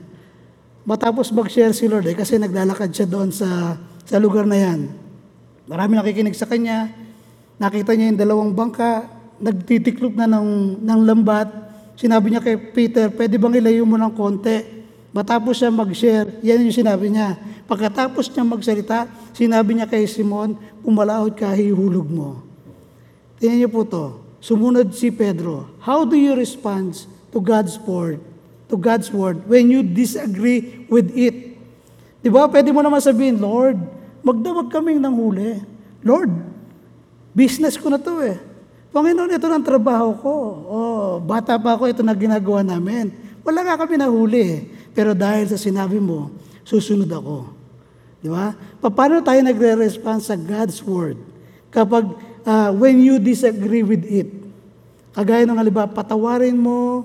matapos 0.83 1.31
mag-share 1.31 1.71
si 1.71 1.87
Lord 1.87 2.11
eh, 2.11 2.15
kasi 2.19 2.35
naglalakad 2.35 2.91
siya 2.91 3.07
doon 3.07 3.31
sa, 3.31 3.79
sa 4.03 4.19
lugar 4.19 4.43
na 4.43 4.59
yan. 4.59 5.02
Marami 5.67 5.95
nakikinig 5.95 6.35
sa 6.35 6.47
kanya, 6.47 6.91
nakita 7.59 7.95
niya 7.95 8.11
yung 8.11 8.19
dalawang 8.19 8.51
bangka, 8.51 9.07
nagtitiklop 9.39 10.15
na 10.15 10.27
ng, 10.27 10.79
ng 10.83 10.99
lambat, 11.07 11.63
Sinabi 11.93 12.33
niya 12.33 12.41
kay 12.41 12.57
Peter, 12.57 13.07
pwede 13.13 13.37
bang 13.37 13.61
ilayo 13.61 13.85
mo 13.85 13.97
ng 13.97 14.13
konti? 14.17 14.85
Matapos 15.13 15.61
siya 15.61 15.69
mag-share, 15.69 16.41
yan 16.41 16.65
yung 16.65 16.73
sinabi 16.73 17.13
niya. 17.13 17.37
Pagkatapos 17.69 18.33
niya 18.33 18.43
magsalita, 18.43 19.05
sinabi 19.29 19.77
niya 19.77 19.85
kay 19.85 20.09
Simon, 20.09 20.57
pumalahod 20.81 21.37
ka, 21.37 21.53
hihulog 21.53 22.09
mo. 22.09 22.41
Tingnan 23.37 23.61
niyo 23.61 23.69
po 23.69 23.85
to. 23.85 24.05
Sumunod 24.41 24.89
si 24.97 25.13
Pedro. 25.13 25.69
How 25.85 26.01
do 26.03 26.17
you 26.17 26.33
respond 26.33 26.97
to 27.29 27.37
God's 27.37 27.77
word? 27.85 28.19
To 28.73 28.75
God's 28.75 29.13
word 29.13 29.45
when 29.45 29.69
you 29.69 29.85
disagree 29.85 30.89
with 30.89 31.13
it? 31.13 31.55
Di 32.25 32.27
ba? 32.33 32.49
Pwede 32.49 32.73
mo 32.73 32.81
naman 32.81 32.99
sabihin, 32.99 33.37
Lord, 33.37 33.77
magdamag 34.23 34.71
kaming 34.71 35.03
ng 35.03 35.13
huli. 35.13 35.59
Lord, 36.01 36.31
business 37.35 37.75
ko 37.75 37.91
na 37.91 37.99
to 37.99 38.23
eh. 38.23 38.39
Panginoon, 38.95 39.35
ito 39.35 39.49
ng 39.49 39.65
trabaho 39.65 40.09
ko. 40.17 40.33
Oh, 40.69 41.09
bata 41.19 41.59
pa 41.59 41.75
ako, 41.75 41.91
ito 41.91 42.01
na 42.01 42.15
ginagawa 42.15 42.63
namin. 42.63 43.11
Wala 43.43 43.65
nga 43.65 43.75
kami 43.83 43.99
nahuli 43.99 44.41
eh. 44.41 44.59
Pero 44.95 45.11
dahil 45.11 45.49
sa 45.49 45.59
sinabi 45.59 45.99
mo, 45.99 46.31
susunod 46.63 47.09
ako. 47.09 47.49
Di 48.23 48.31
ba? 48.31 48.55
Paano 48.79 49.19
tayo 49.19 49.41
nagre-respond 49.43 50.23
sa 50.23 50.39
God's 50.39 50.79
Word? 50.85 51.19
Kapag, 51.73 52.15
uh, 52.47 52.69
when 52.71 53.01
you 53.03 53.19
disagree 53.19 53.83
with 53.83 54.05
it, 54.07 54.29
kagaya 55.11 55.43
ng 55.43 55.57
halimbawa, 55.57 55.89
patawarin 55.89 56.55
mo 56.55 57.03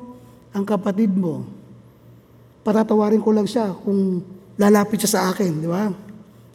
ang 0.52 0.62
kapatid 0.62 1.10
mo. 1.10 1.48
Patatawarin 2.62 3.24
ko 3.24 3.32
lang 3.32 3.48
siya 3.48 3.72
kung 3.72 4.20
lalapit 4.60 5.00
siya 5.02 5.12
sa 5.18 5.22
akin, 5.32 5.64
di 5.64 5.66
ba? 5.66 5.88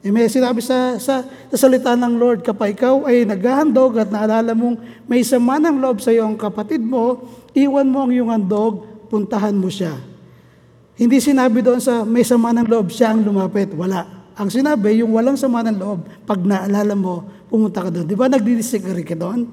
E 0.03 0.11
may 0.11 0.27
sinabi 0.27 0.59
sa, 0.59 0.99
sa, 0.99 1.23
sa 1.23 1.57
salita 1.57 1.95
ng 1.95 2.19
Lord, 2.19 2.43
kapag 2.43 2.75
ikaw 2.75 3.07
ay 3.07 3.23
naghahandog 3.23 3.95
at 3.95 4.11
naalala 4.11 4.51
mong 4.51 4.75
may 5.07 5.23
sama 5.23 5.55
ng 5.63 5.79
loob 5.79 6.03
sa 6.03 6.11
iyong 6.11 6.35
kapatid 6.35 6.83
mo, 6.83 7.23
iwan 7.55 7.87
mo 7.87 8.03
ang 8.03 8.11
iyong 8.11 8.27
handog, 8.27 8.83
puntahan 9.07 9.55
mo 9.55 9.71
siya. 9.71 9.95
Hindi 10.99 11.23
sinabi 11.23 11.63
doon 11.63 11.79
sa 11.79 12.03
may 12.03 12.27
sama 12.27 12.51
ng 12.51 12.67
loob, 12.67 12.91
siya 12.91 13.15
ang 13.15 13.23
lumapit. 13.23 13.71
Wala. 13.71 14.27
Ang 14.35 14.51
sinabi, 14.51 14.99
yung 14.99 15.15
walang 15.15 15.39
sama 15.39 15.63
ng 15.63 15.79
loob, 15.79 16.03
pag 16.27 16.43
naalala 16.43 16.99
mo, 16.99 17.23
pumunta 17.47 17.79
ka 17.79 17.89
doon. 17.89 18.03
Di 18.03 18.19
ba 18.19 18.27
nagdi-disagree 18.27 19.07
ka 19.07 19.15
doon? 19.15 19.47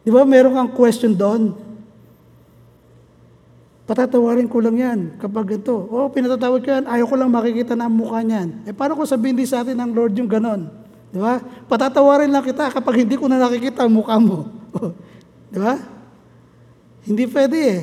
Di 0.00 0.08
ba 0.08 0.24
meron 0.24 0.56
kang 0.56 0.72
question 0.72 1.12
doon? 1.12 1.52
Patatawarin 3.84 4.48
ko 4.48 4.64
lang 4.64 4.76
yan 4.80 5.00
kapag 5.20 5.60
ito. 5.60 5.76
Oh, 5.92 6.08
pinatatawad 6.08 6.64
ko 6.64 6.68
yan. 6.72 6.84
Ayaw 6.88 7.04
ko 7.04 7.14
lang 7.20 7.28
makikita 7.28 7.76
na 7.76 7.84
ang 7.84 7.92
mukha 7.92 8.24
niyan. 8.24 8.64
Eh, 8.64 8.72
paano 8.72 8.96
kung 8.96 9.04
sabihin 9.04 9.36
din 9.36 9.44
sa 9.44 9.60
atin 9.60 9.76
ng 9.76 9.92
Lord 9.92 10.16
yung 10.16 10.28
ganon? 10.28 10.72
Di 11.12 11.20
ba? 11.20 11.36
Patatawarin 11.68 12.32
lang 12.32 12.40
kita 12.40 12.72
kapag 12.72 13.04
hindi 13.04 13.20
ko 13.20 13.28
na 13.28 13.36
nakikita 13.36 13.84
ang 13.84 13.92
mukha 13.92 14.16
mo. 14.16 14.48
Di 15.52 15.60
ba? 15.60 15.76
Hindi 17.04 17.24
pwede 17.28 17.58
eh. 17.60 17.80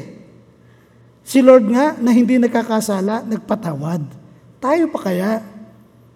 Si 1.21 1.39
Lord 1.39 1.69
nga 1.69 1.93
na 2.01 2.09
hindi 2.09 2.41
nagkakasala, 2.41 3.21
nagpatawad. 3.29 4.01
Tayo 4.57 4.89
pa 4.89 4.99
kaya 5.05 5.45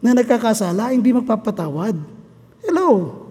na 0.01 0.17
nagkakasala, 0.17 0.91
hindi 0.91 1.13
magpapatawad? 1.13 1.93
Hello? 2.65 3.21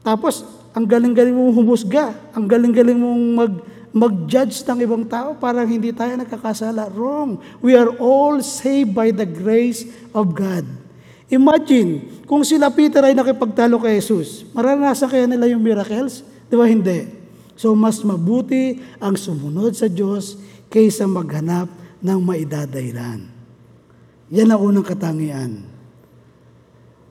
Tapos, 0.00 0.42
ang 0.72 0.88
galing-galing 0.88 1.36
mong 1.36 1.52
humusga, 1.52 2.16
ang 2.32 2.48
galing-galing 2.48 2.96
mong 2.96 3.22
mag 3.36 3.52
mag-judge 3.96 4.60
ng 4.68 4.84
ibang 4.84 5.08
tao 5.08 5.32
para 5.40 5.64
hindi 5.64 5.88
tayo 5.88 6.12
nakakasala. 6.20 6.92
Wrong. 6.92 7.40
We 7.64 7.72
are 7.72 7.96
all 7.96 8.44
saved 8.44 8.92
by 8.92 9.08
the 9.08 9.24
grace 9.24 9.88
of 10.12 10.36
God. 10.36 10.68
Imagine, 11.32 12.20
kung 12.28 12.44
sila 12.44 12.68
Peter 12.68 13.00
ay 13.00 13.16
nakipagtalo 13.16 13.80
kay 13.80 13.96
Jesus, 13.98 14.44
maranasan 14.52 15.08
kaya 15.08 15.24
nila 15.24 15.48
yung 15.48 15.64
miracles? 15.64 16.20
Di 16.46 16.54
ba 16.54 16.68
hindi? 16.68 17.08
So 17.56 17.72
mas 17.72 18.04
mabuti 18.04 18.76
ang 19.00 19.16
sumunod 19.16 19.72
sa 19.72 19.88
Diyos 19.88 20.36
kaysa 20.68 21.08
maghanap 21.08 21.72
ng 22.04 22.20
maidadailan. 22.20 23.32
Yan 24.28 24.52
ang 24.52 24.60
unang 24.60 24.84
katangian. 24.84 25.64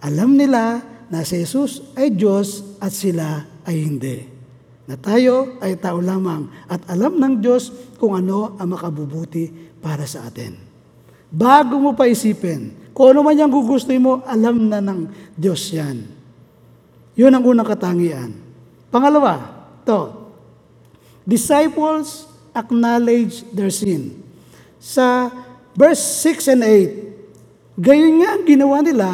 Alam 0.06 0.38
nila 0.38 0.86
na 1.10 1.26
si 1.26 1.42
Jesus 1.42 1.82
ay 1.98 2.14
Diyos 2.14 2.78
at 2.78 2.94
sila 2.94 3.42
ay 3.66 3.82
hindi 3.82 4.35
na 4.86 4.96
tayo 4.98 5.58
ay 5.66 5.78
tao 5.82 5.98
lamang 5.98 6.46
at 6.70 6.86
alam 6.86 7.18
ng 7.18 7.42
Diyos 7.42 7.74
kung 7.98 8.14
ano 8.14 8.54
ang 8.62 8.70
makabubuti 8.70 9.50
para 9.82 10.06
sa 10.06 10.30
atin. 10.30 10.54
Bago 11.34 11.82
mo 11.82 11.98
pa 11.98 12.06
isipin, 12.06 12.94
kung 12.94 13.12
ano 13.12 13.26
man 13.26 13.36
yung 13.36 13.52
gugustuhin 13.52 14.00
mo, 14.00 14.22
alam 14.24 14.70
na 14.70 14.80
ng 14.80 15.10
Diyos 15.36 15.68
yan. 15.74 16.06
Yun 17.18 17.34
ang 17.34 17.44
unang 17.44 17.68
katangian. 17.68 18.32
Pangalawa, 18.94 19.42
to, 19.84 20.32
disciples 21.26 22.30
acknowledge 22.56 23.44
their 23.52 23.74
sin. 23.74 24.16
Sa 24.80 25.34
verse 25.76 26.00
6 26.24 26.56
and 26.56 26.64
8, 26.64 27.84
gayon 27.84 28.24
nga 28.24 28.30
ang 28.38 28.44
ginawa 28.48 28.78
nila 28.80 29.10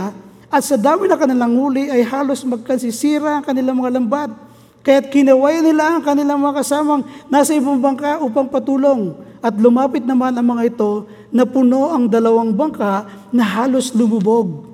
at 0.52 0.62
sa 0.62 0.76
dami 0.76 1.08
na 1.08 1.18
kanilang 1.18 1.56
huli 1.58 1.90
ay 1.90 2.04
halos 2.06 2.44
magkansisira 2.46 3.40
ang 3.40 3.46
kanilang 3.48 3.80
mga 3.80 3.98
lambat 3.98 4.51
Kaya't 4.82 5.14
kinaway 5.14 5.62
nila 5.62 5.98
ang 5.98 6.02
kanilang 6.02 6.42
mga 6.42 6.66
kasamang 6.66 7.06
nasa 7.30 7.54
ibang 7.54 7.78
bangka 7.78 8.18
upang 8.22 8.50
patulong. 8.50 9.14
At 9.42 9.58
lumapit 9.58 10.06
naman 10.06 10.34
ang 10.34 10.46
mga 10.58 10.74
ito 10.74 11.06
na 11.34 11.46
puno 11.46 11.90
ang 11.90 12.10
dalawang 12.10 12.54
bangka 12.54 13.06
na 13.34 13.42
halos 13.46 13.94
lumubog. 13.94 14.70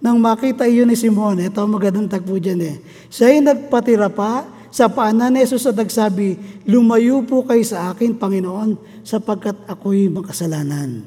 Nang 0.00 0.16
makita 0.16 0.64
iyon 0.64 0.88
ni 0.88 0.96
Simon, 0.96 1.40
ito 1.44 1.60
magandang 1.68 2.08
tagpo 2.08 2.40
dyan 2.40 2.60
eh. 2.64 2.76
Siya 3.12 3.36
ay 3.36 3.44
nagpatira 3.44 4.08
pa 4.08 4.48
sa 4.72 4.88
paanan 4.88 5.36
ni 5.36 5.44
Jesus 5.44 5.68
at 5.68 5.76
nagsabi, 5.76 6.40
Lumayo 6.64 7.20
po 7.26 7.44
kayo 7.44 7.60
sa 7.60 7.92
akin, 7.92 8.16
Panginoon, 8.16 8.80
sapagkat 9.04 9.56
ako'y 9.68 10.08
makasalanan. 10.08 11.04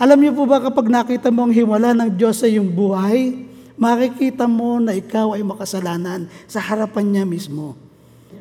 Alam 0.00 0.18
niyo 0.18 0.32
po 0.32 0.48
ba 0.48 0.58
kapag 0.58 0.88
nakita 0.88 1.28
mo 1.30 1.46
ang 1.46 1.52
himala 1.54 1.92
ng 1.92 2.10
Diyos 2.16 2.40
sa 2.40 2.48
iyong 2.48 2.72
buhay, 2.72 3.49
makikita 3.80 4.44
mo 4.44 4.76
na 4.76 4.92
ikaw 4.92 5.32
ay 5.32 5.40
makasalanan 5.40 6.28
sa 6.44 6.60
harapan 6.60 7.08
niya 7.08 7.24
mismo. 7.24 7.72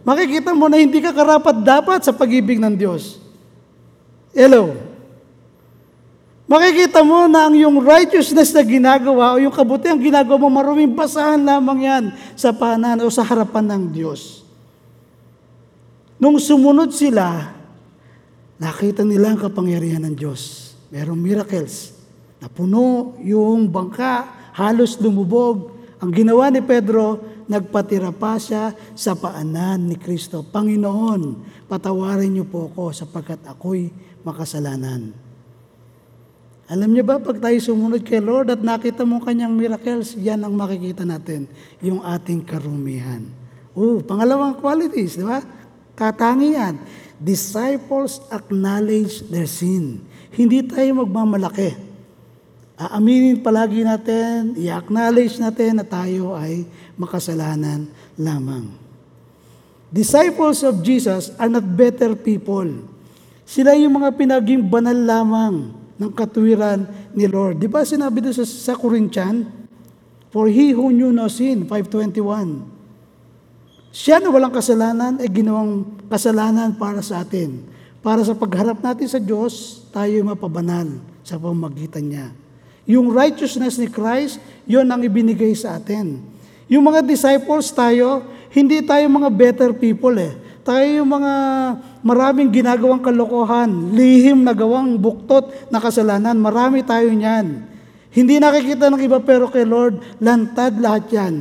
Makikita 0.03 0.51
mo 0.51 0.67
na 0.67 0.75
hindi 0.75 0.99
ka 0.99 1.15
karapat 1.15 1.63
dapat 1.63 2.03
sa 2.03 2.11
pag-ibig 2.11 2.59
ng 2.59 2.75
Diyos. 2.75 3.23
Hello? 4.35 4.75
Makikita 6.49 7.05
mo 7.05 7.29
na 7.29 7.47
ang 7.47 7.55
yung 7.55 7.79
righteousness 7.79 8.51
na 8.51 8.65
ginagawa 8.65 9.37
o 9.37 9.41
yung 9.41 9.53
kabutihan 9.53 9.95
ginagawa 9.95 10.37
mo, 10.41 10.49
maruming 10.49 10.91
basahan 10.91 11.39
lamang 11.39 11.79
yan 11.85 12.03
sa 12.35 12.49
panan 12.51 12.99
o 12.99 13.07
sa 13.07 13.23
harapan 13.23 13.69
ng 13.69 13.83
Diyos. 13.93 14.43
Nung 16.19 16.35
sumunod 16.41 16.91
sila, 16.91 17.53
nakita 18.59 19.07
nila 19.07 19.31
ang 19.31 19.39
kapangyarihan 19.39 20.03
ng 20.03 20.15
Diyos. 20.17 20.73
Merong 20.89 21.21
miracles. 21.21 21.95
Napuno 22.41 23.15
yung 23.21 23.69
bangka, 23.69 24.38
halos 24.55 24.97
lumubog. 25.01 25.75
Ang 25.99 26.15
ginawa 26.15 26.47
ni 26.47 26.63
Pedro, 26.63 27.19
nagpatira 27.49 28.13
pa 28.13 28.37
siya 28.37 28.71
sa 28.95 29.17
paanan 29.17 29.89
ni 29.89 29.97
Kristo. 29.97 30.45
Panginoon, 30.45 31.21
patawarin 31.67 32.31
niyo 32.31 32.45
po 32.47 32.69
ako 32.71 32.93
sapagkat 32.93 33.41
ako'y 33.43 33.89
makasalanan. 34.23 35.11
Alam 36.69 36.93
niyo 36.93 37.01
ba, 37.01 37.17
pag 37.17 37.41
tayo 37.41 37.57
sumunod 37.57 38.05
kay 38.05 38.21
Lord 38.21 38.53
at 38.53 38.61
nakita 38.61 39.01
mo 39.01 39.17
kanyang 39.17 39.57
miracles, 39.57 40.13
yan 40.13 40.45
ang 40.45 40.53
makikita 40.53 41.01
natin, 41.01 41.49
yung 41.81 42.05
ating 42.05 42.45
karumihan. 42.45 43.25
Oh, 43.73 44.05
pangalawang 44.05 44.61
qualities, 44.61 45.17
di 45.17 45.25
ba? 45.25 45.41
Katangian. 45.97 46.77
Disciples 47.17 48.21
acknowledge 48.29 49.25
their 49.33 49.49
sin. 49.49 50.05
Hindi 50.29 50.61
tayo 50.61 51.03
magmamalaki. 51.03 51.88
Aaminin 52.80 53.43
palagi 53.43 53.84
natin, 53.84 54.55
i-acknowledge 54.55 55.36
natin 55.36 55.84
na 55.84 55.84
tayo 55.84 56.32
ay 56.39 56.63
makasalanan 56.95 57.91
lamang. 58.15 58.71
Disciples 59.91 60.63
of 60.63 60.80
Jesus 60.80 61.36
are 61.36 61.51
not 61.51 61.67
better 61.75 62.15
people. 62.15 62.88
Sila 63.43 63.75
yung 63.75 63.99
mga 63.99 64.15
pinaging 64.15 64.63
banal 64.63 64.95
lamang 64.95 65.75
ng 65.99 66.11
katuwiran 66.15 66.88
ni 67.11 67.27
Lord. 67.27 67.59
Di 67.59 67.67
ba 67.67 67.84
sinabi 67.84 68.23
doon 68.23 68.32
sa, 68.32 68.47
sa 68.47 68.80
Corinthian? 68.80 69.43
For 70.32 70.47
he 70.47 70.71
who 70.71 70.95
knew 70.95 71.11
no 71.11 71.27
sin, 71.27 71.67
521. 71.67 72.63
Siya 73.91 74.23
na 74.23 74.32
walang 74.32 74.55
kasalanan 74.55 75.19
ay 75.19 75.27
ginawang 75.27 75.84
kasalanan 76.07 76.80
para 76.80 77.03
sa 77.03 77.27
atin. 77.27 77.59
Para 77.99 78.23
sa 78.23 78.32
pagharap 78.32 78.80
natin 78.80 79.11
sa 79.11 79.19
Diyos, 79.19 79.84
tayo 79.91 80.15
mapabanal 80.23 80.88
sa 81.27 81.36
pamagitan 81.36 82.07
niya. 82.07 82.32
Yung 82.89 83.13
righteousness 83.13 83.77
ni 83.77 83.85
Christ, 83.85 84.41
yon 84.65 84.89
ang 84.89 85.05
ibinigay 85.05 85.53
sa 85.53 85.77
atin. 85.77 86.25
Yung 86.65 86.81
mga 86.81 87.05
disciples 87.05 87.69
tayo, 87.69 88.25
hindi 88.49 88.81
tayo 88.81 89.05
mga 89.05 89.29
better 89.29 89.71
people 89.77 90.17
eh. 90.17 90.33
Tayo 90.65 90.85
yung 91.01 91.09
mga 91.13 91.33
maraming 92.01 92.49
ginagawang 92.49 93.01
kalokohan, 93.01 93.93
lihim 93.93 94.41
na 94.41 94.57
gawang 94.57 94.97
buktot 94.97 95.69
na 95.69 95.77
kasalanan. 95.77 96.33
Marami 96.33 96.81
tayo 96.81 97.13
niyan. 97.13 97.61
Hindi 98.09 98.41
nakikita 98.41 98.89
ng 98.89 99.01
iba 99.05 99.21
pero 99.21 99.45
kay 99.53 99.69
Lord, 99.69 100.01
lantad 100.17 100.81
lahat 100.81 101.05
yan. 101.13 101.35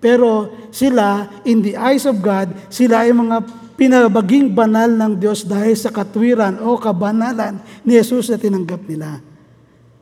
Pero 0.00 0.48
sila, 0.72 1.28
in 1.44 1.60
the 1.60 1.76
eyes 1.76 2.08
of 2.08 2.16
God, 2.24 2.48
sila 2.72 3.04
ay 3.04 3.12
mga 3.12 3.44
pinabaging 3.76 4.56
banal 4.56 4.88
ng 4.88 5.20
Diyos 5.20 5.44
dahil 5.44 5.76
sa 5.76 5.92
katwiran 5.92 6.64
o 6.64 6.80
kabanalan 6.80 7.60
ni 7.84 7.92
Jesus 7.92 8.32
na 8.32 8.40
tinanggap 8.40 8.82
nila. 8.88 9.27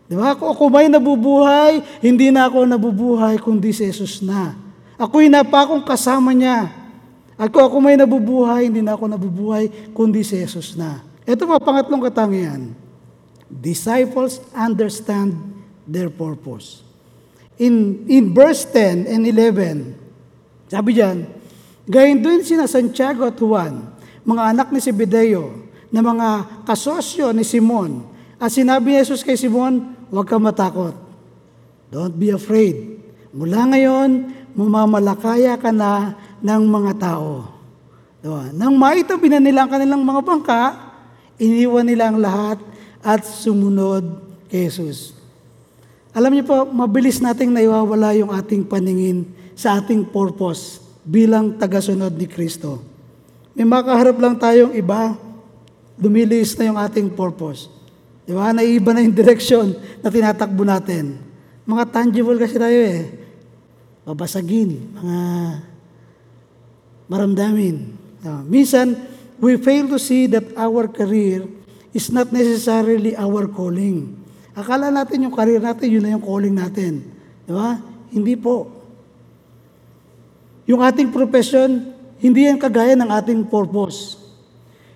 Di 0.07 0.15
ba? 0.15 0.35
Ako, 0.35 0.55
ako 0.55 0.65
may 0.71 0.87
nabubuhay, 0.87 1.83
hindi 1.99 2.31
na 2.31 2.47
ako 2.47 2.63
nabubuhay, 2.63 3.43
kundi 3.43 3.75
si 3.75 3.91
Jesus 3.91 4.23
na. 4.23 4.55
Ako'y 4.95 5.27
napakong 5.27 5.83
kasama 5.83 6.31
niya. 6.31 6.71
Kung 7.51 7.65
ako 7.67 7.77
may 7.83 7.99
nabubuhay, 7.99 8.71
hindi 8.71 8.81
na 8.81 8.95
ako 8.95 9.13
nabubuhay, 9.13 9.93
kundi 9.93 10.23
si 10.23 10.39
Jesus 10.39 10.79
na. 10.79 11.03
Ito 11.27 11.43
pa, 11.45 11.59
pangatlong 11.59 12.07
katangian. 12.07 12.71
Disciples 13.51 14.39
understand 14.55 15.35
their 15.85 16.09
purpose. 16.09 16.87
In, 17.59 18.07
in 18.07 18.31
verse 18.31 18.63
10 18.69 19.11
and 19.11 19.23
11, 19.27 20.71
sabi 20.71 20.99
diyan, 20.99 21.27
gayon 21.89 22.19
din 22.23 22.47
sina 22.47 22.71
Santiago 22.71 23.27
at 23.27 23.39
Juan, 23.39 23.91
mga 24.23 24.43
anak 24.55 24.69
ni 24.71 24.79
Zebedeo, 24.79 25.67
na 25.91 26.03
mga 26.03 26.29
kasosyo 26.67 27.31
ni 27.33 27.47
Simon. 27.47 28.05
At 28.37 28.53
sinabi 28.53 28.93
ni 28.93 29.01
Jesus 29.01 29.25
kay 29.25 29.39
Simon, 29.39 29.96
huwag 30.11 30.27
ka 30.27 30.37
matakot. 30.39 30.95
Don't 31.91 32.15
be 32.15 32.35
afraid. 32.35 32.99
Mula 33.31 33.69
ngayon, 33.71 34.33
mamamalakaya 34.57 35.55
ka 35.61 35.71
na 35.71 36.17
ng 36.41 36.63
mga 36.67 36.93
tao. 36.97 37.57
Diba? 38.25 38.51
Nang 38.57 38.75
maitabi 38.75 39.29
na 39.31 39.39
nila 39.39 39.65
ang 39.67 39.71
kanilang 39.71 40.03
mga 40.03 40.23
bangka, 40.25 40.63
iniwan 41.37 41.87
nila 41.87 42.11
ang 42.11 42.19
lahat 42.19 42.59
at 43.05 43.23
sumunod 43.23 44.03
kay 44.51 44.67
Jesus. 44.67 45.15
Alam 46.17 46.33
niyo 46.33 46.49
po, 46.49 46.65
mabilis 46.65 47.21
nating 47.21 47.53
naiwawala 47.53 48.17
yung 48.17 48.33
ating 48.33 48.65
paningin 48.65 49.29
sa 49.53 49.77
ating 49.77 50.09
purpose 50.09 50.81
bilang 51.05 51.61
tagasunod 51.61 52.11
ni 52.17 52.25
Kristo. 52.25 52.81
May 53.53 53.69
makaharap 53.69 54.17
lang 54.17 54.35
tayong 54.41 54.73
iba, 54.73 55.13
dumilis 56.01 56.57
na 56.57 56.73
yung 56.73 56.81
ating 56.81 57.13
purpose. 57.13 57.76
Di 58.27 58.35
ba? 58.35 58.51
Naiiba 58.51 58.91
na 58.91 59.07
yung 59.07 59.15
direction 59.15 59.71
na 60.03 60.11
tinatakbo 60.11 60.67
natin. 60.67 61.23
Mga 61.63 61.85
tangible 61.95 62.39
kasi 62.43 62.59
tayo 62.59 62.75
eh. 62.75 63.07
Babasagin, 64.03 64.99
mga 64.99 65.19
maramdamin. 67.07 67.95
Uh, 68.27 68.43
minsan, 68.47 68.99
we 69.39 69.55
fail 69.59 69.87
to 69.87 69.99
see 69.99 70.27
that 70.27 70.43
our 70.59 70.91
career 70.91 71.47
is 71.95 72.11
not 72.11 72.35
necessarily 72.35 73.15
our 73.15 73.47
calling. 73.47 74.19
Akala 74.59 74.91
natin 74.91 75.27
yung 75.27 75.35
career 75.35 75.63
natin, 75.63 75.87
yun 75.87 76.03
na 76.03 76.15
yung 76.19 76.25
calling 76.27 76.55
natin. 76.55 77.07
Di 77.47 77.53
ba? 77.55 77.79
Hindi 78.11 78.35
po. 78.35 78.67
Yung 80.67 80.83
ating 80.83 81.15
profession, 81.15 81.95
hindi 82.19 82.51
yan 82.51 82.59
kagaya 82.59 82.99
ng 82.99 83.07
ating 83.07 83.47
purpose. 83.47 84.26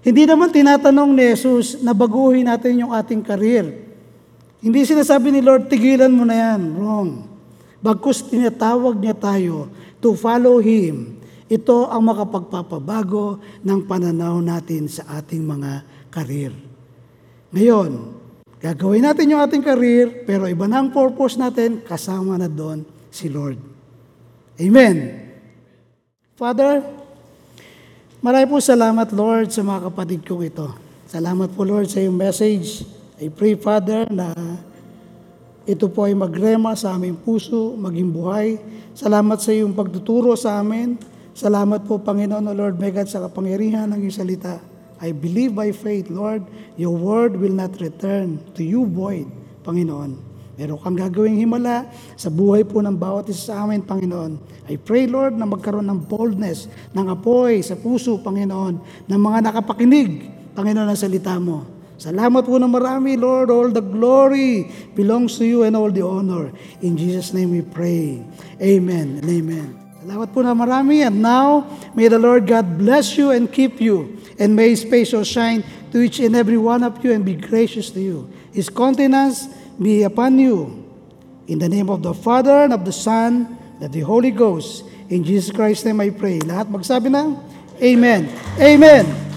Hindi 0.01 0.25
naman 0.25 0.49
tinatanong 0.49 1.11
ni 1.13 1.25
Jesus 1.33 1.81
na 1.85 1.93
baguhin 1.93 2.49
natin 2.49 2.85
yung 2.87 2.93
ating 2.93 3.21
career. 3.21 3.89
Hindi 4.61 4.85
sinasabi 4.85 5.33
ni 5.33 5.41
Lord, 5.45 5.69
tigilan 5.69 6.13
mo 6.13 6.25
na 6.25 6.37
yan. 6.37 6.61
Wrong. 6.77 7.11
Bagkus 7.81 8.25
tinatawag 8.29 8.97
niya 8.97 9.17
tayo 9.17 9.69
to 10.01 10.17
follow 10.17 10.61
Him 10.61 11.21
ito 11.51 11.91
ang 11.91 12.07
makapagpapabago 12.07 13.43
ng 13.67 13.81
pananaw 13.83 14.39
natin 14.39 14.87
sa 14.87 15.19
ating 15.19 15.43
mga 15.43 15.83
karir. 16.07 16.55
Ngayon, 17.51 17.91
gagawin 18.63 19.03
natin 19.03 19.35
yung 19.35 19.43
ating 19.43 19.67
karir, 19.67 20.23
pero 20.23 20.47
iba 20.47 20.71
na 20.71 20.79
ang 20.79 20.95
purpose 20.95 21.35
natin, 21.35 21.83
kasama 21.83 22.39
na 22.39 22.47
doon 22.47 22.87
si 23.11 23.27
Lord. 23.27 23.59
Amen. 24.63 25.27
Father, 26.39 27.00
marami 28.21 28.45
po 28.49 28.57
salamat, 28.61 29.09
Lord, 29.13 29.53
sa 29.53 29.65
mga 29.65 29.93
kapatid 29.93 30.21
kong 30.25 30.45
ito. 30.47 30.69
Salamat 31.11 31.51
po, 31.53 31.67
Lord, 31.67 31.91
sa 31.91 31.99
iyong 31.99 32.15
message. 32.15 32.87
I 33.21 33.29
pray, 33.29 33.59
Father, 33.59 34.07
na 34.09 34.31
ito 35.69 35.91
po 35.91 36.09
ay 36.09 36.15
magrema 36.15 36.73
sa 36.79 36.97
aming 36.97 37.19
puso, 37.19 37.77
maging 37.77 38.15
buhay. 38.15 38.57
Salamat 38.95 39.43
sa 39.43 39.51
iyong 39.51 39.75
pagtuturo 39.75 40.39
sa 40.39 40.63
amin. 40.63 40.97
Salamat 41.35 41.85
po, 41.85 41.99
Panginoon, 41.99 42.47
O 42.47 42.53
Lord, 42.55 42.79
may 42.79 42.95
God, 42.95 43.11
sa 43.11 43.25
kapangyarihan 43.27 43.91
ng 43.91 44.01
iyong 44.07 44.19
salita. 44.23 44.63
I 45.01 45.17
believe 45.17 45.57
by 45.57 45.73
faith, 45.73 46.13
Lord, 46.13 46.45
your 46.77 46.93
word 46.93 47.35
will 47.35 47.57
not 47.57 47.73
return 47.81 48.39
to 48.55 48.61
you 48.61 48.85
void, 48.85 49.27
Panginoon. 49.65 50.30
Meron 50.61 50.77
kang 50.77 50.93
gagawing 50.93 51.41
himala 51.41 51.89
sa 52.21 52.29
buhay 52.29 52.69
po 52.69 52.85
ng 52.85 52.93
bawat 52.93 53.33
isa 53.33 53.49
sa 53.49 53.65
amin, 53.65 53.81
Panginoon. 53.81 54.37
I 54.69 54.77
pray, 54.77 55.09
Lord, 55.09 55.33
na 55.33 55.49
magkaroon 55.49 55.89
ng 55.89 56.05
boldness, 56.05 56.69
ng 56.93 57.09
apoy 57.09 57.65
sa 57.65 57.81
puso, 57.81 58.21
Panginoon, 58.21 59.09
ng 59.09 59.21
mga 59.25 59.49
nakapakinig, 59.49 60.29
Panginoon, 60.53 60.93
ng 60.93 61.01
salita 61.01 61.41
mo. 61.41 61.65
Salamat 61.97 62.45
po 62.45 62.61
na 62.61 62.69
marami, 62.69 63.17
Lord. 63.17 63.49
All 63.49 63.73
the 63.73 63.81
glory 63.81 64.69
belongs 64.93 65.41
to 65.41 65.49
you 65.49 65.65
and 65.65 65.73
all 65.73 65.89
the 65.89 66.05
honor. 66.05 66.53
In 66.85 66.93
Jesus' 66.93 67.33
name 67.33 67.57
we 67.57 67.65
pray. 67.65 68.21
Amen 68.61 69.25
and 69.25 69.29
amen. 69.33 69.81
Salamat 70.05 70.29
po 70.29 70.45
na 70.45 70.53
marami. 70.53 71.01
And 71.01 71.25
now, 71.25 71.65
may 71.97 72.13
the 72.13 72.21
Lord 72.21 72.45
God 72.45 72.77
bless 72.77 73.17
you 73.17 73.33
and 73.33 73.49
keep 73.49 73.81
you. 73.81 74.21
And 74.37 74.53
may 74.53 74.77
His 74.77 74.85
face 74.85 75.17
shine 75.25 75.65
to 75.93 76.05
each 76.05 76.21
and 76.21 76.37
every 76.37 76.61
one 76.61 76.85
of 76.85 77.01
you 77.01 77.17
and 77.17 77.25
be 77.25 77.37
gracious 77.37 77.89
to 77.97 78.01
you. 78.01 78.29
His 78.53 78.69
countenance 78.69 79.49
be 79.81 80.05
upon 80.05 80.39
you. 80.39 80.85
In 81.49 81.59
the 81.59 81.69
name 81.69 81.89
of 81.89 82.05
the 82.05 82.15
Father 82.15 82.69
and 82.69 82.73
of 82.73 82.85
the 82.85 82.93
Son 82.93 83.59
and 83.81 83.83
of 83.83 83.91
the 83.91 84.05
Holy 84.05 84.31
Ghost. 84.31 84.85
In 85.09 85.25
Jesus 85.25 85.51
Christ's 85.51 85.89
name 85.89 85.99
I 85.99 86.13
pray. 86.13 86.39
Lahat 86.45 86.69
magsabi 86.69 87.11
ng 87.11 87.35
Amen. 87.81 88.29
Amen. 88.61 89.30